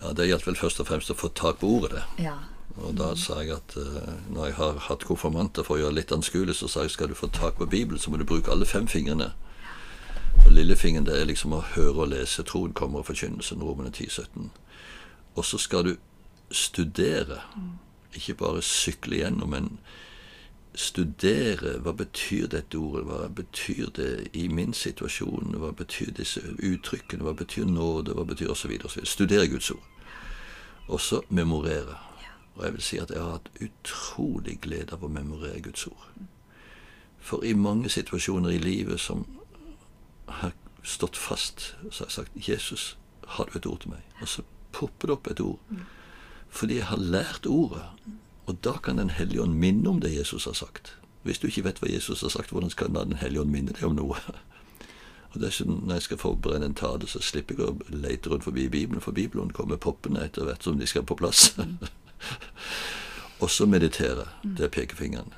Ja, 0.00 0.14
Det 0.16 0.26
gjaldt 0.26 0.48
vel 0.48 0.58
først 0.58 0.80
og 0.80 0.88
fremst 0.88 1.12
å 1.12 1.18
få 1.20 1.30
tak 1.36 1.60
på 1.60 1.70
ordet, 1.76 2.00
det. 2.00 2.24
Ja. 2.30 2.38
Og 2.80 2.96
da 2.96 3.12
sa 3.18 3.40
jeg 3.42 3.52
at 3.54 3.76
eh, 3.76 4.12
når 4.32 4.50
jeg 4.50 4.56
har 4.56 4.82
hatt 4.88 5.04
konfirmanter 5.04 5.66
for 5.66 5.76
å 5.76 5.84
gjøre 5.84 5.98
litt 5.98 6.12
anskuelig, 6.14 6.56
så 6.56 6.68
sa 6.68 6.86
jeg 6.86 6.94
skal 6.94 7.12
du 7.12 7.18
få 7.18 7.28
tak 7.32 7.58
på 7.60 7.68
Bibelen, 7.68 8.00
så 8.00 8.10
må 8.10 8.20
du 8.20 8.24
bruke 8.28 8.52
alle 8.52 8.68
fem 8.68 8.88
fingrene. 8.88 9.32
Og 10.46 10.52
lillefingeren 10.52 11.06
det 11.06 11.18
er 11.20 11.28
liksom 11.28 11.52
å 11.52 11.64
høre 11.74 12.06
og 12.06 12.12
lese. 12.14 12.44
Troen 12.46 12.72
kommer 12.76 13.02
av 13.02 13.10
forkynnelsen, 13.10 13.62
Romene 13.62 13.92
10, 13.92 14.10
17. 14.10 14.50
Og 15.36 15.44
så 15.44 15.58
skal 15.58 15.84
du 15.84 15.96
studere. 16.50 17.42
Ikke 18.16 18.34
bare 18.34 18.62
sykle 18.62 19.20
gjennom, 19.20 19.52
men 19.52 19.68
studere. 20.74 21.76
Hva 21.84 21.92
betyr 21.98 22.48
dette 22.50 22.78
ordet? 22.78 23.04
Hva 23.06 23.28
betyr 23.28 23.92
det 23.96 24.12
i 24.32 24.48
min 24.48 24.72
situasjon? 24.74 25.54
Hva 25.60 25.72
betyr 25.76 26.14
disse 26.16 26.42
uttrykkene? 26.56 27.26
Hva 27.26 27.36
betyr 27.38 27.68
nåde? 27.68 28.16
Hva 28.16 28.24
betyr 28.26 28.54
osv.? 28.54 28.78
Studere 29.04 29.48
Guds 29.50 29.70
ord. 29.70 29.84
Og 30.88 31.00
så 31.00 31.20
memorere. 31.28 32.09
Og 32.54 32.64
jeg 32.64 32.72
vil 32.72 32.82
si 32.82 32.98
at 32.98 33.10
jeg 33.10 33.22
har 33.22 33.38
hatt 33.38 33.50
utrolig 33.60 34.58
glede 34.60 34.96
av 34.96 35.04
å 35.04 35.12
memorere 35.12 35.62
Guds 35.64 35.86
ord. 35.86 36.08
For 37.20 37.44
i 37.44 37.52
mange 37.52 37.88
situasjoner 37.88 38.50
i 38.50 38.58
livet 38.58 39.00
som 39.00 39.26
har 40.40 40.52
stått 40.82 41.16
fast, 41.16 41.74
så 41.90 42.04
har 42.04 42.06
jeg 42.06 42.12
sagt 42.12 42.32
'Jesus, 42.34 42.96
har 43.26 43.44
du 43.44 43.58
et 43.58 43.66
ord 43.66 43.80
til 43.80 43.90
meg?' 43.90 44.22
Og 44.22 44.28
så 44.28 44.42
popper 44.72 45.06
det 45.06 45.16
opp 45.16 45.26
et 45.30 45.40
ord. 45.40 45.58
Fordi 46.48 46.74
jeg 46.74 46.84
har 46.84 46.96
lært 46.96 47.46
ordet. 47.46 47.82
Og 48.46 48.64
da 48.64 48.72
kan 48.72 48.98
Den 48.98 49.10
hellige 49.10 49.42
ånd 49.42 49.54
minne 49.54 49.88
om 49.88 50.00
det 50.00 50.16
Jesus 50.16 50.44
har 50.44 50.52
sagt. 50.52 50.96
Hvis 51.22 51.38
du 51.38 51.46
ikke 51.46 51.64
vet 51.64 51.78
hva 51.78 51.92
Jesus 51.92 52.20
har 52.20 52.28
sagt, 52.28 52.50
hvordan 52.50 52.70
skal 52.70 52.94
Den 52.94 53.12
hellige 53.12 53.40
ånd 53.40 53.50
minne 53.50 53.72
deg 53.72 53.84
om 53.84 53.94
noe? 53.94 54.16
Og 55.34 55.40
dessuten, 55.40 55.82
når 55.86 55.94
jeg 55.94 56.02
skal 56.02 56.18
forberede 56.18 56.66
en 56.66 56.74
tale, 56.74 57.06
så 57.06 57.20
slipper 57.22 57.54
jeg 57.54 57.66
å 57.68 57.76
lete 57.88 58.30
rundt 58.30 58.44
forbi 58.44 58.68
Bibelen, 58.68 59.00
for 59.00 59.12
Bibelen 59.12 59.50
kommer 59.50 59.76
poppende 59.76 60.24
etter 60.24 60.44
hvert 60.44 60.64
som 60.64 60.78
de 60.78 60.86
skal 60.86 61.02
på 61.02 61.14
plass. 61.14 61.54
Og 63.42 63.50
så 63.50 63.66
meditere. 63.66 64.28
Det 64.42 64.64
er 64.64 64.68
pekefingeren. 64.68 65.34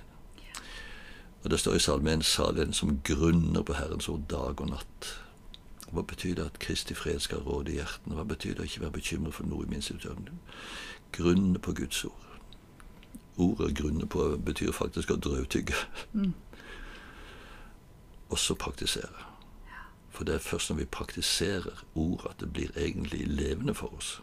Og 1.44 1.50
det 1.50 1.60
står 1.60 1.74
i 1.74 1.78
salmen 1.78 2.22
salig 2.22 2.66
den 2.66 2.72
som 2.72 3.00
grunner 3.04 3.62
på 3.62 3.74
Herrens 3.74 4.08
ord 4.08 4.26
dag 4.30 4.60
og 4.60 4.68
natt. 4.70 5.12
Hva 5.92 6.02
betyr 6.02 6.34
det 6.34 6.44
at 6.44 6.58
Kristi 6.58 6.94
fred 6.94 7.20
skal 7.20 7.42
råde 7.44 7.72
i 7.72 7.74
hjertene? 7.74 8.14
Hva 8.16 8.24
betyr 8.24 8.54
det 8.54 8.64
å 8.64 8.68
ikke 8.68 8.80
være 8.80 8.96
bekymret 8.96 9.34
for 9.34 9.46
noe 9.46 9.66
i 9.66 9.68
min 9.68 9.82
situasjon? 9.82 10.30
Grunne 11.12 11.58
på 11.58 11.74
Guds 11.76 12.04
ord. 12.04 12.28
Ordet 13.36 13.74
'grunne 13.76 14.06
på' 14.06 14.36
betyr 14.36 14.72
faktisk 14.72 15.10
å 15.10 15.16
drøvtygge. 15.16 15.74
Og 18.32 18.38
så 18.38 18.54
praktisere. 18.54 19.28
For 20.10 20.24
det 20.24 20.34
er 20.34 20.38
først 20.38 20.70
når 20.70 20.76
vi 20.76 20.84
praktiserer 20.84 21.84
ordet 21.94 22.30
at 22.30 22.40
det 22.40 22.52
blir 22.52 22.70
egentlig 22.76 23.26
levende 23.26 23.74
for 23.74 23.96
oss. 23.96 24.22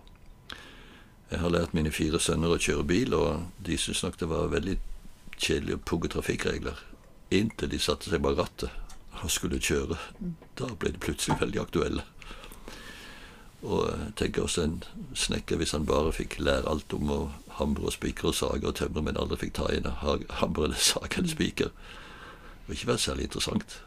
Jeg 1.30 1.40
har 1.40 1.52
lært 1.54 1.74
mine 1.78 1.92
fire 1.94 2.20
sønner 2.20 2.56
å 2.56 2.62
kjøre 2.62 2.86
bil, 2.90 3.14
og 3.14 3.66
de 3.66 3.78
syntes 3.78 4.02
nok 4.04 4.16
det 4.18 4.30
var 4.32 4.50
veldig 4.50 4.80
kjedelig 5.38 5.76
å 5.78 5.84
pugge 5.92 6.10
trafikkregler. 6.16 6.80
Inntil 7.30 7.70
de 7.70 7.80
satte 7.80 8.10
seg 8.10 8.24
bak 8.26 8.40
rattet 8.40 8.74
og 9.22 9.30
skulle 9.30 9.60
kjøre. 9.62 10.00
Da 10.58 10.72
ble 10.80 10.96
de 10.96 11.02
plutselig 11.04 11.38
veldig 11.42 11.62
aktuelle. 11.62 12.06
Og 13.60 13.90
jeg 13.92 14.14
tenker 14.16 14.46
også 14.46 14.64
en 14.64 14.78
snekker, 15.14 15.60
hvis 15.60 15.76
han 15.76 15.86
bare 15.86 16.16
fikk 16.16 16.40
lære 16.40 16.70
alt 16.72 16.96
om 16.96 17.12
å 17.12 17.20
hamre 17.60 17.90
og 17.90 17.94
spikre 17.94 18.32
og 18.32 18.38
sage 18.40 18.66
og 18.66 18.78
tømre, 18.80 19.04
men 19.04 19.20
aldri 19.20 19.42
fikk 19.44 19.58
ta 19.60 19.68
inn 19.76 19.90
hamre 20.40 20.70
eller 20.70 20.80
sage 20.80 21.20
eller 21.20 21.34
spiker, 21.34 21.70
det 21.70 22.72
vil 22.72 22.80
ikke 22.80 22.92
være 22.94 23.06
særlig 23.06 23.28
interessant. 23.28 23.82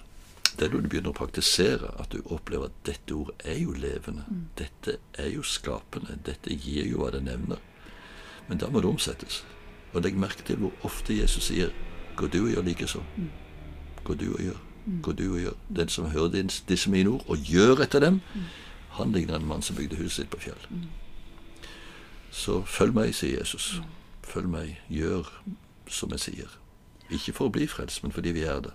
Det 0.59 0.67
er 0.67 0.73
når 0.73 0.81
du 0.81 0.89
begynner 0.89 1.13
å 1.13 1.17
praktisere, 1.17 1.91
at 2.01 2.13
du 2.13 2.21
opplever 2.25 2.69
at 2.69 2.81
dette 2.87 3.15
ordet 3.15 3.35
er 3.45 3.59
jo 3.59 3.73
levende. 3.73 4.25
Dette 4.59 4.99
er 5.19 5.31
jo 5.33 5.43
skapende. 5.43 6.19
Dette 6.27 6.55
gir 6.55 6.87
jo 6.87 7.01
hva 7.01 7.11
det 7.15 7.23
nevner. 7.25 7.61
Men 8.49 8.59
da 8.59 8.69
må 8.69 8.81
det 8.81 8.91
omsettes. 8.91 9.45
Og 9.93 10.03
legg 10.03 10.19
merke 10.19 10.45
til 10.45 10.61
hvor 10.61 10.73
ofte 10.83 11.17
Jesus 11.17 11.45
sier 11.45 11.71
'gå 12.17 12.27
du 12.27 12.45
og 12.45 12.51
gjør 12.51 12.63
likeså'. 12.63 13.03
Gå 14.05 14.15
du 14.15 14.33
og 14.33 14.41
gjør. 14.41 14.61
Gå 15.03 15.13
du 15.13 15.33
og 15.33 15.41
gjør. 15.41 15.57
Den 15.77 15.89
som 15.89 16.11
hører 16.11 16.49
disse 16.69 16.91
mine 16.91 17.11
ord 17.11 17.25
og 17.29 17.39
gjør 17.39 17.83
etter 17.83 18.01
dem, 18.01 18.21
han 18.91 19.13
ligner 19.13 19.37
en 19.37 19.47
mann 19.47 19.63
som 19.63 19.77
bygde 19.77 19.97
huset 19.97 20.13
sitt 20.13 20.31
på 20.31 20.41
fjell. 20.41 20.89
Så 22.31 22.63
følg 22.65 22.95
meg, 22.95 23.15
sier 23.15 23.39
Jesus. 23.39 23.81
Følg 24.23 24.49
meg. 24.49 24.81
Gjør 24.89 25.29
som 25.89 26.11
jeg 26.11 26.21
sier. 26.21 26.59
Ikke 27.11 27.33
for 27.33 27.49
å 27.49 27.53
bli 27.53 27.67
frelst, 27.67 28.03
men 28.03 28.13
fordi 28.13 28.33
vi 28.33 28.43
er 28.43 28.61
det. 28.61 28.73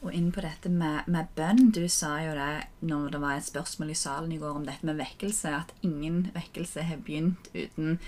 Og 0.00 0.14
inn 0.16 0.30
på 0.32 0.40
dette 0.40 0.70
med, 0.72 1.04
med 1.12 1.28
bønn. 1.36 1.70
Du 1.76 1.84
sa 1.92 2.14
jo 2.24 2.32
det 2.36 2.66
når 2.88 3.14
det 3.14 3.20
var 3.20 3.36
et 3.36 3.48
spørsmål 3.48 3.92
i 3.92 3.98
salen 3.98 4.32
i 4.32 4.40
går 4.40 4.62
om 4.62 4.66
dette 4.68 4.86
med 4.88 4.96
vekkelse, 5.00 5.52
at 5.52 5.74
ingen 5.84 6.30
vekkelse 6.34 6.86
har 6.88 7.02
begynt 7.04 7.50
uten 7.52 7.98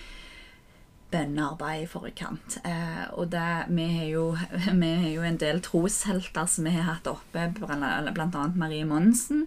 bønnearbeid 1.13 1.85
i 1.85 1.91
forkant. 1.91 2.57
Eh, 2.65 3.05
og 3.13 3.29
det, 3.35 3.49
vi, 3.69 3.87
har 3.99 4.09
jo, 4.09 4.27
jo 5.17 5.27
en 5.29 5.41
del 5.41 5.61
troshelter 5.65 6.49
som 6.49 6.69
vi 6.69 6.75
har 6.79 6.89
hatt 6.89 7.11
oppe, 7.11 7.51
bl.a. 7.59 8.47
Marie 8.57 8.89
Monsen. 8.89 9.47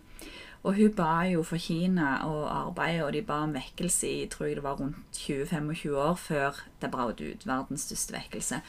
Og 0.65 0.79
hun 0.79 0.93
ba 0.97 1.27
jo 1.29 1.43
for 1.45 1.61
Kina 1.61 2.23
og 2.25 2.45
arbeidet, 2.49 3.03
og 3.05 3.13
de 3.13 3.21
ba 3.25 3.43
om 3.45 3.53
vekkelse 3.53 4.09
i 4.09 4.25
tror 4.29 4.47
jeg 4.47 4.57
det 4.57 4.65
var 4.65 4.79
rundt 4.79 4.97
20-25 5.13 5.97
år 6.01 6.15
før 6.17 6.61
det 6.81 6.89
brøt 6.93 7.21
ut. 7.21 7.45
Verdens 7.45 7.85
største 7.85 8.15
vekkelse. 8.17 8.61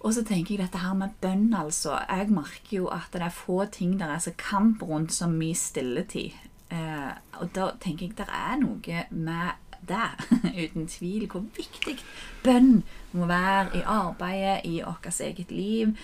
Og 0.00 0.14
så 0.14 0.22
tenker 0.22 0.54
jeg 0.54 0.62
dette 0.62 0.78
her 0.78 0.94
med 0.94 1.16
bønn, 1.22 1.48
altså. 1.58 1.96
Jeg 2.06 2.30
merker 2.30 2.76
jo 2.76 2.90
at 2.94 3.08
det 3.12 3.24
er 3.26 3.34
få 3.34 3.64
ting 3.72 3.96
der 3.98 4.12
er 4.14 4.22
så 4.22 4.32
kamp 4.38 4.82
rundt 4.82 5.12
som 5.12 5.34
mye 5.34 5.56
stilletid. 5.58 6.36
Eh, 6.70 7.10
og 7.40 7.50
da 7.56 7.72
tenker 7.80 8.06
jeg 8.06 8.18
det 8.18 8.28
er 8.28 8.60
noe 8.60 9.04
med 9.10 9.64
det, 9.88 10.10
uten 10.64 10.86
tvil, 10.90 11.26
hvor 11.30 11.44
viktig 11.56 11.96
bønn 12.44 12.82
må 13.12 13.26
være 13.26 13.80
i 13.80 13.82
arbeidet, 13.86 14.60
i 14.64 14.80
vårt 14.84 15.20
eget 15.20 15.50
liv. 15.50 15.96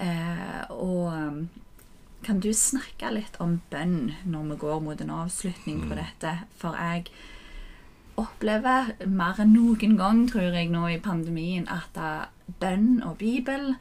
Eh, 0.00 0.62
og 0.70 1.12
um, 1.12 1.42
kan 2.24 2.40
du 2.40 2.52
snakke 2.56 3.10
litt 3.12 3.36
om 3.40 3.58
bønn 3.72 4.12
når 4.28 4.48
vi 4.52 4.60
går 4.62 4.80
mot 4.84 5.00
en 5.00 5.12
avslutning 5.24 5.82
på 5.88 5.98
dette? 5.98 6.36
For 6.60 6.76
jeg 6.76 7.08
opplever 8.20 8.92
mer 9.08 9.40
enn 9.42 9.54
noen 9.54 9.96
gang, 9.98 10.24
tror 10.30 10.54
jeg, 10.54 10.70
nå 10.72 10.86
i 10.88 11.00
pandemien, 11.02 11.66
at 11.68 11.96
eh, 11.98 12.28
bønn 12.60 13.02
og 13.06 13.18
Bibel 13.20 13.74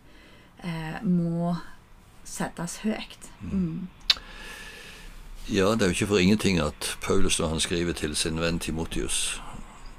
eh, 0.63 0.99
må 1.03 1.55
settes 2.27 2.79
høyt. 2.85 3.29
Mm. 3.41 3.87
Ja, 5.49 5.71
det 5.73 5.81
er 5.81 5.89
jo 5.89 5.97
ikke 5.97 6.11
for 6.11 6.21
ingenting 6.21 6.59
at 6.61 6.97
Paulus, 7.01 7.39
når 7.39 7.47
han 7.47 7.59
skriver 7.59 7.93
til 7.97 8.15
sin 8.15 8.39
venn 8.41 8.59
Timotius, 8.59 9.41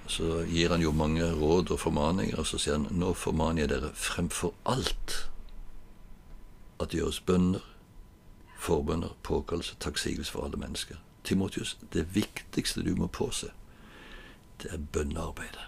så 0.07 0.45
gir 0.47 0.71
han 0.71 0.83
jo 0.83 0.93
mange 0.93 1.27
råd 1.35 1.71
og 1.71 1.81
formaninger, 1.81 2.39
og 2.39 2.47
så 2.47 2.59
sier 2.59 2.79
han 2.79 2.87
nå 2.91 3.13
formaner 3.15 3.65
jeg 3.65 3.73
dere 3.73 3.91
fremfor 3.95 4.55
alt 4.67 5.17
at 6.81 6.91
det 6.91 7.01
gjøres 7.01 7.21
bønner, 7.21 7.65
forbønner, 8.59 9.15
påkallelse, 9.23 9.77
takksigelse 9.81 10.33
for 10.33 10.47
alle 10.47 10.57
mennesker. 10.57 10.97
Timotius, 11.25 11.79
det 11.93 12.07
viktigste 12.15 12.83
du 12.83 12.95
må 12.97 13.07
påse, 13.07 13.51
det 14.63 14.73
er 14.73 14.79
bønnearbeidet. 14.93 15.67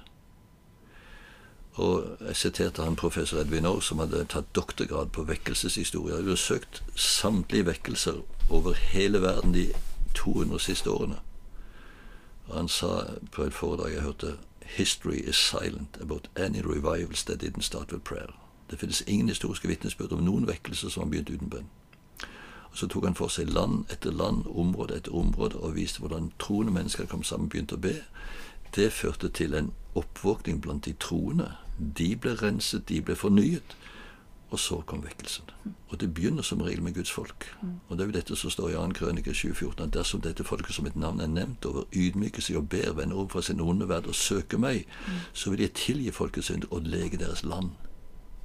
Og 1.73 2.17
jeg 2.21 2.37
siterte 2.37 2.83
han 2.83 2.97
professor 2.97 3.39
Edvin 3.41 3.67
Aar, 3.67 3.81
som 3.81 3.99
hadde 3.99 4.27
tatt 4.29 4.51
doktorgrad 4.55 5.13
på 5.17 5.25
vekkelseshistorie. 5.25 6.15
Han 6.15 6.25
hadde 6.25 6.37
søkt 6.37 6.83
samtlige 6.97 7.67
vekkelser 7.67 8.21
over 8.51 8.73
hele 8.73 9.23
verden 9.23 9.55
de 9.55 9.73
200 10.15 10.59
siste 10.61 10.91
årene. 10.91 11.21
Og 12.47 12.57
han 12.57 12.69
sa 12.69 13.05
på 13.33 13.43
et 13.43 13.55
foredrag 13.55 13.93
jeg 13.93 14.03
hørte 14.03 14.37
History 14.61 15.17
is 15.17 15.37
silent 15.37 15.97
about 16.01 16.29
any 16.37 16.61
revivals 16.61 17.25
that 17.25 17.43
didn't 17.43 17.63
start 17.63 17.93
with 17.93 18.05
prayer. 18.05 18.33
Det 18.71 18.79
finnes 18.79 19.05
ingen 19.07 19.29
historiske 19.29 19.69
vitnesbyrd 19.69 20.13
om 20.13 20.25
noen 20.25 20.47
vekkelser 20.49 20.89
som 20.89 21.03
har 21.03 21.11
begynt 21.11 21.31
uten 21.31 21.51
bønn. 21.51 21.67
Og 22.71 22.79
Så 22.79 22.87
tok 22.87 23.05
han 23.05 23.15
for 23.15 23.29
seg 23.29 23.51
land 23.53 23.85
etter 23.93 24.11
land, 24.11 24.47
område 24.47 24.97
etter 24.97 25.15
område, 25.15 25.57
og 25.57 25.75
viste 25.77 26.01
hvordan 26.01 26.33
troende 26.39 26.73
mennesker 26.73 27.07
kom 27.07 27.23
sammen 27.23 27.47
og 27.47 27.51
begynte 27.51 27.77
å 27.77 27.83
be. 27.85 27.95
Det 28.75 28.93
førte 28.93 29.29
til 29.29 29.55
en 29.55 29.73
oppvåkning 29.95 30.63
blant 30.63 30.85
de 30.85 30.93
troende. 30.93 31.53
De 31.99 32.17
ble 32.17 32.35
renset, 32.41 32.89
de 32.89 33.03
ble 33.03 33.17
fornyet. 33.17 33.77
Og 34.53 34.59
så 34.61 34.83
kom 34.87 35.01
vekkelsen. 35.05 35.49
Og 35.89 36.01
det 36.01 36.15
begynner 36.15 36.43
som 36.43 36.61
regel 36.61 36.83
med 36.83 36.95
Guds 36.95 37.11
folk. 37.11 37.47
Og 37.89 37.97
det 37.97 38.05
er 38.05 38.11
jo 38.11 38.17
dette 38.19 38.37
som 38.37 38.51
står 38.51 38.69
i 38.69 38.75
2. 38.75 38.93
krønike 38.99 39.31
7,14, 39.31 39.83
at 39.83 39.95
dersom 39.95 40.21
dette 40.21 40.45
folket 40.45 40.75
som 40.77 40.87
et 40.87 40.97
navn 40.97 41.21
er 41.21 41.27
nevnt 41.27 41.65
over, 41.65 41.85
ydmyker 41.93 42.45
seg 42.45 42.59
og 42.61 42.69
ber, 42.69 42.93
venner 42.93 43.17
over 43.17 43.29
fra 43.29 43.43
sin 43.43 43.61
onde 43.61 43.89
verd 43.89 44.07
og 44.13 44.15
søker 44.15 44.61
meg, 44.61 44.85
så 45.33 45.51
vil 45.51 45.65
jeg 45.65 45.73
tilgi 45.73 46.11
folkets 46.13 46.53
synd 46.53 46.69
og 46.71 46.85
lege 46.85 47.17
deres 47.17 47.45
land. 47.45 47.73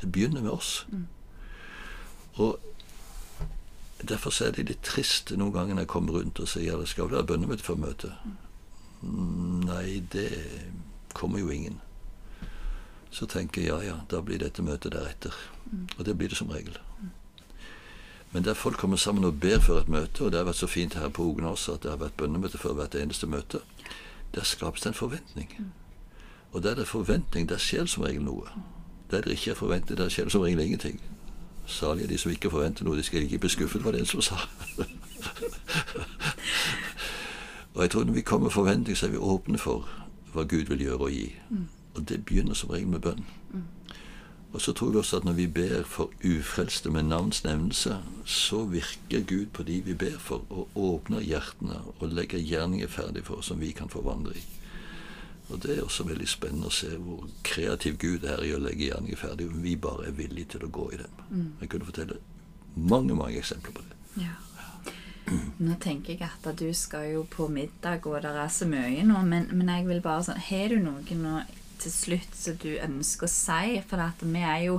Det 0.01 0.11
begynner 0.11 0.41
med 0.41 0.51
oss. 0.51 0.87
Og 2.33 2.59
derfor 4.09 4.43
er 4.43 4.51
det 4.55 4.69
litt 4.69 4.83
trist 4.83 5.31
noen 5.35 5.51
ganger 5.51 5.75
når 5.75 5.87
jeg 5.87 5.91
kommer 5.91 6.19
rundt 6.19 6.39
og 6.39 6.47
sier 6.47 6.79
det 6.79 6.87
skal 6.87 7.11
være 7.11 7.27
bønnemøte 7.27 7.63
før 7.67 7.83
møtet. 7.83 8.13
Nei, 9.01 10.03
det 10.11 10.29
kommer 11.13 11.39
jo 11.39 11.49
ingen. 11.49 11.81
Så 13.11 13.25
tenker 13.25 13.61
jeg 13.61 13.69
ja, 13.69 13.79
ja, 13.83 13.95
da 14.09 14.21
blir 14.21 14.41
dette 14.41 14.63
møtet 14.65 14.93
deretter. 14.93 15.33
Og 15.97 16.05
det 16.05 16.17
blir 16.17 16.29
det 16.29 16.37
som 16.37 16.51
regel. 16.51 16.77
Men 18.31 18.43
der 18.43 18.53
folk 18.53 18.77
kommer 18.77 18.97
sammen 18.97 19.23
og 19.23 19.39
ber 19.39 19.59
før 19.59 19.81
et 19.81 19.89
møte, 19.89 20.23
og 20.23 20.31
det 20.31 20.37
har 20.37 20.45
vært 20.45 20.59
så 20.59 20.67
fint 20.67 20.93
her 20.93 21.09
på 21.09 21.23
Ogen 21.23 21.45
også 21.47 21.77
at 21.77 21.83
det 21.83 21.91
har 21.91 22.01
vært 22.01 22.17
bønnemøte 22.19 22.57
før 22.57 22.75
hvert 22.75 22.95
eneste 22.95 23.27
møte, 23.27 23.61
der 24.35 24.43
skapes 24.43 24.81
det 24.81 24.91
en 24.91 24.93
forventning. 24.93 25.71
Og 26.51 26.63
der 26.63 26.75
det 26.75 26.81
er 26.81 26.91
forventning, 26.91 27.49
der 27.49 27.57
skjer 27.57 27.87
det 27.87 27.89
som 27.89 28.03
regel 28.03 28.21
noe. 28.23 28.51
Der 29.11 29.21
det 29.21 29.31
ikke 29.31 29.51
er 29.51 29.55
forventning, 29.55 29.97
der 29.97 30.09
skjer 30.09 30.27
det 30.27 30.31
som 30.31 30.41
regel 30.41 30.59
ingenting. 30.59 31.01
Salige 31.65 32.07
de 32.07 32.17
som 32.17 32.31
ikke 32.31 32.51
forventer 32.51 32.85
noe, 32.85 32.97
de 32.97 33.03
skal 33.03 33.21
ikke 33.21 33.39
bli 33.39 33.49
skuffet, 33.49 33.83
var 33.83 33.91
det 33.91 33.99
en 33.99 34.05
som 34.05 34.21
sa. 34.21 34.35
Og 37.77 37.83
jeg 37.83 37.91
tror 37.93 38.03
når 38.03 38.13
vi 38.13 38.21
kommer 38.25 38.49
med 38.49 38.51
forventning, 38.51 38.97
så 38.97 39.05
er 39.05 39.11
vi 39.13 39.17
åpne 39.21 39.57
for 39.61 39.85
hva 40.33 40.43
Gud 40.49 40.65
vil 40.71 40.81
gjøre 40.81 40.97
og 40.97 41.11
gi. 41.13 41.27
Og 41.93 42.09
det 42.09 42.23
begynner 42.25 42.57
som 42.57 42.69
regel 42.73 42.87
med 42.89 42.99
bønn. 43.05 43.25
Og 44.53 44.61
så 44.61 44.73
tror 44.73 44.89
vi 44.89 44.97
også 44.97 45.17
at 45.17 45.25
når 45.25 45.33
vi 45.37 45.47
ber 45.47 45.83
for 45.83 46.09
ufrelste 46.25 46.89
med 46.89 47.03
navns 47.03 47.43
nevnelse, 47.43 47.99
så 48.25 48.63
virker 48.65 49.21
Gud 49.27 49.45
på 49.53 49.63
de 49.63 49.81
vi 49.85 49.93
ber 49.93 50.17
for, 50.17 50.41
og 50.49 50.69
åpner 50.75 51.21
hjertene 51.21 51.77
og 51.99 52.09
legger 52.09 52.39
gjerninger 52.39 52.87
ferdig 52.87 53.25
for 53.25 53.43
oss 53.43 53.51
som 53.51 53.61
vi 53.61 53.71
kan 53.71 53.89
forvandle 53.89 54.33
i. 54.33 54.45
Og 55.49 55.63
det 55.63 55.77
er 55.77 55.83
også 55.83 56.03
veldig 56.03 56.27
spennende 56.27 56.71
å 56.71 56.73
se 56.73 56.89
hvor 56.97 57.29
kreativ 57.43 57.99
Gud 58.01 58.25
er 58.25 58.41
i 58.43 58.55
å 58.55 58.59
legge 58.59 58.89
gjerninger 58.89 59.21
ferdig, 59.21 59.51
om 59.51 59.61
vi 59.61 59.75
bare 59.75 60.09
er 60.09 60.17
villige 60.17 60.55
til 60.55 60.65
å 60.65 60.73
gå 60.73 60.89
i 60.93 60.97
dem. 61.03 61.23
Jeg 61.61 61.69
kunne 61.69 61.85
fortelle 61.85 62.17
mange, 62.75 63.13
mange 63.15 63.37
eksempler 63.37 63.77
på 63.77 63.85
det. 63.85 64.01
Ja. 64.25 64.33
Nå 65.57 65.73
tenker 65.81 66.13
jeg 66.13 66.27
at 66.29 66.47
du 66.59 66.67
skal 66.77 67.07
jo 67.15 67.23
på 67.33 67.47
middag, 67.49 68.05
og 68.05 68.19
det 68.21 68.29
er 68.37 68.51
så 68.53 68.67
mye 68.69 69.01
nå, 69.07 69.23
men, 69.25 69.47
men 69.57 69.71
jeg 69.73 69.87
vil 69.87 70.01
bare 70.05 70.25
sånn 70.27 70.43
Har 70.51 70.69
du 70.69 70.77
noe 70.83 71.17
nå 71.17 71.39
til 71.81 71.93
slutt 71.93 72.33
som 72.37 72.57
du 72.61 72.71
ønsker 72.81 73.25
å 73.25 73.31
si? 73.31 73.77
For 73.89 74.01
at 74.03 74.21
vi 74.21 74.43
er 74.45 74.61
jo 74.67 74.75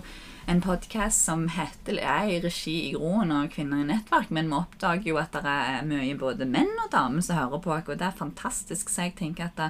en 0.48 0.62
podkast 0.64 1.26
som 1.28 1.42
heter, 1.52 1.98
er 2.00 2.30
i 2.32 2.38
regi 2.40 2.76
i 2.86 2.92
Groen 2.94 3.34
og 3.36 3.50
Kvinner 3.52 3.82
i 3.82 3.88
nettverk, 3.90 4.30
men 4.34 4.48
vi 4.48 4.56
oppdager 4.56 5.10
jo 5.10 5.18
at 5.20 5.34
det 5.34 5.56
er 5.74 5.84
mye 5.90 6.14
både 6.18 6.46
menn 6.48 6.70
og 6.86 6.88
damer 6.94 7.26
som 7.26 7.36
hører 7.42 7.60
på, 7.66 7.74
og 7.76 7.90
det 8.00 8.06
er 8.06 8.16
fantastisk. 8.22 8.88
Så 8.88 9.04
jeg 9.08 9.16
tenker 9.18 9.50
at 9.50 9.58
det, 9.60 9.68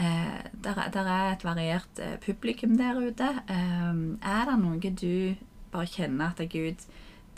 eh, 0.00 0.40
der, 0.64 0.78
er- 0.86 0.94
der 0.94 1.10
er 1.18 1.32
et 1.34 1.44
variert 1.44 2.00
eh, 2.00 2.16
publikum 2.24 2.78
der 2.80 2.96
ute. 3.02 3.28
Eh, 3.50 4.00
er 4.30 4.48
det 4.48 4.58
noe 4.62 4.94
du 5.02 5.36
bare 5.74 5.86
kjenner 5.90 6.32
at 6.32 6.40
Gud 6.50 6.86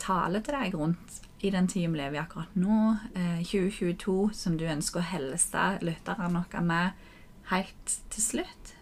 taler 0.03 0.43
til 0.43 0.57
deg 0.57 0.75
rundt 0.77 1.19
i 1.43 1.51
den 1.51 1.67
tida 1.67 1.89
vi 1.91 1.99
lever 1.99 2.17
i 2.17 2.21
akkurat 2.21 2.53
nå, 2.59 2.77
eh, 3.15 3.39
2022, 3.43 4.17
som 4.35 4.55
du 4.59 4.63
ønsker 4.69 5.01
å 5.01 5.09
helse 5.09 5.63
lytterne 5.83 6.29
noe 6.31 6.61
med 6.63 7.09
helt 7.51 7.97
til 8.13 8.23
slutt? 8.23 8.73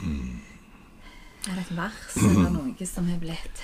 Er 0.00 1.54
det 1.54 1.62
et 1.66 1.76
vers 1.76 2.16
eller 2.20 2.50
noe 2.54 2.86
som 2.88 3.08
er 3.10 3.20
blitt 3.22 3.62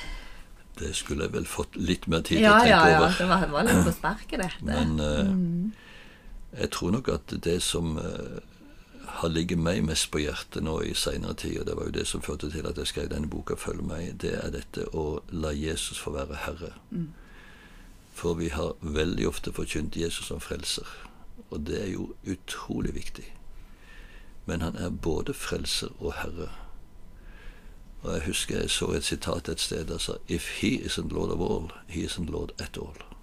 Det 0.79 0.93
skulle 0.97 1.27
jeg 1.27 1.33
vel 1.35 1.47
fått 1.49 1.77
litt 1.81 2.07
mer 2.12 2.21
tid 2.27 2.39
til 2.39 2.45
Ja, 2.47 2.57
å 2.57 2.64
tenke 2.64 2.73
ja, 2.75 2.89
ja. 2.91 2.99
over. 3.01 3.14
Det 3.19 3.29
var, 3.31 3.45
det 3.47 3.53
var 3.55 3.69
litt 3.69 3.87
på 3.87 3.95
sparket, 3.97 4.43
dette. 4.43 4.67
Men 4.67 5.01
eh, 5.01 6.61
jeg 6.61 6.71
tror 6.77 6.93
nok 6.99 7.09
at 7.14 7.37
det 7.47 7.57
som 7.64 7.97
eh, 8.01 8.39
har 9.07 9.29
ligget 9.29 9.59
meg 9.59 9.85
mest 9.85 10.11
på 10.11 10.19
hjertet 10.19 10.65
nå 10.65 10.81
i 10.83 10.95
seinere 10.95 11.35
tid, 11.35 11.61
og 11.61 11.67
det 11.67 11.77
var 11.77 11.89
jo 11.89 11.95
det 11.95 12.07
som 12.07 12.23
førte 12.23 12.51
til 12.51 12.67
at 12.67 12.79
jeg 12.79 12.87
skrev 12.87 13.09
denne 13.09 13.31
boka 13.31 13.55
'Følg 13.55 13.83
meg', 13.83 14.21
det 14.21 14.35
er 14.35 14.51
dette 14.51 14.85
å 14.95 15.23
la 15.31 15.51
Jesus 15.51 15.99
få 15.99 16.11
være 16.11 16.35
herre. 16.35 16.73
For 18.13 18.35
vi 18.35 18.49
har 18.49 18.77
veldig 18.81 19.29
ofte 19.29 19.53
forkynt 19.53 19.97
Jesus 19.97 20.27
som 20.27 20.41
frelser, 20.41 20.87
og 21.51 21.67
det 21.67 21.83
er 21.83 21.91
jo 21.93 22.15
utrolig 22.27 22.95
viktig. 22.95 23.35
Men 24.47 24.61
han 24.61 24.77
er 24.77 24.91
både 24.91 25.35
frelser 25.35 25.89
og 25.99 26.13
herre. 26.13 26.49
Og 28.03 28.13
jeg 28.13 28.23
husker 28.27 28.59
jeg 28.59 28.71
så 28.71 28.87
et 28.93 29.05
sitat 29.05 29.49
et 29.49 29.61
sted 29.61 29.85
der 29.85 29.99
sa 29.99 30.13
If 30.29 30.61
he 30.61 30.79
isn't 30.79 31.13
lord 31.13 31.31
of 31.31 31.41
all, 31.41 31.71
he 31.87 32.07
isn't 32.07 32.31
lord 32.31 32.53
at 32.59 32.79
all. 32.79 33.16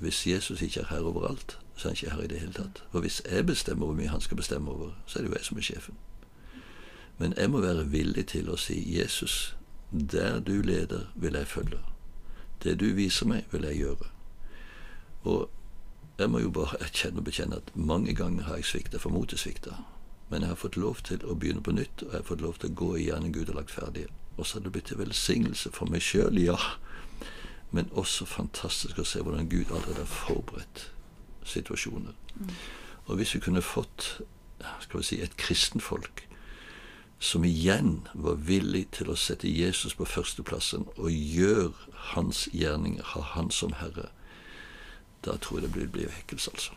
Hvis 0.00 0.26
Jesus 0.26 0.62
ikke 0.62 0.80
er 0.80 0.86
herre 0.90 1.02
overalt, 1.12 1.58
så 1.76 1.88
er 1.88 1.90
han 1.90 1.96
ikke 1.96 2.10
herre 2.10 2.24
i 2.24 2.28
det 2.28 2.40
hele 2.40 2.52
tatt. 2.52 2.82
For 2.92 3.00
hvis 3.00 3.22
jeg 3.30 3.46
bestemmer 3.46 3.86
hvor 3.86 3.94
mye 3.94 4.08
han 4.08 4.20
skal 4.20 4.36
bestemme 4.36 4.70
over, 4.70 4.94
så 5.06 5.18
er 5.18 5.22
det 5.22 5.30
jo 5.30 5.36
jeg 5.36 5.44
som 5.44 5.58
er 5.58 5.62
sjefen. 5.62 5.98
Men 7.18 7.34
jeg 7.36 7.50
må 7.50 7.60
være 7.60 7.84
villig 7.92 8.26
til 8.32 8.48
å 8.48 8.56
si 8.56 8.78
Jesus, 8.96 9.56
der 9.92 10.40
du 10.40 10.62
leder, 10.64 11.10
vil 11.14 11.36
jeg 11.36 11.46
følge. 11.46 11.82
Det 12.64 12.78
du 12.80 12.86
viser 12.96 13.28
meg, 13.28 13.44
vil 13.52 13.66
jeg 13.68 13.76
gjøre. 13.76 14.08
Og 15.28 15.50
jeg 16.18 16.30
må 16.30 16.40
jo 16.40 16.50
bare 16.50 16.80
erkjenne 16.86 17.20
og 17.20 17.28
bekjenne 17.28 17.60
at 17.60 17.72
mange 17.76 18.14
ganger 18.16 18.48
har 18.48 18.60
jeg 18.60 18.70
svikta, 18.72 18.98
for 18.98 19.12
motet 19.12 19.44
svikta. 19.44 19.76
Men 20.30 20.46
jeg 20.46 20.54
har 20.54 20.62
fått 20.62 20.80
lov 20.80 21.02
til 21.04 21.20
å 21.26 21.36
begynne 21.36 21.64
på 21.64 21.76
nytt, 21.76 22.06
og 22.06 22.12
jeg 22.12 22.22
har 22.22 22.28
fått 22.28 22.44
lov 22.44 22.56
til 22.56 22.72
å 22.72 22.78
gå 22.80 22.90
i 22.96 23.06
gjerning 23.10 23.36
Gud 23.36 23.52
har 23.52 23.60
lagt 23.60 23.76
ferdig. 23.76 24.06
Og 24.38 24.46
så 24.46 24.56
har 24.56 24.64
det 24.64 24.72
blitt 24.72 24.88
til 24.88 25.00
velsignelse 25.00 25.72
for 25.76 25.92
meg 25.92 26.04
sjøl, 26.04 26.40
ja. 26.40 26.56
Men 27.70 27.90
også 27.92 28.26
fantastisk 28.26 28.98
å 28.98 29.06
se 29.06 29.22
hvordan 29.22 29.48
Gud 29.50 29.70
allerede 29.70 30.02
har 30.02 30.10
forberedt 30.10 30.88
situasjoner. 31.46 32.16
Og 33.06 33.16
hvis 33.16 33.34
vi 33.34 33.40
kunne 33.40 33.62
fått 33.62 34.20
skal 34.80 35.00
vi 35.00 35.04
si, 35.04 35.20
et 35.22 35.36
kristenfolk 35.40 36.26
som 37.20 37.44
igjen 37.44 38.06
var 38.14 38.38
villig 38.48 38.86
til 38.96 39.10
å 39.12 39.16
sette 39.18 39.48
Jesus 39.48 39.94
på 39.96 40.06
førsteplassen 40.08 40.86
og 40.96 41.10
gjøre 41.12 41.72
hans 42.14 42.46
gjerninger, 42.52 43.04
ha 43.12 43.22
han 43.34 43.50
som 43.52 43.74
herre, 43.76 44.08
da 45.24 45.36
tror 45.36 45.60
jeg 45.60 45.68
det 45.68 45.72
blir, 45.74 45.90
blir 45.92 46.12
vekkelse, 46.12 46.54
altså. 46.54 46.72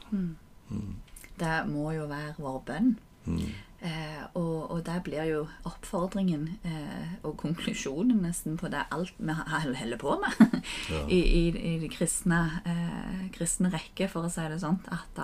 Det 1.39 1.54
må 1.70 1.91
jo 1.96 2.10
være 2.12 2.36
vår 2.44 2.60
bønn. 2.68 2.89
Mm. 3.26 3.54
Eh, 3.84 4.22
og, 4.40 4.72
og 4.72 4.86
der 4.88 5.02
blir 5.04 5.26
jo 5.28 5.40
oppfordringen 5.68 6.46
eh, 6.64 7.18
og 7.28 7.34
konklusjonen 7.42 8.22
nesten 8.24 8.56
på 8.56 8.70
det 8.72 8.86
alt 8.96 9.18
vi 9.20 9.34
holder 9.36 10.00
på 10.00 10.16
med 10.22 10.62
Ja. 10.94 11.02
I, 11.12 11.20
i, 11.20 11.42
i 11.52 11.74
de 11.82 11.90
kristne, 11.92 12.40
eh, 12.64 13.26
kristne 13.36 13.74
rekke, 13.74 14.08
for 14.08 14.24
å 14.24 14.32
si 14.32 14.46
det 14.48 14.62
sånn. 14.64 14.80
At, 14.88 15.20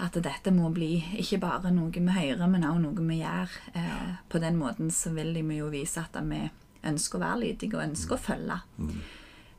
at 0.00 0.16
dette 0.24 0.52
må 0.56 0.72
bli 0.72 0.94
ikke 1.20 1.42
bare 1.44 1.72
noe 1.74 1.92
vi 1.92 2.16
hører, 2.16 2.48
men 2.48 2.64
også 2.64 2.84
noe 2.86 3.06
vi 3.12 3.20
gjør. 3.20 3.60
Eh, 3.76 4.10
på 4.32 4.40
den 4.40 4.56
måten 4.60 4.88
så 4.94 5.12
vil 5.16 5.34
de 5.36 5.44
jo 5.60 5.68
vise 5.72 6.00
at 6.00 6.16
vi 6.24 6.46
ønsker 6.88 7.20
å 7.20 7.24
være 7.26 7.42
lydige 7.44 7.76
og 7.76 7.84
ønsker 7.90 8.16
å 8.16 8.24
følge. 8.24 8.60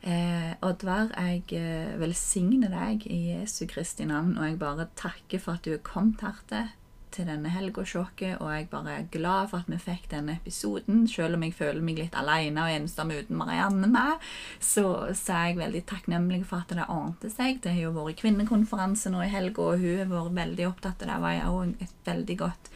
Eh, 0.02 0.54
Oddvar, 0.66 1.12
jeg 1.14 1.46
eh, 1.54 1.94
velsigner 2.02 2.74
deg 2.74 3.06
i 3.06 3.20
Jesu 3.36 3.68
Kristi 3.70 4.08
navn, 4.10 4.34
og 4.40 4.48
jeg 4.48 4.62
bare 4.62 4.90
takker 4.98 5.42
for 5.44 5.60
at 5.60 5.68
du 5.68 5.76
er 5.76 5.84
kommet 5.86 6.24
her 6.26 6.40
til, 6.50 6.72
til 7.16 7.28
denne 7.30 7.52
helgåsjokket, 7.54 8.40
og 8.42 8.52
jeg 8.54 8.70
bare 8.72 8.96
er 8.98 9.10
glad 9.14 9.52
for 9.52 9.64
at 9.64 9.72
vi 9.72 9.80
fikk 9.82 10.08
denne 10.14 10.38
episoden. 10.40 11.04
Selv 11.12 11.38
om 11.38 11.46
jeg 11.46 11.58
føler 11.58 11.84
meg 11.86 12.00
litt 12.00 12.16
alene 12.18 12.66
og 12.66 12.76
ensom 12.76 13.12
uten 13.14 13.40
Marianne 13.40 13.90
med, 13.92 14.30
så, 14.60 14.86
så 15.18 15.36
er 15.38 15.52
jeg 15.52 15.60
veldig 15.62 15.84
takknemlig 15.92 16.44
for 16.50 16.64
at 16.64 16.74
det 16.76 16.88
ordnet 16.88 17.28
seg. 17.34 17.60
Det 17.64 17.76
har 17.76 17.86
jo 17.88 17.98
vært 18.00 18.22
kvinnekonferanse 18.24 19.12
nå 19.14 19.26
i 19.26 19.34
helga, 19.34 19.68
og 19.74 19.84
hun 19.84 20.02
har 20.04 20.10
vært 20.16 20.40
veldig 20.40 20.72
opptatt 20.72 21.06
av 21.06 21.14
det. 21.14 21.22
Var 21.26 21.38
jo 21.42 21.62
et 21.88 22.02
veldig 22.08 22.40
godt 22.42 22.74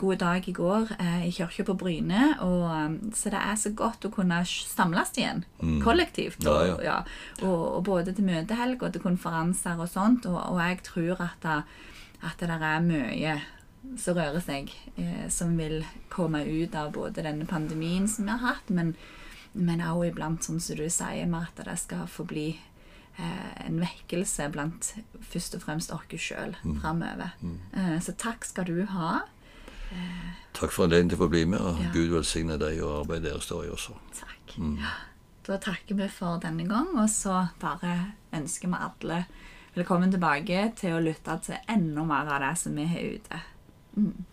god 0.00 0.16
dag 0.16 0.48
i 0.48 0.52
går 0.52 0.92
eh, 0.98 1.28
i 1.28 1.32
kirka 1.34 1.64
på 1.68 1.76
Bryne. 1.78 2.34
Og, 2.40 2.64
um, 2.70 3.12
så 3.16 3.32
det 3.32 3.40
er 3.40 3.58
så 3.60 3.72
godt 3.76 4.06
å 4.08 4.12
kunne 4.14 4.40
samles 4.48 5.12
igjen, 5.18 5.44
kollektivt. 5.84 6.42
Og, 6.46 6.72
ja. 6.72 6.78
ja, 6.86 6.98
og, 7.42 7.62
og 7.76 7.84
både 7.90 8.14
til 8.16 8.28
møtehelg 8.28 8.82
og 8.82 8.94
til 8.94 9.04
konferanser 9.04 9.80
og 9.80 9.90
sånt. 9.92 10.28
Og, 10.30 10.38
og 10.40 10.60
jeg 10.62 10.82
tror 10.88 11.24
at, 11.28 11.40
det, 11.44 11.58
at 12.24 12.40
det 12.40 12.52
der 12.52 12.68
er 12.72 12.86
mye 12.86 13.38
som 13.98 14.16
rører 14.16 14.42
seg, 14.44 14.72
eh, 14.96 15.28
som 15.32 15.56
vil 15.58 15.84
komme 16.12 16.42
ut 16.44 16.74
av 16.76 16.92
både 16.92 17.24
denne 17.24 17.46
pandemien 17.48 18.08
som 18.08 18.28
vi 18.28 18.34
har 18.34 18.54
hatt, 18.54 18.68
men, 18.68 18.94
men 19.52 19.80
også 19.80 20.10
iblant, 20.10 20.44
sånn 20.44 20.60
som 20.60 20.76
du 20.76 20.88
sier, 20.92 21.26
med 21.30 21.48
at 21.48 21.64
det 21.66 21.78
skal 21.80 22.06
få 22.10 22.26
bli 22.28 22.48
eh, 22.52 23.66
en 23.66 23.80
vekkelse 23.80 24.50
blant 24.52 24.94
først 25.32 25.56
og 25.58 25.64
fremst 25.64 25.94
oss 25.96 26.16
sjøl 26.20 26.56
framover. 26.82 27.36
Eh, 27.72 27.96
så 28.04 28.16
takk 28.20 28.44
skal 28.48 28.68
du 28.68 28.84
ha. 28.92 29.20
Takk 30.54 30.70
for 30.70 30.86
anledningen 30.86 31.14
til 31.14 31.18
å 31.18 31.24
få 31.24 31.30
bli 31.32 31.44
med, 31.50 31.60
og 31.60 31.80
Ja. 31.82 31.90
Gud 31.94 32.12
velsigne 32.14 32.58
deg 32.60 32.82
og 32.84 33.00
arbeidet 33.04 33.32
deres 33.32 33.48
der 33.50 33.72
også. 33.74 33.96
Takk. 34.20 34.58
Da 35.46 35.56
takker 35.58 35.96
vi 35.98 36.06
for 36.12 36.38
denne 36.38 36.66
gang, 36.68 36.92
og 37.00 37.08
så 37.10 37.48
bare 37.58 38.12
ønsker 38.36 38.68
vi 38.70 38.78
alle 38.78 39.24
velkommen 39.74 40.12
tilbake 40.12 40.72
til 40.78 40.94
å 40.94 41.02
lytte 41.02 41.36
til 41.46 41.56
enda 41.70 42.04
mer 42.06 42.28
av 42.28 42.44
det 42.44 42.52
som 42.60 42.76
vi 42.76 42.86
har 42.86 43.16
ute. 43.16 43.40
Mm. 43.98 44.29